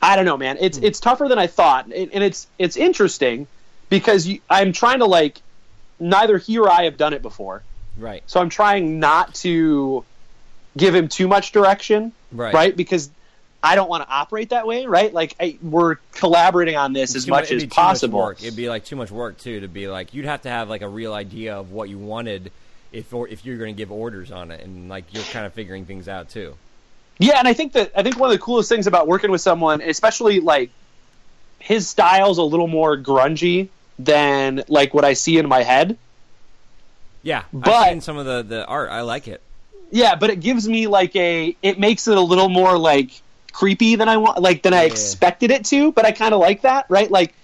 I 0.00 0.14
don't 0.16 0.26
know 0.26 0.36
man. 0.36 0.58
It's 0.60 0.78
hmm. 0.78 0.84
it's 0.84 1.00
tougher 1.00 1.28
than 1.28 1.38
i 1.38 1.46
thought. 1.46 1.86
And 1.86 2.12
and 2.12 2.22
it's 2.22 2.46
it's 2.58 2.76
interesting 2.76 3.46
because 3.88 4.26
you, 4.26 4.40
i'm 4.50 4.72
trying 4.72 4.98
to 5.00 5.06
like 5.06 5.40
neither 6.00 6.38
he 6.38 6.58
or 6.58 6.70
i 6.70 6.84
have 6.84 6.96
done 6.96 7.12
it 7.12 7.22
before 7.22 7.62
Right. 7.98 8.22
so 8.26 8.40
i'm 8.40 8.48
trying 8.50 9.00
not 9.00 9.34
to 9.36 10.04
give 10.76 10.94
him 10.94 11.08
too 11.08 11.28
much 11.28 11.52
direction 11.52 12.12
Right. 12.32 12.52
right 12.54 12.76
because 12.76 13.10
i 13.62 13.74
don't 13.74 13.88
want 13.88 14.02
to 14.04 14.08
operate 14.12 14.50
that 14.50 14.66
way 14.66 14.86
right 14.86 15.12
like 15.12 15.34
I, 15.40 15.56
we're 15.62 15.96
collaborating 16.12 16.76
on 16.76 16.92
this 16.92 17.16
as 17.16 17.26
much 17.26 17.44
it'd 17.50 17.62
as 17.62 17.68
possible 17.68 18.18
work. 18.18 18.42
It'd 18.42 18.54
be 18.56 18.68
like 18.68 18.84
too 18.84 18.96
much 18.96 19.10
work 19.10 19.38
too 19.38 19.60
to 19.60 19.68
be 19.68 19.88
like 19.88 20.12
you'd 20.14 20.26
have 20.26 20.42
to 20.42 20.50
have 20.50 20.68
like 20.68 20.82
a 20.82 20.88
real 20.88 21.14
idea 21.14 21.56
of 21.56 21.72
what 21.72 21.88
you 21.88 21.98
wanted 21.98 22.52
if 22.92 23.12
or 23.14 23.26
if 23.28 23.44
you're 23.44 23.56
going 23.56 23.74
to 23.74 23.76
give 23.76 23.90
orders 23.90 24.30
on 24.30 24.50
it 24.50 24.62
and 24.62 24.88
like 24.88 25.04
you're 25.12 25.22
kind 25.24 25.44
of 25.46 25.52
figuring 25.54 25.84
things 25.86 26.06
out 26.08 26.28
too. 26.30 26.54
Yeah, 27.18 27.38
and 27.38 27.48
I 27.48 27.52
think 27.54 27.72
that 27.72 27.92
I 27.96 28.02
think 28.02 28.18
one 28.18 28.30
of 28.30 28.36
the 28.38 28.42
coolest 28.42 28.68
things 28.68 28.86
about 28.86 29.08
working 29.08 29.30
with 29.30 29.40
someone, 29.40 29.80
especially 29.80 30.40
like 30.40 30.70
his 31.58 31.88
style's 31.88 32.38
a 32.38 32.42
little 32.42 32.68
more 32.68 32.96
grungy 32.96 33.68
than 33.98 34.62
like 34.68 34.92
what 34.94 35.04
I 35.04 35.14
see 35.14 35.38
in 35.38 35.48
my 35.48 35.62
head. 35.62 35.96
Yeah, 37.22 37.42
But- 37.52 37.72
I've 37.72 37.90
seen 37.90 38.00
some 38.00 38.16
of 38.18 38.26
the 38.26 38.42
the 38.42 38.66
art. 38.66 38.90
I 38.90 39.00
like 39.02 39.26
it. 39.28 39.40
Yeah, 39.90 40.14
but 40.16 40.30
it 40.30 40.40
gives 40.40 40.68
me 40.68 40.86
like 40.86 41.14
a 41.16 41.56
it 41.62 41.78
makes 41.78 42.06
it 42.08 42.16
a 42.16 42.20
little 42.20 42.48
more 42.48 42.78
like 42.78 43.10
creepy 43.52 43.96
than 43.96 44.08
I 44.08 44.16
want 44.18 44.40
like 44.40 44.62
than 44.62 44.74
I 44.74 44.82
Yeah. 44.82 44.88
expected 44.92 45.50
it 45.50 45.64
to, 45.66 45.92
but 45.92 46.04
I 46.04 46.12
kind 46.12 46.34
of 46.34 46.40
like 46.40 46.62
that, 46.62 46.86
right? 46.88 47.10
Like 47.10 47.34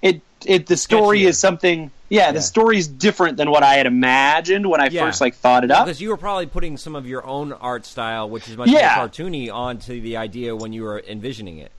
it 0.00 0.20
it 0.44 0.66
the 0.66 0.76
story 0.76 1.20
sketchier. 1.20 1.26
is 1.28 1.38
something 1.38 1.90
yeah, 2.08 2.26
Yeah. 2.26 2.32
the 2.32 2.42
story's 2.42 2.86
different 2.88 3.38
than 3.38 3.50
what 3.50 3.62
I 3.62 3.74
had 3.74 3.86
imagined 3.86 4.68
when 4.68 4.80
I 4.82 4.88
Yeah. 4.88 5.06
first 5.06 5.20
like 5.22 5.34
thought 5.34 5.64
it 5.64 5.70
up. 5.70 5.86
Because 5.86 6.00
you 6.00 6.10
were 6.10 6.16
probably 6.18 6.44
putting 6.46 6.76
some 6.76 6.94
of 6.94 7.06
your 7.06 7.26
own 7.26 7.52
art 7.54 7.86
style, 7.86 8.28
which 8.28 8.48
is 8.48 8.56
much 8.56 8.68
Yeah. 8.68 8.96
more 8.96 9.08
cartoony, 9.08 9.50
onto 9.52 9.98
the 10.00 10.18
idea 10.18 10.54
when 10.54 10.72
you 10.74 10.82
were 10.82 11.02
envisioning 11.08 11.56
it. 11.58 11.70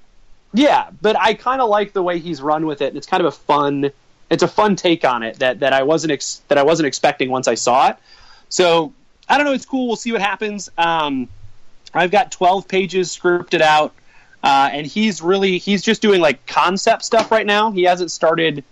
Yeah, 0.54 0.86
but 1.02 1.16
I 1.20 1.34
kind 1.36 1.62
of 1.62 1.70
like 1.70 1.94
the 1.94 2.02
way 2.02 2.18
he's 2.20 2.42
run 2.42 2.66
with 2.66 2.82
it. 2.82 2.96
It's 2.96 3.06
kind 3.08 3.22
of 3.22 3.28
a 3.28 3.32
fun. 3.32 3.92
It's 4.30 4.44
a 4.44 4.48
fun 4.48 4.76
take 4.76 5.06
on 5.06 5.24
it 5.24 5.40
that, 5.40 5.60
that 5.60 5.74
I 5.74 5.84
wasn't 5.84 6.12
ex- 6.14 6.42
that 6.48 6.58
I 6.58 6.64
wasn't 6.64 6.88
expecting 6.88 7.30
once 7.30 7.48
I 7.48 7.56
saw 7.56 7.90
it. 7.90 7.98
So 8.50 8.94
I 9.28 9.38
don't 9.38 9.46
know. 9.46 9.54
It's 9.54 9.66
cool. 9.66 9.88
We'll 9.88 9.96
see 9.96 10.12
what 10.12 10.22
happens. 10.22 10.70
Um, 10.78 11.30
I've 11.94 12.12
got 12.12 12.32
12 12.32 12.68
pages 12.68 13.16
scripted 13.16 13.62
out, 13.62 13.94
uh, 14.44 14.70
and 14.72 14.88
he's 14.88 15.22
really 15.22 15.58
he's 15.58 15.84
just 15.84 16.02
doing 16.02 16.22
like 16.22 16.46
concept 16.46 17.06
stuff 17.06 17.32
right 17.32 17.46
now. 17.46 17.72
He 17.72 17.84
hasn't 17.84 18.12
started 18.12 18.64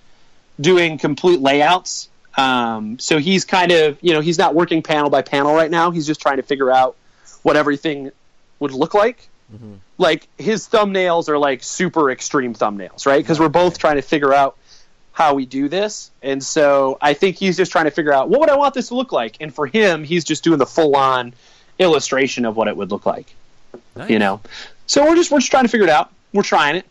doing 0.59 0.97
complete 0.97 1.39
layouts. 1.39 2.09
Um, 2.37 2.97
so 2.97 3.17
he's 3.17 3.45
kind 3.45 3.71
of 3.71 3.97
you 4.01 4.13
know 4.13 4.21
he's 4.21 4.37
not 4.37 4.55
working 4.55 4.81
panel 4.81 5.09
by 5.09 5.21
panel 5.21 5.53
right 5.53 5.69
now. 5.69 5.91
He's 5.91 6.07
just 6.07 6.21
trying 6.21 6.37
to 6.37 6.43
figure 6.43 6.71
out 6.71 6.95
what 7.43 7.57
everything 7.57 8.11
would 8.59 8.71
look 8.71 8.93
like 8.93 9.27
like 9.97 10.27
his 10.37 10.67
thumbnails 10.67 11.29
are 11.29 11.37
like 11.37 11.63
super 11.63 12.09
extreme 12.09 12.53
thumbnails, 12.53 13.05
right? 13.05 13.21
Because 13.21 13.39
we're 13.39 13.49
both 13.49 13.77
trying 13.77 13.97
to 13.97 14.01
figure 14.01 14.33
out 14.33 14.57
how 15.13 15.33
we 15.33 15.45
do 15.45 15.67
this, 15.67 16.09
and 16.21 16.43
so 16.43 16.97
I 17.01 17.13
think 17.13 17.35
he's 17.37 17.57
just 17.57 17.71
trying 17.71 17.85
to 17.85 17.91
figure 17.91 18.13
out 18.13 18.29
what 18.29 18.39
would 18.39 18.49
I 18.49 18.55
want 18.55 18.73
this 18.73 18.87
to 18.89 18.95
look 18.95 19.11
like, 19.11 19.35
and 19.41 19.53
for 19.53 19.67
him, 19.67 20.03
he's 20.03 20.23
just 20.23 20.43
doing 20.43 20.57
the 20.57 20.65
full 20.65 20.95
on 20.95 21.33
illustration 21.79 22.45
of 22.45 22.55
what 22.55 22.67
it 22.67 22.77
would 22.77 22.91
look 22.91 23.05
like, 23.05 23.33
Nice. 23.95 24.09
you 24.09 24.19
know. 24.19 24.39
So 24.87 25.05
we're 25.05 25.15
just 25.15 25.31
we're 25.31 25.39
just 25.39 25.51
trying 25.51 25.63
to 25.65 25.69
figure 25.69 25.85
it 25.87 25.89
out. 25.91 26.11
We're 26.33 26.43
trying 26.43 26.75
it, 26.77 26.85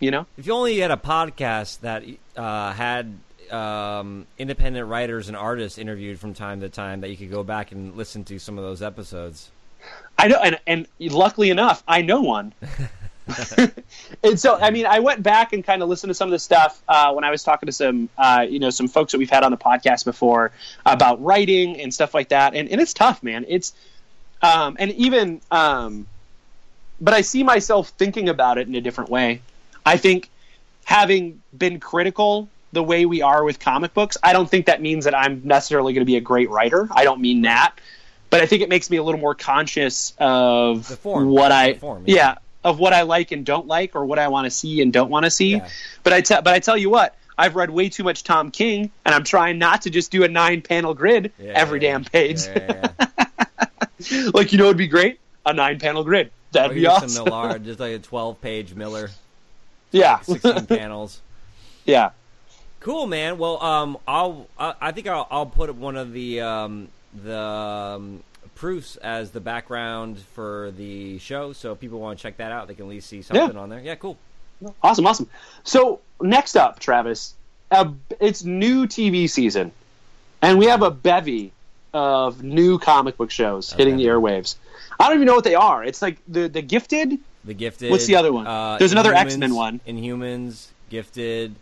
you 0.00 0.10
know. 0.10 0.26
If 0.36 0.46
you 0.46 0.52
only 0.52 0.78
had 0.78 0.90
a 0.90 0.96
podcast 0.96 1.80
that 1.80 2.04
uh, 2.36 2.72
had 2.72 3.12
um, 3.50 4.26
independent 4.38 4.88
writers 4.88 5.28
and 5.28 5.36
artists 5.36 5.78
interviewed 5.78 6.20
from 6.20 6.34
time 6.34 6.60
to 6.60 6.68
time, 6.68 7.00
that 7.00 7.08
you 7.10 7.16
could 7.16 7.30
go 7.30 7.42
back 7.42 7.72
and 7.72 7.96
listen 7.96 8.24
to 8.24 8.38
some 8.38 8.58
of 8.58 8.64
those 8.64 8.82
episodes. 8.82 9.50
I 10.18 10.28
know, 10.28 10.40
and, 10.42 10.58
and 10.66 10.86
luckily 11.00 11.50
enough, 11.50 11.82
I 11.86 12.02
know 12.02 12.20
one. 12.20 12.52
and 14.22 14.38
so, 14.38 14.56
I 14.56 14.70
mean, 14.70 14.86
I 14.86 15.00
went 15.00 15.22
back 15.22 15.52
and 15.52 15.64
kind 15.64 15.82
of 15.82 15.88
listened 15.88 16.10
to 16.10 16.14
some 16.14 16.28
of 16.28 16.32
the 16.32 16.38
stuff 16.38 16.82
uh, 16.88 17.12
when 17.12 17.24
I 17.24 17.30
was 17.30 17.42
talking 17.42 17.66
to 17.66 17.72
some, 17.72 18.08
uh, 18.16 18.46
you 18.48 18.58
know, 18.58 18.70
some 18.70 18.88
folks 18.88 19.12
that 19.12 19.18
we've 19.18 19.30
had 19.30 19.42
on 19.42 19.50
the 19.50 19.56
podcast 19.56 20.04
before 20.04 20.52
about 20.86 21.22
writing 21.22 21.80
and 21.80 21.92
stuff 21.92 22.14
like 22.14 22.30
that. 22.30 22.54
And, 22.54 22.68
and 22.68 22.80
it's 22.80 22.94
tough, 22.94 23.22
man. 23.22 23.44
It's, 23.48 23.74
um, 24.42 24.76
and 24.78 24.92
even, 24.92 25.40
um, 25.50 26.06
but 27.00 27.14
I 27.14 27.20
see 27.20 27.42
myself 27.42 27.90
thinking 27.90 28.28
about 28.28 28.58
it 28.58 28.66
in 28.68 28.74
a 28.74 28.80
different 28.80 29.10
way. 29.10 29.42
I 29.84 29.96
think 29.96 30.30
having 30.84 31.42
been 31.56 31.80
critical 31.80 32.48
the 32.72 32.82
way 32.82 33.06
we 33.06 33.22
are 33.22 33.44
with 33.44 33.58
comic 33.60 33.94
books, 33.94 34.16
I 34.22 34.32
don't 34.32 34.48
think 34.48 34.66
that 34.66 34.82
means 34.82 35.04
that 35.04 35.14
I'm 35.14 35.42
necessarily 35.44 35.92
going 35.92 36.02
to 36.02 36.06
be 36.06 36.16
a 36.16 36.20
great 36.20 36.50
writer. 36.50 36.88
I 36.90 37.04
don't 37.04 37.20
mean 37.20 37.42
that. 37.42 37.78
But 38.30 38.42
I 38.42 38.46
think 38.46 38.62
it 38.62 38.68
makes 38.68 38.90
me 38.90 38.98
a 38.98 39.02
little 39.02 39.20
more 39.20 39.34
conscious 39.34 40.12
of 40.18 40.86
The 40.86 40.96
form. 40.96 41.30
what 41.30 41.50
I 41.50 41.74
form, 41.74 42.04
yeah. 42.06 42.14
yeah. 42.14 42.34
Of 42.68 42.78
what 42.78 42.92
I 42.92 43.02
like 43.02 43.32
and 43.32 43.44
don't 43.44 43.66
like 43.66 43.94
or 43.96 44.04
what 44.04 44.18
I 44.18 44.28
want 44.28 44.44
to 44.46 44.50
see 44.50 44.80
and 44.82 44.92
don't 44.92 45.10
want 45.10 45.24
to 45.24 45.30
see. 45.30 45.56
Yeah. 45.56 45.68
But 46.02 46.12
I 46.12 46.20
tell 46.20 46.42
but 46.42 46.54
I 46.54 46.58
tell 46.60 46.76
you 46.76 46.90
what, 46.90 47.14
I've 47.36 47.56
read 47.56 47.70
way 47.70 47.88
too 47.88 48.04
much 48.04 48.24
Tom 48.24 48.50
King 48.50 48.90
and 49.04 49.14
I'm 49.14 49.24
trying 49.24 49.58
not 49.58 49.82
to 49.82 49.90
just 49.90 50.10
do 50.10 50.24
a 50.24 50.28
nine 50.28 50.62
panel 50.62 50.94
grid 50.94 51.32
Yeah, 51.38 51.52
every 51.54 51.80
yeah, 51.82 51.92
damn 51.92 52.04
page. 52.04 52.40
Like 54.32 54.52
you 54.52 54.58
know 54.58 54.66
it'd 54.66 54.76
be 54.76 54.86
great? 54.86 55.18
A 55.44 55.52
nine 55.52 55.78
panel 55.80 56.04
grid. 56.04 56.30
That'd 56.52 56.70
Or 56.70 56.74
be 56.74 56.86
awesome. 56.86 57.08
some 57.08 57.24
Millard, 57.24 57.64
just 57.64 57.80
like 57.80 57.92
a 57.94 57.98
twelve-page 57.98 58.74
Miller, 58.74 59.10
yeah. 59.90 60.20
sixteen 60.20 60.66
panels. 60.78 61.20
yeah. 61.84 62.10
Cool, 62.80 63.08
man. 63.08 63.38
Well, 63.38 63.60
um, 63.62 63.98
I'll 64.06 64.46
I, 64.56 64.74
I 64.80 64.92
think 64.92 65.08
I'll, 65.08 65.26
I'll 65.32 65.46
put 65.46 65.74
one 65.74 65.96
of 65.96 66.12
the 66.12 66.40
um, 66.42 66.88
the 67.24 67.36
um, 67.36 68.22
proofs 68.58 68.96
as 68.96 69.30
the 69.30 69.40
background 69.40 70.18
for 70.34 70.72
the 70.76 71.18
show, 71.18 71.52
so 71.52 71.72
if 71.72 71.80
people 71.80 72.00
want 72.00 72.18
to 72.18 72.22
check 72.22 72.36
that 72.38 72.50
out, 72.50 72.66
they 72.66 72.74
can 72.74 72.86
at 72.86 72.90
least 72.90 73.08
see 73.08 73.22
something 73.22 73.56
on 73.56 73.68
there. 73.68 73.80
Yeah, 73.80 73.94
cool. 73.94 74.18
Awesome, 74.82 75.06
awesome. 75.06 75.30
So 75.62 76.00
next 76.20 76.56
up, 76.56 76.80
Travis, 76.80 77.34
a 77.70 77.92
it's 78.18 78.42
new 78.44 78.86
TV 78.86 79.30
season, 79.30 79.70
and 80.42 80.58
we 80.58 80.66
have 80.66 80.82
a 80.82 80.90
bevy 80.90 81.52
of 81.94 82.42
new 82.42 82.78
comic 82.78 83.16
book 83.16 83.30
shows 83.30 83.72
hitting 83.72 83.96
the 83.96 84.06
airwaves. 84.06 84.56
I 84.98 85.06
don't 85.06 85.14
even 85.14 85.26
know 85.26 85.36
what 85.36 85.44
they 85.44 85.54
are. 85.54 85.84
It's 85.84 86.02
like 86.02 86.18
the 86.26 86.48
the 86.48 86.60
Gifted. 86.60 87.18
The 87.44 87.54
Gifted. 87.54 87.92
What's 87.92 88.06
the 88.06 88.16
other 88.16 88.32
one? 88.32 88.46
Uh, 88.48 88.76
There's 88.78 88.92
another 88.92 89.14
X-Men 89.14 89.54
one. 89.54 89.80
Inhumans, 89.86 90.66
Gifted, 90.90 91.54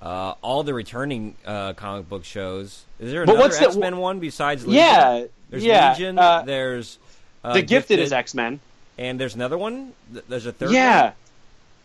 uh, 0.00 0.34
all 0.40 0.62
the 0.62 0.72
returning 0.72 1.36
uh, 1.44 1.74
comic 1.74 2.08
book 2.08 2.24
shows. 2.24 2.84
Is 2.98 3.12
there 3.12 3.22
another 3.22 3.54
X 3.54 3.76
Men 3.76 3.98
one 3.98 4.18
besides 4.18 4.66
Legion? 4.66 4.82
Yeah, 4.82 5.24
There's 5.52 5.64
yeah. 5.64 5.92
Legion. 5.92 6.18
uh, 6.18 6.42
there's 6.42 6.98
uh, 7.44 7.52
the 7.54 7.62
Gifted, 7.62 8.00
is 8.00 8.12
X 8.12 8.34
Men. 8.34 8.58
and 8.98 9.20
there's 9.20 9.36
another 9.36 9.56
one. 9.56 9.92
There's 10.28 10.46
a 10.46 10.52
third. 10.52 10.72
Yeah, 10.72 11.02
one? 11.04 11.12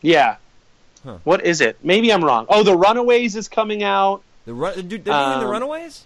yeah. 0.01 0.35
Huh. 1.03 1.17
What 1.23 1.45
is 1.45 1.61
it? 1.61 1.77
Maybe 1.83 2.11
I'm 2.11 2.23
wrong. 2.25 2.47
Oh, 2.49 2.63
the 2.63 2.75
Runaways 2.75 3.35
is 3.35 3.47
coming 3.47 3.83
out. 3.83 4.23
The 4.45 4.53
run. 4.53 4.73
Dude, 4.75 5.05
they're 5.05 5.13
doing 5.13 5.39
the 5.39 5.45
Um, 5.45 5.51
Runaways. 5.51 6.05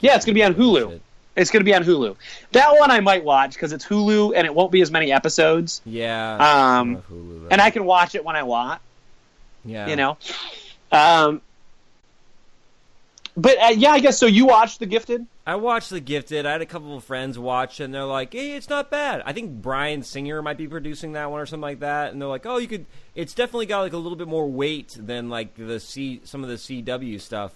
Yeah, 0.00 0.16
it's 0.16 0.24
gonna 0.26 0.34
be 0.34 0.44
on 0.44 0.54
Hulu. 0.54 0.90
shit. 0.90 1.02
It's 1.36 1.50
going 1.50 1.60
to 1.60 1.64
be 1.64 1.74
on 1.74 1.84
Hulu. 1.84 2.16
That 2.52 2.78
one 2.78 2.90
I 2.90 3.00
might 3.00 3.22
watch 3.22 3.52
because 3.52 3.74
it's 3.74 3.84
Hulu 3.84 4.32
and 4.34 4.46
it 4.46 4.54
won't 4.54 4.72
be 4.72 4.80
as 4.80 4.90
many 4.90 5.12
episodes, 5.12 5.82
Yeah. 5.84 6.78
Um, 6.78 6.96
Hulu, 7.12 7.48
and 7.50 7.60
I 7.60 7.68
can 7.68 7.84
watch 7.84 8.14
it 8.14 8.24
when 8.24 8.36
I 8.36 8.42
want. 8.42 8.80
yeah. 9.62 9.86
You 9.86 9.96
know. 9.96 10.16
Um. 10.90 11.42
But 13.36 13.58
uh, 13.62 13.68
yeah, 13.76 13.90
I 13.90 14.00
guess 14.00 14.18
so. 14.18 14.26
You 14.26 14.46
watched 14.46 14.78
The 14.78 14.86
Gifted? 14.86 15.26
I 15.46 15.56
watched 15.56 15.90
The 15.90 16.00
Gifted. 16.00 16.46
I 16.46 16.52
had 16.52 16.62
a 16.62 16.66
couple 16.66 16.96
of 16.96 17.04
friends 17.04 17.38
watch, 17.38 17.80
and 17.80 17.92
they're 17.92 18.04
like, 18.04 18.32
"Hey, 18.32 18.52
it's 18.52 18.70
not 18.70 18.90
bad." 18.90 19.22
I 19.26 19.32
think 19.34 19.60
Bryan 19.60 20.02
Singer 20.02 20.40
might 20.40 20.56
be 20.56 20.66
producing 20.66 21.12
that 21.12 21.30
one 21.30 21.40
or 21.40 21.46
something 21.46 21.60
like 21.62 21.80
that, 21.80 22.12
and 22.12 22.20
they're 22.20 22.28
like, 22.28 22.46
"Oh, 22.46 22.56
you 22.56 22.66
could." 22.66 22.86
It's 23.14 23.34
definitely 23.34 23.66
got 23.66 23.80
like 23.82 23.92
a 23.92 23.98
little 23.98 24.16
bit 24.16 24.26
more 24.28 24.48
weight 24.50 24.96
than 24.98 25.28
like 25.28 25.54
the 25.54 25.78
C, 25.80 26.20
some 26.24 26.42
of 26.42 26.48
the 26.48 26.56
CW 26.56 27.20
stuff. 27.20 27.52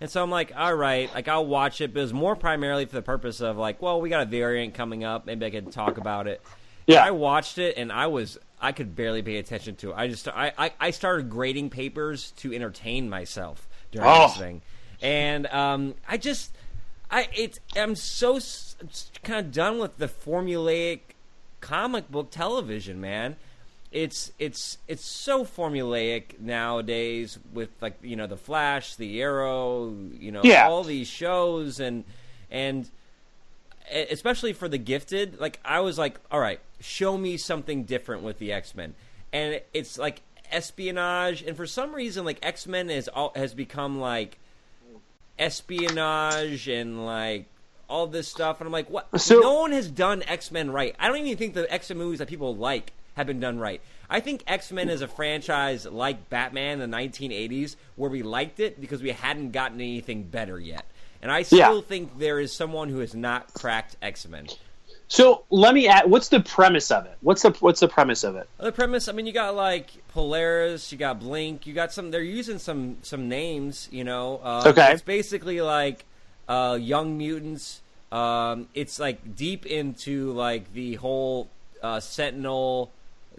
And 0.00 0.10
so 0.10 0.22
I'm 0.22 0.30
like, 0.30 0.52
all 0.56 0.74
right, 0.74 1.12
like 1.14 1.28
I'll 1.28 1.46
watch 1.46 1.80
it, 1.80 1.94
but 1.94 2.00
it 2.00 2.02
was 2.02 2.12
more 2.12 2.34
primarily 2.36 2.84
for 2.84 2.94
the 2.96 3.02
purpose 3.02 3.40
of 3.40 3.56
like, 3.56 3.80
well, 3.80 4.00
we 4.00 4.08
got 4.10 4.22
a 4.22 4.26
variant 4.26 4.74
coming 4.74 5.02
up, 5.04 5.24
maybe 5.24 5.46
I 5.46 5.50
could 5.50 5.70
talk 5.72 5.98
about 5.98 6.26
it. 6.26 6.42
Yeah. 6.86 7.02
I 7.04 7.12
watched 7.12 7.58
it 7.58 7.76
and 7.78 7.90
I 7.92 8.08
was 8.08 8.36
I 8.60 8.72
could 8.72 8.94
barely 8.96 9.22
pay 9.22 9.36
attention 9.38 9.76
to 9.76 9.90
it. 9.90 9.94
I 9.96 10.08
just 10.08 10.26
I, 10.28 10.52
I, 10.58 10.72
I 10.80 10.90
started 10.90 11.30
grading 11.30 11.70
papers 11.70 12.32
to 12.38 12.52
entertain 12.52 13.08
myself 13.08 13.66
during 13.92 14.08
Oh. 14.10 14.26
this 14.28 14.36
thing, 14.36 14.62
and 15.04 15.46
um, 15.48 15.94
I 16.08 16.16
just 16.16 16.50
I 17.10 17.28
it's 17.32 17.60
I'm 17.76 17.94
so 17.94 18.36
s- 18.36 18.74
kind 19.22 19.46
of 19.46 19.52
done 19.52 19.78
with 19.78 19.98
the 19.98 20.08
formulaic 20.08 21.00
comic 21.60 22.10
book 22.10 22.30
television, 22.30 23.00
man. 23.00 23.36
It's 23.92 24.32
it's 24.40 24.78
it's 24.88 25.04
so 25.04 25.44
formulaic 25.44 26.40
nowadays 26.40 27.38
with 27.52 27.68
like 27.80 27.94
you 28.02 28.16
know 28.16 28.26
the 28.26 28.36
Flash, 28.36 28.96
the 28.96 29.20
Arrow, 29.20 29.94
you 30.18 30.32
know 30.32 30.40
Yeah. 30.42 30.66
all 30.68 30.82
these 30.82 31.06
shows 31.06 31.78
and 31.78 32.02
and 32.50 32.88
especially 33.92 34.54
for 34.54 34.66
the 34.66 34.78
gifted 34.78 35.38
like 35.38 35.60
i 35.62 35.78
was 35.80 35.98
like 35.98 36.18
all 36.30 36.40
right 36.40 36.58
show 36.80 37.18
me 37.18 37.36
something 37.36 37.84
different 37.84 38.22
with 38.22 38.38
the 38.38 38.50
x-men 38.50 38.94
and 39.30 39.60
it's 39.74 39.98
like 39.98 40.22
espionage 40.50 41.42
and 41.42 41.54
for 41.54 41.66
some 41.66 41.94
reason 41.94 42.24
like 42.24 42.38
x-men 42.42 42.88
has 42.88 43.08
all 43.08 43.30
has 43.36 43.52
become 43.52 44.00
like 44.00 44.38
espionage 45.38 46.68
and 46.68 47.04
like 47.04 47.46
all 47.88 48.06
this 48.06 48.28
stuff 48.28 48.60
and 48.60 48.66
i'm 48.66 48.72
like 48.72 48.88
what? 48.90 49.08
So- 49.20 49.40
no 49.40 49.60
one 49.60 49.72
has 49.72 49.88
done 49.90 50.22
x-men 50.26 50.70
right. 50.70 50.94
I 50.98 51.08
don't 51.08 51.18
even 51.18 51.36
think 51.36 51.54
the 51.54 51.72
x-men 51.72 51.98
movies 51.98 52.18
that 52.20 52.28
people 52.28 52.56
like 52.56 52.92
have 53.16 53.26
been 53.28 53.38
done 53.40 53.58
right. 53.58 53.80
I 54.10 54.20
think 54.20 54.42
x-men 54.46 54.88
is 54.88 55.02
a 55.02 55.08
franchise 55.08 55.86
like 55.86 56.28
batman 56.30 56.80
in 56.80 56.90
the 56.90 56.96
1980s 56.96 57.76
where 57.96 58.10
we 58.10 58.22
liked 58.22 58.58
it 58.60 58.80
because 58.80 59.02
we 59.02 59.10
hadn't 59.10 59.52
gotten 59.52 59.80
anything 59.80 60.22
better 60.24 60.58
yet. 60.58 60.84
And 61.22 61.30
i 61.30 61.42
still 61.42 61.76
Yeah. 61.76 61.80
think 61.82 62.18
there 62.18 62.40
is 62.40 62.52
someone 62.52 62.88
who 62.88 62.98
has 63.00 63.14
not 63.14 63.52
cracked 63.54 63.96
x-men 64.02 64.46
So 65.08 65.44
let 65.50 65.74
me 65.74 65.86
add. 65.86 66.10
What's 66.10 66.28
the 66.28 66.40
premise 66.40 66.90
of 66.90 67.06
it? 67.06 67.16
What's 67.20 67.42
the 67.42 67.50
What's 67.50 67.80
the 67.80 67.88
premise 67.88 68.24
of 68.24 68.36
it? 68.36 68.48
The 68.58 68.72
premise, 68.72 69.06
I 69.08 69.12
mean, 69.12 69.26
you 69.26 69.32
got 69.32 69.54
like 69.54 69.90
Polaris, 70.08 70.90
you 70.90 70.98
got 70.98 71.20
Blink, 71.20 71.66
you 71.66 71.74
got 71.74 71.92
some. 71.92 72.10
They're 72.10 72.22
using 72.22 72.58
some 72.58 72.96
some 73.02 73.28
names, 73.28 73.88
you 73.92 74.04
know. 74.04 74.40
Uh, 74.42 74.62
Okay. 74.66 74.92
It's 74.92 75.02
basically 75.02 75.60
like 75.60 76.04
uh, 76.48 76.78
Young 76.80 77.18
Mutants. 77.18 77.80
Um, 78.10 78.68
it's 78.74 78.98
like 78.98 79.36
deep 79.36 79.66
into 79.66 80.32
like 80.32 80.72
the 80.72 80.94
whole 80.94 81.48
uh, 81.82 82.00
Sentinel 82.00 82.90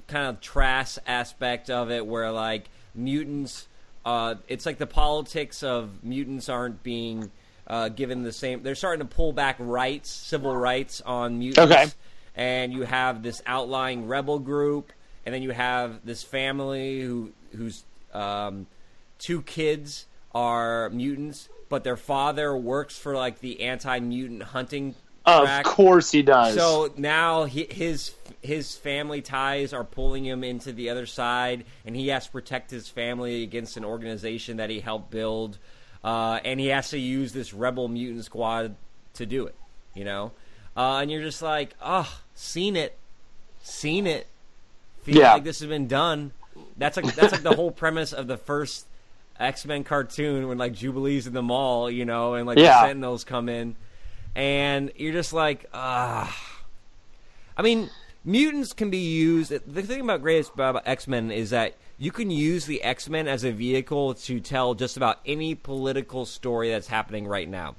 kind 0.08 0.28
of 0.28 0.42
trash 0.42 0.98
aspect 1.08 1.70
of 1.70 1.90
it, 1.92 2.06
where 2.06 2.32
like 2.32 2.70
mutants. 2.94 3.68
Uh, 4.06 4.36
it's 4.48 4.68
like 4.68 4.78
the 4.78 4.86
politics 4.86 5.64
of 5.64 6.04
mutants 6.04 6.48
aren't 6.48 6.84
being 6.84 7.32
uh, 7.68 7.90
given 7.90 8.24
the 8.24 8.32
same. 8.32 8.64
They're 8.64 8.76
starting 8.76 9.08
to 9.08 9.16
pull 9.16 9.34
back 9.34 9.56
rights, 9.60 10.10
civil 10.10 10.56
rights 10.56 11.02
on 11.02 11.40
mutants 11.40 11.72
Okay. 11.72 11.86
and 12.36 12.74
you 12.74 12.84
have 12.84 13.24
this 13.24 13.42
outlying 13.46 14.08
rebel 14.08 14.40
group, 14.40 14.92
and 15.26 15.34
then 15.34 15.42
you 15.42 15.52
have 15.52 16.06
this 16.06 16.24
family 16.24 17.02
who 17.02 17.32
whose 17.56 17.84
um, 18.14 18.68
two 19.18 19.42
kids 19.42 20.06
are 20.34 20.90
mutants, 20.90 21.50
but 21.70 21.84
their 21.84 21.98
father 21.98 22.56
works 22.56 22.98
for 22.98 23.16
like 23.16 23.40
the 23.40 23.62
anti-mutant 23.62 24.44
hunting 24.44 24.94
Of 25.26 25.64
course 25.64 26.12
he 26.12 26.22
does. 26.22 26.54
So 26.56 26.94
now 26.98 27.46
he, 27.46 27.68
his 27.72 28.14
his 28.42 28.76
family 28.76 29.22
ties 29.22 29.74
are 29.74 29.84
pulling 29.84 30.24
him 30.26 30.44
into 30.44 30.72
the 30.72 30.90
other 30.90 31.06
side, 31.08 31.66
and 31.86 31.96
he 31.96 32.10
has 32.10 32.26
to 32.28 32.32
protect 32.32 32.70
his 32.70 32.88
family 32.88 33.42
against 33.42 33.76
an 33.76 33.86
organization 33.86 34.58
that 34.58 34.70
he 34.70 34.82
helped 34.82 35.10
build, 35.10 35.58
uh, 36.06 36.40
and 36.46 36.60
he 36.60 36.68
has 36.68 36.92
to 36.92 37.00
use 37.00 37.34
this 37.34 37.52
rebel 37.54 37.88
mutant 37.88 38.24
squad 38.24 38.76
to 39.16 39.26
do 39.26 39.48
it. 39.48 39.56
You 39.96 40.06
know, 40.06 40.32
uh, 40.78 40.98
and 41.02 41.10
you're 41.10 41.24
just 41.24 41.42
like, 41.42 41.74
oh, 41.82 42.10
seen 42.36 42.76
it, 42.76 42.96
seen 43.64 44.06
it. 44.08 44.28
Feel 45.04 45.18
Yeah. 45.18 45.34
like 45.34 45.44
this 45.44 45.60
has 45.60 45.68
been 45.70 45.88
done. 45.88 46.32
That's 46.78 46.96
like 46.98 47.16
that's 47.16 47.32
like 47.34 47.44
the 47.44 47.56
whole 47.56 47.72
premise 47.84 48.14
of 48.14 48.28
the 48.28 48.38
first 48.38 48.86
X 49.40 49.66
Men 49.66 49.84
cartoon 49.84 50.48
when 50.48 50.58
like 50.58 50.74
Jubilee's 50.74 51.28
in 51.28 51.34
the 51.34 51.42
mall, 51.42 51.90
you 51.90 52.06
know, 52.06 52.36
and 52.36 52.46
like 52.46 52.58
Yeah. 52.58 52.82
the 52.82 52.88
Sentinels 52.88 53.24
come 53.24 53.50
in, 53.50 53.76
and 54.36 54.92
you're 54.96 55.14
just 55.14 55.34
like, 55.34 55.66
ah. 55.74 56.36
I 57.58 57.62
mean, 57.62 57.90
mutants 58.26 58.74
can 58.74 58.90
be 58.90 58.98
used. 58.98 59.50
The 59.52 59.82
thing 59.82 60.02
about 60.02 60.22
greatest 60.22 60.54
about 60.54 60.86
X 60.86 61.08
Men 61.08 61.32
is 61.32 61.52
that 61.52 61.76
you 61.98 62.12
can 62.12 62.30
use 62.30 62.66
the 62.66 62.84
X 62.84 63.10
Men 63.10 63.28
as 63.28 63.44
a 63.44 63.52
vehicle 63.52 64.14
to 64.16 64.40
tell 64.40 64.74
just 64.74 64.98
about 64.98 65.20
any 65.26 65.56
political 65.56 66.26
story 66.26 66.70
that's 66.70 66.88
happening 66.88 67.28
right 67.28 67.48
now. 67.48 67.76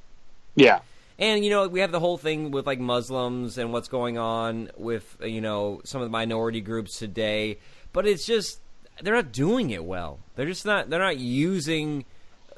yeah, 0.55 0.81
And 1.18 1.44
you 1.44 1.50
know, 1.50 1.68
we 1.68 1.81
have 1.81 1.92
the 1.92 2.00
whole 2.00 2.18
thing 2.18 2.50
with 2.50 2.66
like 2.66 2.81
Muslims 2.81 3.59
and 3.59 3.72
what's 3.72 3.88
going 3.88 4.18
on 4.18 4.70
with 4.76 5.16
you 5.22 5.40
know 5.40 5.81
some 5.85 6.00
of 6.00 6.07
the 6.07 6.12
minority 6.12 6.61
groups 6.61 6.98
today. 6.98 7.59
But 7.92 8.07
it's 8.07 8.26
just 8.26 8.61
they're 9.02 9.14
not 9.14 9.33
doing 9.33 9.70
it 9.70 9.85
well. 9.85 10.18
They're 10.35 10.46
just 10.46 10.64
not. 10.64 10.88
They're 10.88 10.98
not 10.98 11.18
using 11.18 12.05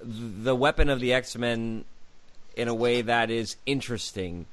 the 0.02 0.54
weapon 0.54 0.88
of 0.88 1.00
the 1.00 1.12
X 1.12 1.36
Men 1.36 1.84
in 2.56 2.68
a 2.68 2.74
way 2.74 3.02
that 3.02 3.30
is 3.30 3.56
interesting. 3.66 4.46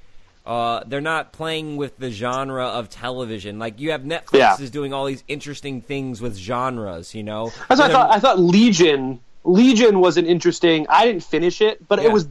Uh, 0.46 0.84
they're 0.86 1.02
not 1.02 1.32
playing 1.34 1.76
with 1.76 1.98
the 1.98 2.12
genre 2.12 2.66
of 2.66 2.90
television. 2.90 3.58
Like 3.58 3.80
you 3.80 3.92
have 3.92 4.02
Netflix 4.02 4.34
Yeah. 4.38 4.56
is 4.60 4.70
doing 4.70 4.94
all 4.94 5.06
these 5.06 5.24
interesting 5.28 5.82
things 5.82 6.22
with 6.22 6.36
genres. 6.38 7.16
You 7.16 7.24
know, 7.24 7.52
that's 7.68 7.82
what 7.82 7.90
I 7.90 7.94
thought. 7.94 8.12
I 8.12 8.20
thought 8.20 8.40
Legion 8.40 9.20
Legion 9.44 10.00
was 10.00 10.18
an 10.18 10.26
interesting. 10.26 10.86
I 10.90 11.06
didn't 11.06 11.24
finish 11.24 11.62
it, 11.62 11.88
but 11.88 12.00
Yeah. 12.00 12.06
it 12.10 12.12
was 12.14 12.28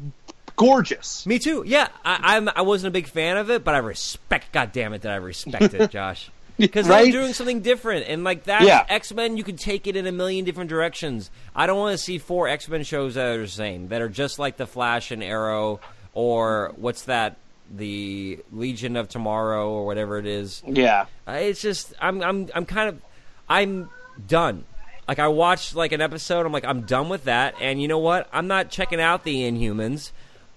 gorgeous. 0.56 1.26
Me 1.26 1.38
too. 1.38 1.64
Yeah, 1.66 1.88
I, 2.04 2.36
I'm. 2.36 2.48
I 2.54 2.62
wasn't 2.62 2.88
a 2.88 2.92
big 2.92 3.06
fan 3.08 3.36
of 3.36 3.50
it, 3.50 3.64
but 3.64 3.74
I 3.74 3.78
respect. 3.78 4.52
God 4.52 4.72
damn 4.72 4.92
it, 4.92 5.02
that 5.02 5.12
I 5.12 5.16
respect 5.16 5.74
it, 5.74 5.90
Josh. 5.92 6.30
Because 6.56 6.86
Right? 6.88 7.02
they're 7.12 7.20
doing 7.22 7.32
something 7.32 7.62
different, 7.62 8.06
and 8.08 8.22
like 8.22 8.44
that 8.44 8.62
Yeah. 8.62 8.84
X 8.88 9.12
Men, 9.12 9.36
you 9.36 9.42
can 9.42 9.56
take 9.56 9.88
it 9.88 9.96
in 9.96 10.06
a 10.06 10.12
million 10.12 10.44
different 10.44 10.70
directions. 10.70 11.30
I 11.54 11.66
don't 11.66 11.78
want 11.78 11.98
to 11.98 12.02
see 12.02 12.18
four 12.18 12.46
X 12.46 12.68
Men 12.68 12.84
shows 12.84 13.14
that 13.14 13.26
are 13.26 13.42
the 13.42 13.48
same, 13.48 13.88
that 13.88 14.00
are 14.00 14.08
just 14.08 14.38
like 14.38 14.56
the 14.56 14.66
Flash 14.66 15.10
and 15.10 15.22
Arrow, 15.22 15.80
or 16.12 16.72
what's 16.76 17.02
that, 17.02 17.36
the 17.70 18.38
Legion 18.52 18.96
of 18.96 19.08
Tomorrow, 19.08 19.70
or 19.70 19.86
whatever 19.86 20.18
it 20.18 20.26
is. 20.26 20.62
Yeah, 20.66 21.06
Uh, 21.26 21.32
it's 21.32 21.60
just 21.60 21.94
I'm 22.00 22.22
I'm 22.22 22.48
I'm 22.54 22.66
kind 22.66 22.88
of 22.88 23.00
I'm 23.48 23.90
done. 24.26 24.64
Like 25.06 25.18
I 25.18 25.28
watched 25.28 25.74
like 25.74 25.92
an 25.92 26.00
episode, 26.00 26.46
I'm 26.46 26.52
like 26.52 26.64
I'm 26.64 26.82
done 26.82 27.08
with 27.08 27.24
that. 27.24 27.54
And 27.60 27.80
you 27.80 27.88
know 27.88 27.98
what? 27.98 28.28
I'm 28.32 28.46
not 28.46 28.70
checking 28.70 29.00
out 29.00 29.24
the 29.24 29.42
Inhumans 29.50 30.10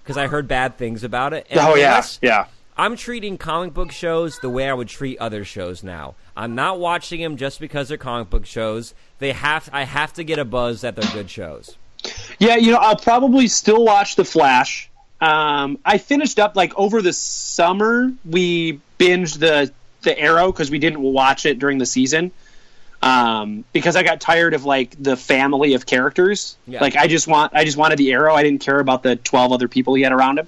because 0.03 0.17
I 0.17 0.27
heard 0.27 0.47
bad 0.47 0.77
things 0.77 1.03
about 1.03 1.33
it. 1.33 1.47
And 1.49 1.59
oh 1.59 1.75
yeah, 1.75 2.03
yeah. 2.21 2.45
I'm 2.77 2.95
treating 2.95 3.37
comic 3.37 3.73
book 3.73 3.91
shows 3.91 4.39
the 4.39 4.49
way 4.49 4.69
I 4.69 4.73
would 4.73 4.87
treat 4.87 5.17
other 5.17 5.43
shows 5.43 5.83
now. 5.83 6.13
I'm 6.35 6.53
not 6.53 6.79
watching 6.79 7.21
them 7.21 7.35
just 7.35 7.59
because 7.59 7.89
they're 7.89 7.97
comic 7.97 8.29
book 8.29 8.45
shows. 8.45 8.93
They 9.19 9.31
have 9.31 9.69
I 9.73 9.83
have 9.83 10.13
to 10.13 10.23
get 10.23 10.39
a 10.39 10.45
buzz 10.45 10.81
that 10.81 10.95
they're 10.95 11.11
good 11.11 11.29
shows. 11.29 11.75
Yeah, 12.39 12.55
you 12.55 12.71
know, 12.71 12.77
I'll 12.77 12.95
probably 12.95 13.47
still 13.47 13.83
watch 13.83 14.15
The 14.15 14.23
Flash. 14.23 14.89
Um, 15.19 15.79
I 15.83 15.97
finished 15.97 16.37
up 16.39 16.55
like 16.55 16.77
over 16.77 17.01
the 17.01 17.13
summer. 17.13 18.11
We 18.25 18.79
binged 18.99 19.39
the 19.39 19.71
the 20.03 20.17
Arrow 20.19 20.51
because 20.51 20.69
we 20.69 20.79
didn't 20.79 21.01
watch 21.01 21.45
it 21.45 21.59
during 21.59 21.77
the 21.79 21.85
season. 21.85 22.31
um, 23.01 23.63
because 23.73 23.95
I 23.95 24.01
got 24.03 24.19
tired 24.21 24.53
of 24.55 24.65
like 24.65 24.95
the 25.01 25.15
family 25.15 25.73
of 25.75 25.85
characters. 25.85 26.57
Yeah. 26.67 26.81
Like 26.81 26.95
I 26.95 27.07
just 27.07 27.27
want 27.27 27.53
I 27.55 27.63
just 27.63 27.77
wanted 27.77 27.97
the 27.97 28.11
Arrow. 28.11 28.33
I 28.33 28.43
didn't 28.43 28.61
care 28.61 28.79
about 28.79 29.03
the 29.03 29.15
twelve 29.15 29.51
other 29.51 29.67
people 29.67 29.93
he 29.95 30.03
had 30.03 30.11
around 30.11 30.39
him. 30.39 30.47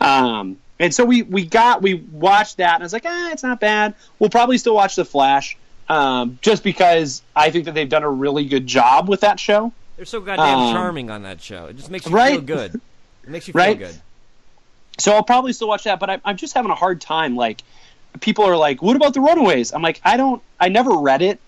Um, 0.00 0.56
and 0.80 0.94
so 0.94 1.04
we 1.04 1.22
we 1.22 1.44
got 1.44 1.82
we 1.82 1.94
watched 1.94 2.58
that, 2.58 2.74
and 2.74 2.82
I 2.82 2.86
was 2.86 2.92
like, 2.92 3.04
ah, 3.06 3.30
it's 3.32 3.42
not 3.42 3.58
bad. 3.60 3.94
We'll 4.18 4.30
probably 4.30 4.58
still 4.58 4.74
watch 4.76 4.94
the 4.94 5.04
Flash, 5.04 5.56
um, 5.88 6.38
just 6.40 6.62
because 6.62 7.22
I 7.34 7.50
think 7.50 7.64
that 7.64 7.74
they've 7.74 7.88
done 7.88 8.04
a 8.04 8.10
really 8.10 8.44
good 8.46 8.66
job 8.66 9.08
with 9.08 9.20
that 9.22 9.40
show. 9.40 9.72
They're 9.96 10.04
so 10.04 10.20
goddamn 10.20 10.58
Um, 10.58 10.72
charming 10.72 11.10
on 11.10 11.22
that 11.24 11.40
show. 11.42 11.66
It 11.66 11.76
just 11.76 11.90
makes 11.90 12.06
you 12.06 12.12
right? 12.12 12.34
feel 12.34 12.42
good. 12.42 12.74
It 13.24 13.28
makes 13.30 13.48
you 13.48 13.52
feel 13.52 13.60
Right? 13.62 13.76
good. 13.78 14.00
So 14.98 15.12
I'll 15.12 15.22
probably 15.22 15.52
still 15.52 15.68
watch 15.68 15.84
that, 15.84 16.00
but 16.00 16.10
I, 16.10 16.20
I'm 16.24 16.36
just 16.36 16.54
having 16.54 16.70
a 16.70 16.74
hard 16.74 17.00
time. 17.00 17.36
Like, 17.36 17.62
people 18.20 18.44
are 18.44 18.56
like, 18.56 18.82
"What 18.82 18.96
about 18.96 19.14
the 19.14 19.20
Runaways?" 19.20 19.72
I'm 19.72 19.82
like, 19.82 20.00
I 20.04 20.16
don't. 20.16 20.42
I 20.58 20.68
never 20.68 20.92
read 20.92 21.22
it, 21.22 21.38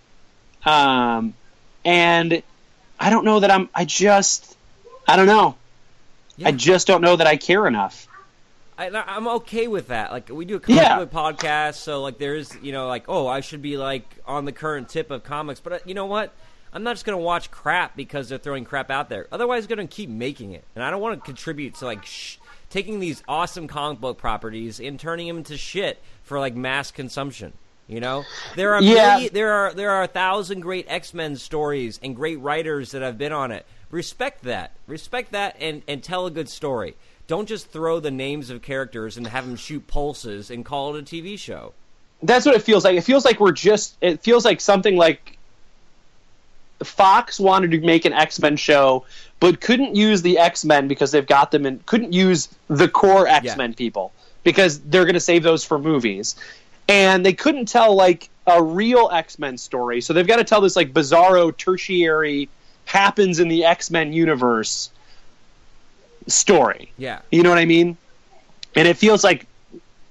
um, 0.65 1.35
and 1.85 2.43
I 2.99 3.11
don't 3.11 3.25
know 3.25 3.41
that 3.41 3.51
I'm. 3.51 3.69
I 3.75 3.85
just, 3.85 4.57
I 5.09 5.17
don't 5.17 5.27
know. 5.27 5.57
Yeah. 6.37 6.49
I 6.49 6.53
just 6.53 6.87
don't 6.87 7.03
know 7.03 7.17
that 7.17 7.27
I 7.27 7.37
care 7.37 7.67
enough. 7.67 8.07
I, 8.79 8.89
I'm 8.89 9.29
okay 9.29 9.67
with 9.69 9.89
that. 9.89 10.11
Like 10.11 10.31
we 10.31 10.45
do 10.47 10.57
a 10.57 10.61
comic 10.61 10.81
Yeah. 10.83 10.99
book 10.99 11.11
podcast, 11.11 11.75
so 11.75 12.03
like 12.03 12.19
there's 12.19 12.57
you 12.63 12.73
know 12.73 12.87
like 12.89 13.05
oh 13.09 13.27
I 13.27 13.41
should 13.41 13.61
be 13.63 13.77
like 13.77 14.05
on 14.27 14.45
the 14.47 14.53
current 14.53 14.89
tip 14.89 15.11
of 15.11 15.23
comics, 15.25 15.61
but 15.61 15.73
uh, 15.73 15.79
you 15.85 15.95
know 15.95 16.07
what? 16.07 16.33
I'm 16.73 16.83
not 16.83 16.93
just 16.95 17.05
gonna 17.05 17.19
watch 17.19 17.51
crap 17.51 17.97
because 17.97 18.29
they're 18.29 18.39
throwing 18.39 18.65
crap 18.65 18.91
out 18.91 19.09
there. 19.09 19.27
Otherwise, 19.33 19.65
I'm 19.65 19.69
gonna 19.71 19.87
keep 19.87 20.09
making 20.09 20.53
it, 20.53 20.65
and 20.75 20.83
I 20.85 20.91
don't 20.91 21.01
want 21.03 21.19
to 21.19 21.25
contribute 21.25 21.75
to 21.77 21.85
like 21.85 22.07
sh- 22.07 22.37
taking 22.71 23.01
these 23.01 23.23
awesome 23.29 23.69
comic 23.69 24.01
book 24.01 24.17
properties 24.19 24.81
and 24.81 24.99
turning 24.99 25.27
them 25.29 25.37
into 25.39 25.57
shit 25.57 26.01
for 26.25 26.39
like 26.39 26.55
mass 26.55 26.91
consumption. 26.91 27.53
You 27.89 27.99
know, 28.01 28.25
there 28.55 28.73
are 28.75 28.83
Yeah. 28.83 29.15
million- 29.17 29.35
there 29.35 29.53
are 29.53 29.73
there 29.75 29.91
are 29.91 30.05
a 30.05 30.09
thousand 30.09 30.61
great 30.61 30.87
X 30.89 31.13
Men 31.13 31.37
stories 31.37 31.99
and 32.03 32.15
great 32.15 32.39
writers 32.39 32.93
that 32.93 33.03
have 33.03 33.19
been 33.19 33.33
on 33.33 33.51
it. 33.51 33.67
Respect 33.91 34.45
that, 34.45 34.71
respect 34.87 35.33
that, 35.33 35.57
and 35.61 35.83
and 35.89 36.03
tell 36.03 36.25
a 36.27 36.31
good 36.31 36.49
story. 36.49 36.95
Don't 37.27 37.47
just 37.47 37.71
throw 37.71 37.99
the 38.01 38.11
names 38.13 38.49
of 38.51 38.63
characters 38.63 39.17
and 39.17 39.27
have 39.27 39.45
them 39.47 39.57
shoot 39.57 39.87
pulses 39.89 40.51
and 40.51 40.65
call 40.65 40.95
it 40.95 41.01
a 41.01 41.03
TV 41.05 41.37
show. 41.37 41.73
That's 42.23 42.47
what 42.47 42.55
it 42.55 42.63
feels 42.63 42.85
like. 42.85 42.97
It 42.97 43.03
feels 43.03 43.25
like 43.25 43.41
we're 43.41 43.51
just. 43.53 43.97
It 44.01 44.21
feels 44.21 44.45
like 44.45 44.61
something 44.61 44.97
like 44.97 45.37
Fox 46.83 47.39
wanted 47.39 47.71
to 47.73 47.81
make 47.81 48.05
an 48.05 48.13
X 48.13 48.41
Men 48.41 48.57
show, 48.57 49.05
but 49.39 49.61
couldn't 49.61 49.97
use 49.97 50.23
the 50.23 50.39
X 50.39 50.65
Men 50.65 50.89
because 50.89 51.13
they've 51.13 51.27
got 51.27 51.51
them 51.51 51.67
and 51.67 51.85
couldn't 51.87 52.13
use 52.13 52.49
the 52.69 52.89
core 52.89 53.27
X 53.27 53.57
Men 53.57 53.75
people 53.75 54.13
because 54.45 54.81
they're 54.81 55.05
going 55.05 55.15
to 55.15 55.21
save 55.21 55.43
those 55.43 55.65
for 55.65 55.79
movies, 55.79 56.37
and 56.89 57.25
they 57.25 57.33
couldn't 57.35 57.67
tell 57.67 57.95
like 57.95 58.31
a 58.47 58.63
real 58.63 59.11
X 59.13 59.39
Men 59.39 59.59
story, 59.59 60.01
so 60.01 60.13
they've 60.13 60.27
got 60.27 60.37
to 60.37 60.45
tell 60.45 60.61
this 60.61 60.77
like 60.77 60.93
bizarro 60.93 61.57
tertiary 61.57 62.49
happens 62.87 63.39
in 63.41 63.49
the 63.49 63.65
X 63.65 63.91
Men 63.91 64.13
universe 64.13 64.91
story. 66.27 66.93
Yeah, 66.97 67.21
You 67.31 67.43
know 67.43 67.51
what 67.51 67.59
I 67.59 67.65
mean? 67.67 67.97
And 68.75 68.87
it 68.89 68.97
feels 68.97 69.25
like 69.25 69.47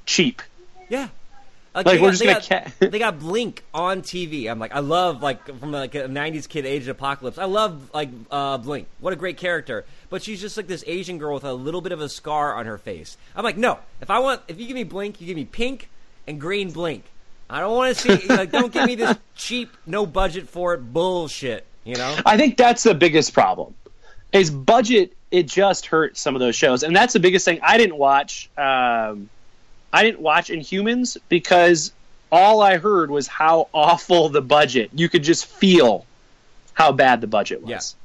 cheap. 0.05 0.41
yeah. 0.89 1.07
Like, 1.75 1.85
they 1.85 1.99
we're 1.99 2.11
got- 2.11 2.17
just 2.17 2.49
gonna 2.49 2.63
got, 2.63 2.71
ca- 2.79 2.87
they 2.89 2.99
got 2.99 3.19
Blink 3.19 3.63
on 3.73 4.01
TV. 4.01 4.49
I'm 4.49 4.57
like, 4.59 4.73
I 4.73 4.79
love 4.79 5.21
like 5.21 5.45
from 5.59 5.71
like 5.71 5.93
a 5.95 6.07
'90s 6.07 6.49
kid, 6.49 6.65
Age 6.65 6.83
of 6.83 6.89
Apocalypse. 6.89 7.37
I 7.37 7.45
love 7.45 7.91
like 7.93 8.09
uh, 8.31 8.57
Blink. 8.57 8.87
What 8.99 9.13
a 9.13 9.15
great 9.15 9.37
character. 9.37 9.85
But 10.09 10.23
she's 10.23 10.41
just 10.41 10.57
like 10.57 10.67
this 10.67 10.83
Asian 10.87 11.19
girl 11.19 11.35
with 11.35 11.43
a 11.43 11.53
little 11.53 11.81
bit 11.81 11.91
of 11.91 12.01
a 12.01 12.09
scar 12.09 12.55
on 12.55 12.65
her 12.65 12.77
face. 12.79 13.17
I'm 13.35 13.43
like, 13.43 13.57
no. 13.57 13.77
If 14.01 14.09
I 14.09 14.19
want, 14.19 14.41
if 14.47 14.59
you 14.59 14.65
give 14.65 14.75
me 14.75 14.83
Blink, 14.83 15.21
you 15.21 15.27
give 15.27 15.35
me 15.37 15.45
pink 15.45 15.89
and 16.27 16.41
green 16.41 16.71
Blink. 16.71 17.03
I 17.49 17.59
don't 17.59 17.75
want 17.75 17.95
to 17.95 18.17
see. 18.19 18.27
like, 18.29 18.51
don't 18.51 18.73
give 18.73 18.85
me 18.85 18.95
this 18.95 19.17
cheap, 19.35 19.75
no 19.85 20.05
budget 20.05 20.49
for 20.49 20.73
it 20.73 20.79
bullshit. 20.79 21.65
You 21.83 21.95
know? 21.95 22.17
I 22.25 22.37
think 22.37 22.57
that's 22.57 22.83
the 22.83 22.93
biggest 22.95 23.33
problem. 23.33 23.73
Is 24.33 24.51
budget? 24.51 25.13
It 25.31 25.47
just 25.47 25.85
hurt 25.85 26.17
some 26.17 26.35
of 26.35 26.39
those 26.39 26.55
shows, 26.55 26.81
and 26.81 26.95
that's 26.95 27.13
the 27.13 27.19
biggest 27.19 27.45
thing. 27.45 27.59
I 27.61 27.77
didn't 27.77 27.97
watch. 27.97 28.49
Um, 28.57 29.29
I 29.91 30.03
didn't 30.03 30.21
watch 30.21 30.49
Inhumans 30.49 31.17
because 31.29 31.91
all 32.31 32.61
I 32.61 32.77
heard 32.77 33.09
was 33.09 33.27
how 33.27 33.69
awful 33.73 34.29
the 34.29 34.41
budget. 34.41 34.91
You 34.93 35.09
could 35.09 35.23
just 35.23 35.45
feel 35.45 36.05
how 36.73 36.91
bad 36.91 37.21
the 37.21 37.27
budget 37.27 37.63
was. 37.63 37.95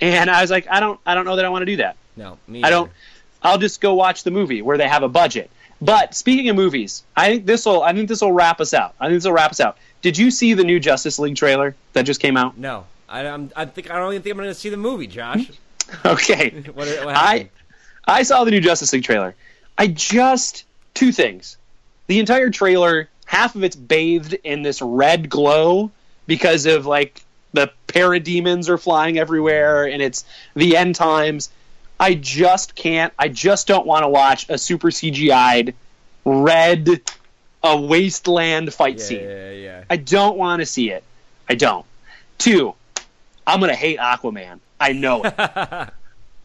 And 0.00 0.30
I 0.30 0.40
was 0.40 0.50
like, 0.50 0.66
I 0.70 0.80
don't, 0.80 0.98
I 1.04 1.14
don't 1.14 1.24
know 1.24 1.36
that 1.36 1.44
I 1.44 1.48
want 1.48 1.62
to 1.62 1.66
do 1.66 1.76
that. 1.76 1.96
No, 2.16 2.38
me. 2.46 2.62
I 2.62 2.70
don't. 2.70 2.90
I'll 3.42 3.58
just 3.58 3.80
go 3.80 3.94
watch 3.94 4.24
the 4.24 4.30
movie 4.30 4.62
where 4.62 4.78
they 4.78 4.88
have 4.88 5.02
a 5.02 5.08
budget. 5.08 5.50
But 5.80 6.14
speaking 6.14 6.48
of 6.50 6.56
movies, 6.56 7.02
I 7.16 7.28
think 7.28 7.46
this 7.46 7.64
will. 7.64 7.82
I 7.82 7.92
think 7.92 8.08
this 8.08 8.20
will 8.20 8.32
wrap 8.32 8.60
us 8.60 8.74
out. 8.74 8.94
I 9.00 9.06
think 9.06 9.16
this 9.16 9.24
will 9.24 9.32
wrap 9.32 9.50
us 9.50 9.60
out. 9.60 9.78
Did 10.02 10.18
you 10.18 10.30
see 10.30 10.54
the 10.54 10.64
new 10.64 10.80
Justice 10.80 11.18
League 11.18 11.36
trailer 11.36 11.74
that 11.92 12.02
just 12.02 12.20
came 12.20 12.36
out? 12.36 12.56
No, 12.58 12.84
I, 13.08 13.26
I'm, 13.26 13.50
I 13.56 13.64
think 13.64 13.90
I 13.90 13.98
don't 13.98 14.12
even 14.12 14.22
think 14.22 14.32
I'm 14.32 14.38
going 14.38 14.48
to 14.48 14.54
see 14.54 14.68
the 14.68 14.76
movie, 14.76 15.06
Josh. 15.06 15.50
Okay. 16.04 16.50
what, 16.74 16.86
what 17.04 17.16
I? 17.16 17.50
I 18.06 18.22
saw 18.22 18.44
the 18.44 18.52
new 18.52 18.60
Justice 18.60 18.92
League 18.92 19.02
trailer. 19.02 19.34
I 19.76 19.88
just 19.88 20.64
two 20.94 21.12
things. 21.12 21.56
The 22.06 22.18
entire 22.18 22.50
trailer, 22.50 23.08
half 23.26 23.54
of 23.54 23.64
it's 23.64 23.76
bathed 23.76 24.34
in 24.34 24.62
this 24.62 24.82
red 24.82 25.28
glow 25.30 25.90
because 26.26 26.66
of 26.66 26.86
like 26.86 27.22
the 27.52 27.70
parademons 27.88 28.68
are 28.68 28.78
flying 28.78 29.18
everywhere 29.18 29.86
and 29.86 30.02
it's 30.02 30.24
the 30.54 30.76
end 30.76 30.94
times. 30.94 31.50
I 31.98 32.14
just 32.14 32.74
can't. 32.74 33.12
I 33.18 33.28
just 33.28 33.66
don't 33.66 33.86
want 33.86 34.04
to 34.04 34.08
watch 34.08 34.48
a 34.48 34.56
super 34.56 34.88
CGI'd 34.88 35.74
red 36.24 37.02
a 37.62 37.78
wasteland 37.78 38.72
fight 38.72 38.98
yeah, 38.98 39.04
scene. 39.04 39.22
yeah, 39.22 39.50
yeah. 39.50 39.84
I 39.90 39.96
don't 39.96 40.36
want 40.36 40.60
to 40.60 40.66
see 40.66 40.90
it. 40.90 41.04
I 41.48 41.54
don't. 41.54 41.84
Two, 42.38 42.74
I'm 43.46 43.60
gonna 43.60 43.74
hate 43.74 43.98
Aquaman. 43.98 44.60
I 44.78 44.92
know 44.92 45.24
it. 45.24 45.34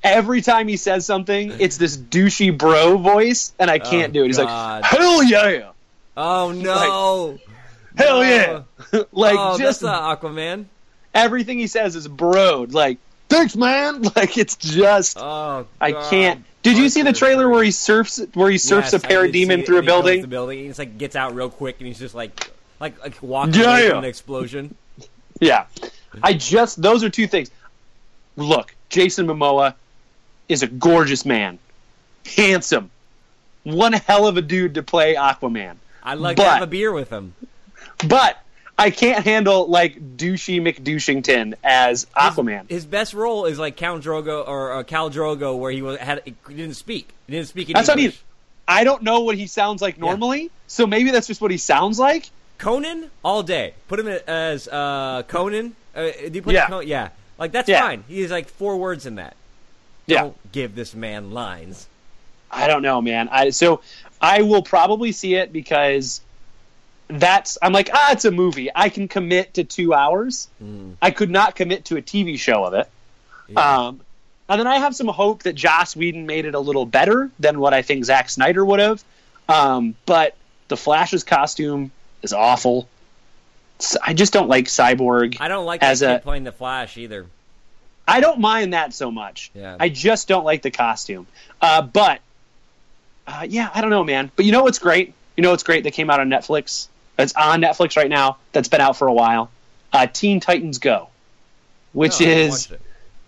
Every 0.06 0.41
time 0.41 0.68
he 0.68 0.78
says 0.78 1.06
something, 1.06 1.53
it's 1.60 1.78
this 1.78 1.97
douchey 1.97 2.56
bro 2.56 2.97
voice, 2.97 3.53
and 3.58 3.72
I 3.72 3.80
can't 3.80 4.12
Oh, 4.12 4.14
do 4.14 4.24
it. 4.24 4.28
He's 4.28 4.38
God. 4.38 4.84
like, 4.84 4.91
"Hell 4.91 5.24
yeah, 5.24 5.72
Oh 6.16 6.51
no! 6.51 7.38
hell 7.97 8.18
No. 8.18 8.22
yeah!" 8.22 8.62
like 9.12 9.36
oh, 9.38 9.58
just 9.58 9.82
not 9.82 10.22
Aquaman. 10.22 10.66
everything 11.14 11.58
he 11.58 11.68
says 11.68 11.95
is 11.95 12.08
broed. 12.08 12.72
Like, 12.74 12.99
thanks, 13.30 13.56
man. 13.56 14.03
Like 14.16 14.38
it's 14.38 14.56
just 14.58 15.18
Oh, 15.20 15.66
I 15.82 15.91
can't. 15.93 16.45
Did 16.62 16.78
you 16.78 16.89
see 16.89 17.01
the 17.01 17.14
trailer 17.14 17.49
where 17.49 17.64
he 17.64 17.72
surfs 17.72 18.22
where 18.36 18.49
he 18.49 18.58
surfs 18.60 18.93
Yes, 18.93 19.03
a 19.03 19.08
parademon 19.08 19.66
through 19.66 19.80
a 19.80 19.84
building? 19.84 20.22
The 20.22 20.28
building. 20.28 20.60
He's 20.60 20.78
like 20.80 20.97
gets 20.97 21.16
out 21.16 21.34
real 21.36 21.49
quick, 21.49 21.78
and 21.80 21.88
he's 21.88 21.99
just 21.99 22.14
like, 22.16 22.51
like, 22.80 22.99
like 23.01 23.22
walking 23.24 23.56
Yeah, 23.56 23.70
away 23.72 23.84
yeah. 23.84 23.89
from 23.89 23.97
an 23.99 24.06
explosion. 24.06 24.76
Yeah. 25.41 25.66
I 26.24 26.32
just 26.34 26.82
those 26.82 27.03
are 27.03 27.10
two 27.10 27.28
things. 27.28 27.51
Look, 28.38 28.74
Jason 28.89 29.28
Momoa 29.28 29.74
is 30.49 30.63
a 30.63 30.67
gorgeous 30.67 31.25
man. 31.25 31.59
Handsome. 32.35 32.91
One 33.63 33.93
hell 33.93 34.27
of 34.27 34.37
a 34.37 34.41
dude 34.41 34.75
to 34.75 34.83
play 34.83 35.15
Aquaman. 35.15 35.77
I'd 36.03 36.19
like 36.19 36.37
But- 36.37 36.43
to 36.43 36.49
have 36.51 36.61
a 36.63 36.67
beer 36.67 36.91
with 36.91 37.09
him. 37.09 37.33
But 38.07 38.37
I 38.77 38.89
can't 38.89 39.23
handle 39.23 39.67
like 39.67 40.17
douchey 40.17 40.61
McDouchington 40.61 41.53
as 41.63 42.05
Aquaman. 42.15 42.69
His 42.69 42.85
best 42.85 43.13
role 43.13 43.45
is 43.45 43.57
like 43.57 43.75
Count 43.77 44.03
Drogo 44.03 44.45
or 44.47 44.73
uh, 44.73 44.83
Khal 44.83 45.11
Drogo, 45.11 45.57
where 45.57 45.71
he 45.71 45.81
was 45.81 45.97
had 45.97 46.21
he 46.25 46.35
didn't 46.49 46.75
speak. 46.75 47.13
He 47.27 47.33
didn't 47.33 47.47
speak 47.47 47.69
in 47.69 47.73
That's 47.73 47.87
what 47.87 47.97
I 47.97 48.01
mean. 48.01 48.13
I 48.67 48.83
don't 48.83 49.03
know 49.03 49.21
what 49.21 49.37
he 49.37 49.47
sounds 49.47 49.81
like 49.81 49.97
normally, 49.97 50.49
so 50.67 50.85
maybe 50.87 51.11
that's 51.11 51.27
just 51.27 51.39
what 51.39 51.51
he 51.51 51.57
sounds 51.57 51.97
like. 51.99 52.29
Conan 52.57 53.09
all 53.23 53.43
day. 53.43 53.75
Put 53.87 53.99
him 53.99 54.07
as 54.07 54.67
uh, 54.67 55.23
Conan. 55.27 55.75
Uh, 55.95 56.03
do 56.11 56.31
you 56.33 56.41
put 56.41 56.53
Yeah. 56.53 56.67
Con- 56.67 56.87
yeah. 56.87 57.09
Like 57.37 57.51
that's 57.51 57.69
Yeah. 57.69 57.81
fine. 57.81 58.03
He's 58.07 58.31
like 58.31 58.49
four 58.49 58.77
words 58.77 59.05
in 59.05 59.15
that. 59.15 59.35
Yeah. 60.08 60.22
Don't 60.22 60.51
give 60.51 60.76
this 60.76 60.93
man 60.95 61.32
lines. 61.32 61.88
I 62.51 62.68
don't 62.68 62.82
know, 62.84 63.01
man. 63.01 63.28
I 63.30 63.49
so 63.49 63.82
I 64.22 64.43
will 64.43 64.62
probably 64.64 65.12
see 65.12 65.36
it 65.36 65.51
because 65.51 66.22
that's 67.08 67.58
I'm 67.62 67.74
like, 67.74 67.89
ah, 67.93 68.12
it's 68.12 68.26
a 68.26 68.32
movie. 68.32 68.70
I 68.74 68.89
can 68.89 69.08
commit 69.08 69.56
to 69.56 69.64
two 69.64 69.93
hours. 69.93 70.47
I 71.01 71.12
could 71.12 71.30
not 71.30 71.56
commit 71.56 71.86
to 71.86 71.97
a 71.97 72.01
TV 72.01 72.39
show 72.39 72.64
of 72.66 72.74
it. 72.74 72.89
Yeah. 73.47 73.88
Um, 73.88 74.01
and 74.47 74.60
then 74.60 74.68
I 74.68 74.78
have 74.78 74.95
some 74.95 75.08
hope 75.08 75.43
that 75.43 75.53
Joss 75.53 75.95
Whedon 75.95 76.26
made 76.28 76.45
it 76.45 76.56
a 76.56 76.60
little 76.60 76.86
better 76.86 77.32
than 77.39 77.60
what 77.60 77.74
I 77.74 77.82
think 77.82 78.06
Zack 78.06 78.30
Snyder 78.30 78.64
would 78.64 78.80
have. 78.80 79.03
Um, 79.49 79.95
but 80.06 80.36
the 80.68 80.78
Flash's 80.78 81.24
costume 81.24 81.91
is 82.22 82.32
awful. 82.34 82.88
I 84.03 84.14
just 84.14 84.34
don't 84.34 84.47
like 84.47 84.66
Cyborg. 84.66 85.38
I 85.39 85.47
don't 85.47 85.66
like 85.66 85.84
as 85.84 86.01
a- 86.01 86.20
playing 86.24 86.43
the 86.43 86.51
Flash 86.51 86.97
either. 86.97 87.26
I 88.08 88.20
don't 88.20 88.39
mind 88.39 88.74
that 88.74 88.93
so 88.93 89.10
much. 89.12 89.51
Yeah. 89.56 89.78
I 89.80 89.89
just 89.89 90.28
don't 90.28 90.43
like 90.45 90.62
the 90.62 90.72
costume. 90.72 91.26
Uh, 91.62 91.82
but 91.82 92.22
uh, 93.28 93.45
yeah, 93.49 93.70
I 93.74 93.82
don't 93.82 93.89
know, 93.89 94.03
man. 94.03 94.32
But 94.36 94.45
you 94.45 94.51
know 94.51 94.64
what's 94.64 94.80
great? 94.80 95.14
You 95.36 95.41
know 95.43 95.51
what's 95.51 95.64
great 95.64 95.84
that 95.86 95.91
came 95.93 96.10
out 96.10 96.20
on 96.20 96.30
Netflix? 96.30 96.88
That's 97.18 97.34
on 97.36 97.62
Netflix 97.62 97.97
right 97.97 98.10
now. 98.10 98.38
That's 98.51 98.68
been 98.68 98.82
out 98.82 98.97
for 98.97 99.08
a 99.08 99.14
while. 99.14 99.49
Uh, 99.91 100.06
Teen 100.08 100.39
Titans 100.39 100.78
Go, 100.80 101.10
which 101.93 102.20
No, 102.22 102.28
is. 102.28 102.72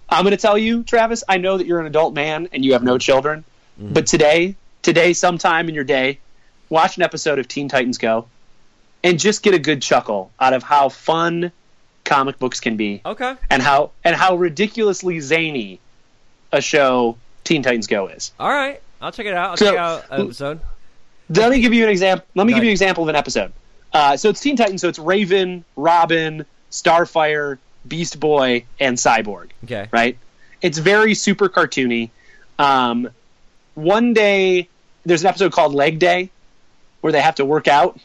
I'm 0.10 0.24
going 0.24 0.32
to 0.32 0.38
tell 0.38 0.58
you, 0.58 0.84
Travis. 0.84 1.24
I 1.28 1.38
know 1.38 1.58
that 1.58 1.66
you're 1.68 1.80
an 1.80 1.86
adult 1.88 2.14
man 2.14 2.50
and 2.52 2.64
you 2.64 2.74
have 2.74 2.82
Mm-hmm. 2.82 2.88
no 2.88 2.98
children, 2.98 3.44
but 3.80 4.08
today, 4.08 4.56
today, 4.82 5.14
sometime 5.14 5.70
in 5.70 5.76
your 5.76 5.84
day, 5.84 6.20
watch 6.70 6.98
an 6.98 7.04
episode 7.04 7.40
of 7.40 7.48
Teen 7.48 7.68
Titans 7.70 7.98
Go, 7.98 8.28
and 9.04 9.20
just 9.20 9.42
get 9.44 9.54
a 9.54 9.60
good 9.60 9.82
chuckle 9.82 10.32
out 10.40 10.54
of 10.54 10.64
how 10.64 10.90
fun 10.90 11.52
comic 12.08 12.40
books 12.40 12.60
can 12.60 12.76
be, 12.78 13.02
Okay. 13.06 13.36
and 13.52 13.62
how 13.62 13.92
and 14.04 14.16
how 14.16 14.36
ridiculously 14.36 15.20
zany 15.20 15.80
a 16.52 16.62
show 16.62 17.18
Teen 17.44 17.62
Titans 17.62 17.86
Go 17.88 18.08
is. 18.08 18.32
All 18.40 18.50
right. 18.50 18.82
I'll 19.02 19.12
check 19.12 19.26
it 19.28 19.34
out. 19.36 19.52
I'll 19.52 19.58
So- 19.58 19.66
check 19.72 19.78
out 19.78 20.06
an 20.10 20.22
episode. 20.22 20.60
Let 21.30 21.52
me 21.52 21.60
give 21.60 21.74
you 21.74 21.84
an 21.84 21.90
example. 21.90 22.26
Let 22.36 22.48
me 22.48 22.54
Go 22.54 22.58
give 22.58 22.64
you 22.64 22.70
an 22.70 22.74
example 22.74 23.04
of 23.04 23.10
an 23.10 23.16
episode. 23.16 23.52
Uh, 23.94 24.18
so 24.18 24.30
it's 24.30 24.40
Teen 24.40 24.56
Titans. 24.56 24.82
So 24.82 24.88
it's 24.88 24.98
Raven, 25.00 25.64
Robin, 25.76 26.46
Starfire, 26.72 27.58
Beast 27.88 28.20
Boy, 28.20 28.64
and 28.80 28.98
Cyborg. 28.98 29.50
Okay. 29.66 29.88
Right? 29.92 30.18
It's 30.62 30.78
very 30.78 31.14
super 31.14 31.50
cartoony. 31.50 32.10
Um, 32.58 33.10
one 33.76 34.14
day 34.14 34.68
there's 35.06 35.22
an 35.22 35.28
episode 35.28 35.52
called 35.52 35.74
Leg 35.74 36.00
Day 36.00 36.30
where 37.02 37.14
they 37.14 37.22
have 37.22 37.36
to 37.36 37.46
work 37.46 37.68
out 37.68 38.00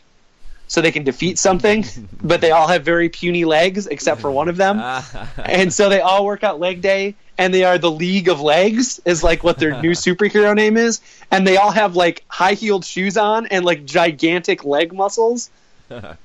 so 0.69 0.81
they 0.81 0.93
can 0.93 1.05
defeat 1.05 1.39
something, 1.39 1.85
but 2.23 2.41
they 2.41 2.51
all 2.51 2.67
have 2.69 2.85
very 2.85 3.09
puny 3.09 3.45
legs 3.45 3.87
except 3.87 4.21
for 4.21 4.31
one 4.31 4.49
of 4.49 4.57
them. 4.57 4.79
And 5.39 5.73
so 5.73 5.89
they 5.89 6.01
all 6.01 6.25
work 6.25 6.43
out 6.45 6.61
leg 6.61 6.81
day 6.81 7.15
and 7.39 7.53
they 7.53 7.65
are 7.65 7.79
the 7.79 7.91
league 7.91 8.29
of 8.29 8.41
legs 8.41 9.01
is 9.05 9.23
like 9.23 9.43
what 9.43 9.59
their 9.59 9.81
new 9.81 9.91
superhero 10.07 10.55
name 10.55 10.77
is 10.77 11.01
and 11.31 11.47
they 11.47 11.57
all 11.57 11.71
have 11.71 11.97
like 11.97 12.25
high 12.29 12.55
heeled 12.55 12.85
shoes 12.85 13.17
on 13.17 13.47
and 13.47 13.65
like 13.65 13.85
gigantic 13.85 14.65
leg 14.65 14.93
muscles 14.93 15.51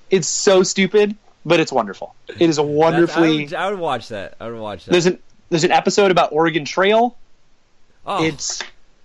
it's 0.10 0.28
so 0.28 0.64
stupid 0.64 1.16
but 1.46 1.60
it's 1.60 1.72
wonderful 1.72 2.14
it 2.30 2.42
is 2.42 2.58
a 2.58 2.62
that's- 2.62 2.76
I 2.76 2.78
wonderfully 2.78 3.44
would, 3.46 3.54
I 3.54 3.70
would 3.70 3.80
watch 3.80 4.10
that. 4.10 4.36
I 4.40 4.50
would 4.50 4.60
watch 4.60 4.86
that. 4.86 4.92
there's 4.92 5.06
an 5.08 5.20
there's 5.50 5.64
an 5.64 5.72
episode 5.72 6.12
about 6.12 6.32
oregon 6.34 6.66
trail 6.66 7.18
oh, 8.06 8.24
it's 8.24 8.62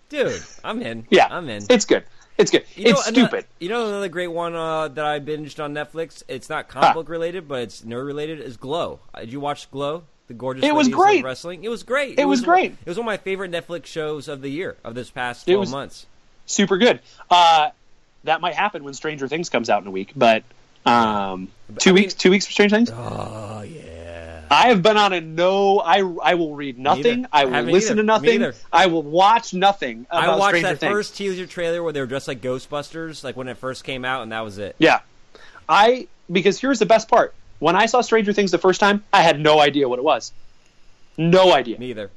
dude, 0.09 0.43
I'm 0.63 0.83
in. 0.83 1.07
yeah 1.11 1.29
I'm 1.31 1.49
in. 1.49 1.65
it's 1.71 1.85
good 1.85 2.05
it's 2.43 2.51
good 2.51 2.65
You 2.77 2.85
know, 2.85 2.91
it's 2.91 3.09
another- 3.09 3.29
stupid 3.29 3.47
you 3.61 3.69
know 3.69 3.89
another 3.89 4.09
great 4.09 4.29
one 4.29 4.55
uh, 4.55 4.89
that 4.89 5.05
I 5.05 5.19
binged 5.21 5.63
on 5.63 5.73
Netflix. 5.75 6.23
It's 6.29 6.49
not 6.51 6.69
comic 6.69 6.89
Huh. 6.89 6.95
book 6.95 7.09
related, 7.09 7.49
but 7.49 7.61
it's 7.63 7.81
nerd 7.83 8.05
related. 8.07 8.41
Is 8.41 8.57
Glow? 8.57 9.01
Uh, 9.15 9.21
Did 9.21 9.33
you 9.33 9.41
watch 9.41 9.71
Glow? 9.71 10.03
The 10.29 10.35
gorgeous. 10.35 10.65
It 10.65 10.75
was 10.75 10.89
great. 10.89 11.25
Wrestling. 11.25 11.65
It 11.65 11.69
was 11.69 11.83
great. 11.83 12.19
It 12.19 12.25
was 12.27 12.41
one- 12.43 12.49
great. 12.51 12.73
It 12.73 12.89
was 12.89 12.97
one 12.97 13.05
of 13.05 13.07
my 13.07 13.17
favorite 13.17 13.51
Netflix 13.51 13.87
shows 13.87 14.29
of 14.29 14.41
the 14.43 14.49
year 14.51 14.77
of 14.85 14.95
this 14.95 15.11
past 15.11 15.49
It 15.49 15.53
twelve 15.53 15.61
was- 15.63 15.71
months. 15.71 16.07
super 16.47 16.77
good 16.77 17.01
uh 17.31 17.71
that 18.25 18.41
might 18.41 18.55
happen 18.55 18.83
when 18.85 18.95
stranger 18.95 19.27
things 19.29 19.49
comes 19.49 19.71
out 19.71 19.81
in 19.83 19.89
a 19.89 19.91
week 19.91 20.13
but 20.17 20.43
um 20.85 21.49
two 21.79 21.91
I 21.91 21.93
mean- 21.93 22.03
weeks 22.05 22.15
two 22.15 22.31
weeks 22.31 22.47
for 22.47 22.53
stranger 22.53 22.77
things 22.77 22.91
Oh 22.93 23.63
yeah. 23.67 23.81
I 24.53 24.69
have 24.69 24.83
been 24.83 24.97
on 24.97 25.13
a 25.13 25.21
no. 25.21 25.81
I 25.81 25.99
I 26.23 26.35
will 26.35 26.55
read 26.55 26.79
nothing. 26.79 27.27
I 27.33 27.45
will 27.47 27.53
Haven't 27.53 27.73
listen 27.73 27.93
either. 27.93 28.03
to 28.03 28.07
nothing. 28.07 28.53
I 28.73 28.87
will 28.87 29.03
watch 29.03 29.55
nothing 29.55 30.07
about 30.11 30.25
I 30.25 30.37
watched 30.37 30.49
Stranger 30.51 30.69
that 30.69 30.79
Things. 30.79 30.93
first 30.93 31.17
teaser 31.17 31.47
trailer 31.47 31.83
where 31.83 31.93
they 31.93 32.01
were 32.01 32.07
dressed 32.07 32.29
like 32.29 32.41
Ghostbusters, 32.41 33.25
like 33.25 33.37
when 33.37 33.49
it 33.49 33.57
first 33.57 33.85
came 33.85 34.05
out, 34.05 34.23
and 34.23 34.33
that 34.33 34.41
was 34.41 34.59
it. 34.59 34.77
Yeah, 34.79 35.01
I 35.69 36.09
because 36.31 36.61
here's 36.61 36.79
the 36.79 36.87
best 36.87 37.09
part. 37.09 37.35
When 37.59 37.77
I 37.77 37.87
saw 37.87 38.01
Stranger 38.01 38.33
Things 38.33 38.51
the 38.51 38.59
first 38.59 38.81
time, 38.81 39.05
I 39.13 39.23
had 39.23 39.39
no 39.41 39.61
idea 39.61 39.89
what 39.89 39.99
it 39.99 40.05
was. 40.05 40.33
No 41.17 41.53
idea. 41.53 41.79
Neither. 41.79 42.11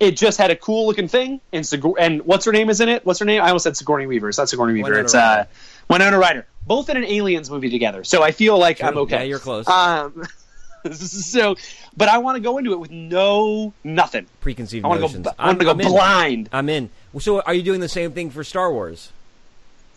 It 0.00 0.16
just 0.16 0.38
had 0.38 0.50
a 0.50 0.56
cool 0.56 0.86
looking 0.86 1.08
thing, 1.08 1.40
and 1.52 1.64
Sigour- 1.64 1.94
and 1.98 2.22
what's 2.26 2.44
her 2.44 2.52
name 2.52 2.68
is 2.68 2.80
in 2.80 2.88
it? 2.88 3.06
What's 3.06 3.20
her 3.20 3.24
name? 3.24 3.40
I 3.40 3.46
almost 3.46 3.62
said 3.62 3.76
Sigourney 3.76 4.06
Weaver. 4.06 4.28
It's 4.28 4.38
not 4.38 4.48
Sigourney 4.48 4.74
Weaver. 4.74 4.88
Winona 4.88 5.04
it's 5.04 5.14
uh, 5.14 5.18
Ryder. 5.18 5.48
Winona 5.88 6.18
Ryder. 6.18 6.46
Both 6.66 6.88
in 6.90 6.96
an 6.96 7.04
Aliens 7.04 7.48
movie 7.48 7.70
together. 7.70 8.04
So 8.04 8.22
I 8.22 8.32
feel 8.32 8.58
like 8.58 8.82
I'm 8.82 8.98
okay. 8.98 9.18
Yeah, 9.18 9.22
you're 9.22 9.38
close. 9.38 9.68
Um, 9.68 10.24
so, 10.92 11.56
but 11.96 12.08
I 12.08 12.18
want 12.18 12.36
to 12.36 12.40
go 12.40 12.58
into 12.58 12.72
it 12.72 12.80
with 12.80 12.90
no 12.90 13.72
nothing. 13.82 14.26
Preconceived 14.40 14.84
I 14.84 14.88
want 14.88 14.98
to 15.00 15.06
notions. 15.06 15.26
go. 15.26 15.32
I 15.38 15.46
want 15.46 15.58
to 15.60 15.64
go 15.64 15.70
I'm 15.72 15.80
in. 15.80 15.88
blind. 15.88 16.48
I'm 16.52 16.68
in. 16.68 16.90
So, 17.20 17.40
are 17.40 17.54
you 17.54 17.62
doing 17.62 17.80
the 17.80 17.88
same 17.88 18.12
thing 18.12 18.30
for 18.30 18.44
Star 18.44 18.72
Wars? 18.72 19.10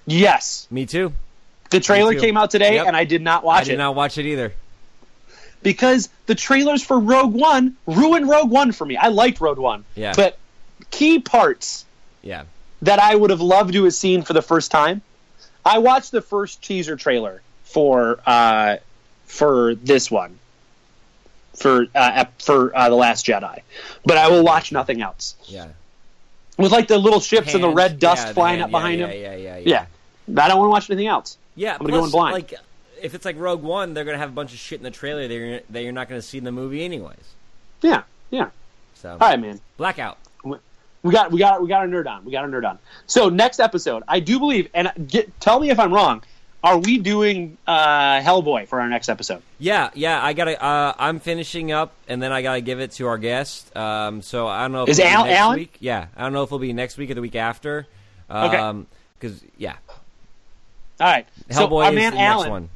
Yes. 0.06 0.68
Me 0.72 0.86
too. 0.86 1.14
The 1.70 1.80
trailer 1.80 2.16
came 2.16 2.38
out 2.38 2.50
today, 2.52 2.76
Yep. 2.76 2.88
and 2.88 2.96
I 2.96 3.04
did 3.04 3.22
not 3.22 3.44
watch 3.44 3.58
it. 3.58 3.62
I 3.62 3.66
did 3.66 3.74
it 3.74 3.78
not 3.80 3.96
watch 3.96 4.18
it 4.18 4.26
either. 4.26 4.54
because 5.64 6.08
the 6.28 6.36
trailers 6.36 6.82
for 6.84 6.98
Rogue 7.00 7.34
One 7.34 7.76
ruined 7.86 8.30
Rogue 8.30 8.50
One 8.50 8.72
for 8.72 8.86
me. 8.86 8.96
I 8.96 9.08
liked 9.10 9.42
Rogue 9.42 9.58
One, 9.58 9.84
Yeah. 9.96 10.14
but 10.16 10.38
key 10.92 11.20
parts 11.20 11.84
Yeah. 12.22 12.44
that 12.84 13.00
I 13.00 13.14
would 13.16 13.32
have 13.32 13.42
loved 13.42 13.74
to 13.74 13.84
have 13.84 13.94
seen 13.94 14.22
for 14.22 14.34
the 14.34 14.42
first 14.42 14.72
time. 14.72 15.02
I 15.66 15.80
watched 15.80 16.12
the 16.12 16.22
first 16.22 16.62
teaser 16.64 16.96
trailer 16.96 17.42
for 17.66 18.20
uh, 18.26 18.78
for 19.26 19.76
this 19.76 20.10
one 20.10 20.40
for 21.58 21.88
uh, 21.94 22.26
for 22.40 22.76
uh, 22.76 22.90
the 22.90 22.96
Last 22.96 23.26
Jedi, 23.26 23.62
but 24.06 24.18
I 24.18 24.30
will 24.30 24.44
watch 24.44 24.72
nothing 24.72 25.02
else. 25.02 25.36
Yeah. 25.46 25.70
With 26.58 26.72
like 26.72 26.88
the 26.88 26.98
little 26.98 27.20
ships 27.20 27.54
and 27.54 27.64
the 27.64 27.70
red 27.70 28.00
dust 28.00 28.28
yeah, 28.28 28.34
flying 28.34 28.60
hand- 28.60 28.66
up 28.66 28.72
behind 28.72 29.00
yeah, 29.00 29.08
him. 29.08 29.22
Yeah, 29.22 29.36
yeah, 29.36 29.58
yeah. 29.58 29.86
Yeah, 30.28 30.44
I 30.44 30.48
don't 30.48 30.58
want 30.60 30.68
to 30.68 30.72
watch 30.72 30.90
anything 30.90 31.08
else. 31.08 31.38
Yeah, 31.56 31.74
I'm 31.74 31.80
gonna 31.80 32.00
go 32.00 32.06
in 32.06 32.12
blind. 32.12 32.34
Like, 32.34 32.54
if 33.02 33.14
it's 33.14 33.26
like 33.26 33.38
Rogue 33.38 33.62
One, 33.62 33.94
they're 33.94 34.06
gonna 34.06 34.18
have 34.18 34.30
a 34.30 34.34
bunch 34.34 34.54
of 34.54 34.60
shit 34.60 34.80
in 34.80 34.84
the 34.84 34.92
trailer 34.92 35.28
that 35.28 35.34
you're, 35.34 35.60
that 35.70 35.84
you're 35.84 35.92
not 35.92 36.10
gonna 36.10 36.22
see 36.22 36.38
in 36.38 36.44
the 36.44 36.52
movie 36.52 36.84
anyways. 36.84 37.18
Yeah, 37.82 38.04
yeah. 38.32 38.50
So 38.96 39.12
All 39.12 39.18
right, 39.18 39.40
man. 39.40 39.60
blackout. 39.78 40.18
We 41.04 41.12
got 41.14 41.32
we 41.32 41.40
got 41.40 41.62
we 41.62 41.68
got 41.68 41.82
our 41.82 41.88
nerd 41.88 42.08
on. 42.08 42.26
We 42.26 42.32
got 42.32 42.44
our 42.44 42.50
nerd 42.50 42.68
on. 42.68 42.80
So 43.06 43.30
next 43.30 43.60
episode, 43.60 44.04
I 44.08 44.20
do 44.20 44.40
believe, 44.40 44.70
and 44.74 44.92
get, 45.08 45.40
tell 45.40 45.60
me 45.60 45.70
if 45.70 45.80
I'm 45.80 45.94
wrong. 45.94 46.24
Are 46.64 46.78
we 46.80 46.98
doing 46.98 47.58
uh, 47.68 48.20
Hellboy 48.20 48.68
for 48.68 48.82
our 48.82 48.90
next 48.90 49.10
episode? 49.10 49.42
Yeah, 49.60 49.90
yeah. 49.94 50.24
I 50.24 50.34
gotta. 50.34 50.62
Uh, 50.62 50.94
I'm 50.98 51.20
finishing 51.20 51.72
up, 51.72 51.94
and 52.08 52.22
then 52.22 52.32
I 52.32 52.42
gotta 52.42 52.62
give 52.62 52.80
it 52.80 52.92
to 52.94 53.08
our 53.08 53.18
guest. 53.18 53.76
Um, 53.78 54.22
so 54.22 54.48
I 54.48 54.64
don't 54.64 54.72
know. 54.72 54.84
If 54.84 54.90
Is 54.90 55.00
it'll 55.00 55.10
be 55.10 55.16
Al- 55.16 55.26
next 55.26 55.40
Alan? 55.40 55.56
Week. 55.60 55.78
Yeah, 55.80 56.08
I 56.18 56.24
don't 56.24 56.34
know 56.34 56.44
if 56.44 56.48
it'll 56.48 56.60
be 56.60 56.74
next 56.74 56.98
week 56.98 57.12
or 57.12 57.14
the 57.14 57.22
week 57.22 57.36
after. 57.36 57.88
Okay. 58.30 58.58
Um, 58.58 58.88
Because 59.20 59.42
yeah, 59.58 59.76
All 61.00 61.08
right. 61.08 61.28
so 61.52 61.68
Hellboy 61.68 61.86
our 61.86 61.90
is 61.92 61.96
man 61.96 62.14
Alan, 62.18 62.38
next 62.40 62.50
one. 62.50 62.70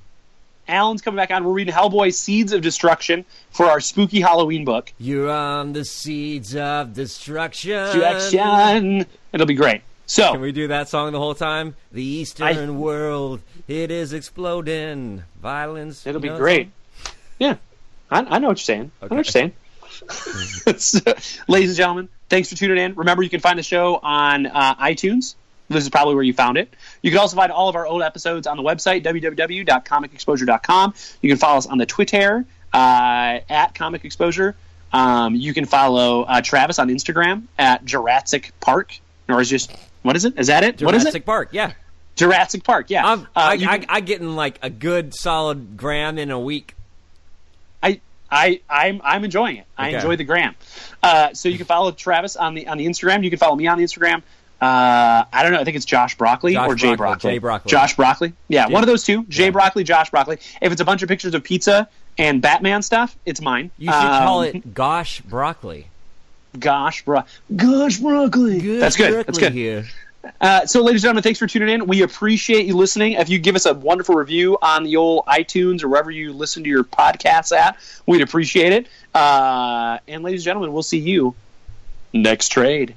Alan's 0.67 1.01
coming 1.01 1.17
back 1.17 1.31
on. 1.31 1.43
We're 1.43 1.51
reading 1.51 1.73
Hellboy: 1.73 2.13
Seeds 2.13 2.53
of 2.53 2.61
Destruction 2.61 3.25
for 3.49 3.65
our 3.65 3.79
spooky 3.81 4.21
Halloween 4.21 4.63
book. 4.63 4.93
You're 4.99 5.29
on 5.31 5.73
the 5.73 5.83
seeds 5.83 6.55
of 6.55 6.93
destruction. 6.93 7.99
Destruction. 7.99 9.05
It'll 9.33 9.47
be 9.47 9.55
great. 9.55 9.81
So 10.11 10.33
Can 10.33 10.41
we 10.41 10.51
do 10.51 10.67
that 10.67 10.89
song 10.89 11.13
the 11.13 11.19
whole 11.19 11.33
time? 11.33 11.73
The 11.93 12.03
Eastern 12.03 12.81
world, 12.81 13.39
it 13.69 13.91
is 13.91 14.11
exploding. 14.11 15.23
Violence. 15.41 16.05
it'll 16.05 16.19
be 16.19 16.27
know 16.27 16.37
great. 16.37 16.69
Yeah, 17.39 17.55
I, 18.09 18.19
I 18.19 18.39
know 18.39 18.49
what 18.49 18.57
you're 18.57 18.65
saying. 18.65 18.91
I 19.01 19.05
know 19.05 19.15
what 19.15 19.33
you're 19.33 19.51
saying. 19.51 19.53
So, 20.79 20.99
ladies 21.47 21.69
and 21.69 21.77
gentlemen, 21.77 22.09
thanks 22.27 22.49
for 22.49 22.57
tuning 22.57 22.77
in. 22.77 22.93
Remember, 22.95 23.23
you 23.23 23.29
can 23.29 23.39
find 23.39 23.57
the 23.57 23.63
show 23.63 24.01
on 24.03 24.47
uh, 24.47 24.75
iTunes. 24.75 25.35
This 25.69 25.85
is 25.85 25.89
probably 25.89 26.15
where 26.15 26.25
you 26.25 26.33
found 26.33 26.57
it. 26.57 26.75
You 27.01 27.09
can 27.09 27.19
also 27.21 27.37
find 27.37 27.49
all 27.49 27.69
of 27.69 27.77
our 27.77 27.87
old 27.87 28.01
episodes 28.01 28.47
on 28.47 28.57
the 28.57 28.63
website, 28.63 29.05
www.comicexposure.com. 29.05 30.93
You 31.21 31.29
can 31.29 31.37
follow 31.37 31.57
us 31.57 31.67
on 31.67 31.77
the 31.77 31.85
Twitter 31.85 32.43
uh, 32.73 33.39
at 33.49 33.75
Comic 33.75 34.03
Exposure. 34.03 34.57
Um, 34.91 35.35
you 35.35 35.53
can 35.53 35.63
follow 35.63 36.23
uh, 36.23 36.41
Travis 36.41 36.79
on 36.79 36.89
Instagram 36.89 37.43
at 37.57 37.85
Jurassic 37.85 38.51
Park. 38.59 38.99
Or 39.29 39.39
is 39.39 39.49
just, 39.49 39.71
what 40.01 40.15
is 40.15 40.25
it? 40.25 40.37
Is 40.37 40.47
that 40.47 40.63
it? 40.63 40.81
what 40.81 40.95
is 40.95 41.03
Jurassic 41.03 41.23
it? 41.23 41.25
Park. 41.25 41.49
Yeah. 41.51 41.73
Jurassic 42.15 42.63
Park, 42.63 42.89
yeah. 42.89 43.05
I'm, 43.07 43.21
Uh, 43.21 43.25
I, 43.35 43.53
you 43.53 43.67
I, 43.69 43.85
I 43.87 43.99
getting 44.01 44.35
like 44.35 44.59
a 44.61 44.69
good 44.69 45.13
solid 45.13 45.77
gram 45.77 46.17
in 46.17 46.29
a 46.31 46.39
week. 46.39 46.75
I 47.81 48.01
I 48.29 48.61
I'm 48.69 49.01
I'm 49.03 49.23
enjoying 49.23 49.57
it. 49.57 49.65
I 49.77 49.87
Okay. 49.89 49.95
enjoy 49.97 50.15
the 50.17 50.23
gram. 50.23 50.55
Uh, 51.01 51.33
so 51.33 51.49
you 51.49 51.57
can 51.57 51.65
follow 51.65 51.91
Travis 51.91 52.35
on 52.35 52.53
the 52.53 52.67
on 52.67 52.77
the 52.77 52.85
Instagram. 52.85 53.23
You 53.23 53.29
can 53.29 53.39
follow 53.39 53.55
me 53.55 53.67
on 53.67 53.77
the 53.77 53.83
Instagram. 53.83 54.21
Uh, 54.61 55.25
I 55.33 55.41
don't 55.41 55.53
know. 55.53 55.59
I 55.59 55.63
think 55.63 55.75
it's 55.75 55.85
Josh 55.85 56.15
Broccoli 56.17 56.53
Josh 56.53 56.67
or 56.69 56.75
Jay 56.75 56.89
Broccoli, 56.95 56.97
Broccoli. 56.97 57.31
Jay 57.31 57.37
Broccoli. 57.39 57.69
Josh 57.71 57.95
Broccoli. 57.95 58.33
Yeah, 58.47 58.67
Yeah. 58.67 58.73
one 58.73 58.83
of 58.83 58.87
those 58.87 59.03
two. 59.03 59.23
Jay 59.23 59.45
Yeah. 59.45 59.49
Broccoli, 59.51 59.83
Josh 59.83 60.11
Broccoli. 60.11 60.37
If 60.61 60.71
it's 60.71 60.81
a 60.81 60.85
bunch 60.85 61.01
of 61.01 61.09
pictures 61.09 61.33
of 61.33 61.43
pizza 61.43 61.87
and 62.19 62.41
Batman 62.43 62.83
stuff, 62.83 63.15
it's 63.25 63.41
mine. 63.41 63.71
You 63.79 63.87
should 63.91 63.99
call 63.99 64.41
Um, 64.41 64.45
it 64.45 64.73
Gosh 64.75 65.21
Broccoli. 65.21 65.87
Gosh, 66.59 67.05
bro. 67.05 67.23
Gosh, 67.55 67.97
Broccoli. 67.97 68.77
That's 68.77 68.95
good. 68.95 69.25
That's 69.25 69.37
good. 69.37 69.53
Here. 69.53 69.85
Uh, 70.39 70.65
so, 70.65 70.81
ladies 70.83 71.01
and 71.01 71.07
gentlemen, 71.07 71.23
thanks 71.23 71.39
for 71.39 71.47
tuning 71.47 71.69
in. 71.69 71.87
We 71.87 72.03
appreciate 72.03 72.65
you 72.65 72.75
listening. 72.75 73.13
If 73.13 73.29
you 73.29 73.39
give 73.39 73.55
us 73.55 73.65
a 73.65 73.73
wonderful 73.73 74.15
review 74.15 74.57
on 74.61 74.83
the 74.83 74.95
old 74.95 75.25
iTunes 75.25 75.83
or 75.83 75.87
wherever 75.87 76.11
you 76.11 76.33
listen 76.33 76.63
to 76.63 76.69
your 76.69 76.83
podcasts 76.83 77.55
at, 77.55 77.77
we'd 78.05 78.21
appreciate 78.21 78.73
it. 78.73 78.87
Uh, 79.15 79.97
and, 80.07 80.23
ladies 80.23 80.41
and 80.41 80.45
gentlemen, 80.45 80.73
we'll 80.73 80.83
see 80.83 80.99
you 80.99 81.33
next 82.13 82.49
trade. 82.49 82.95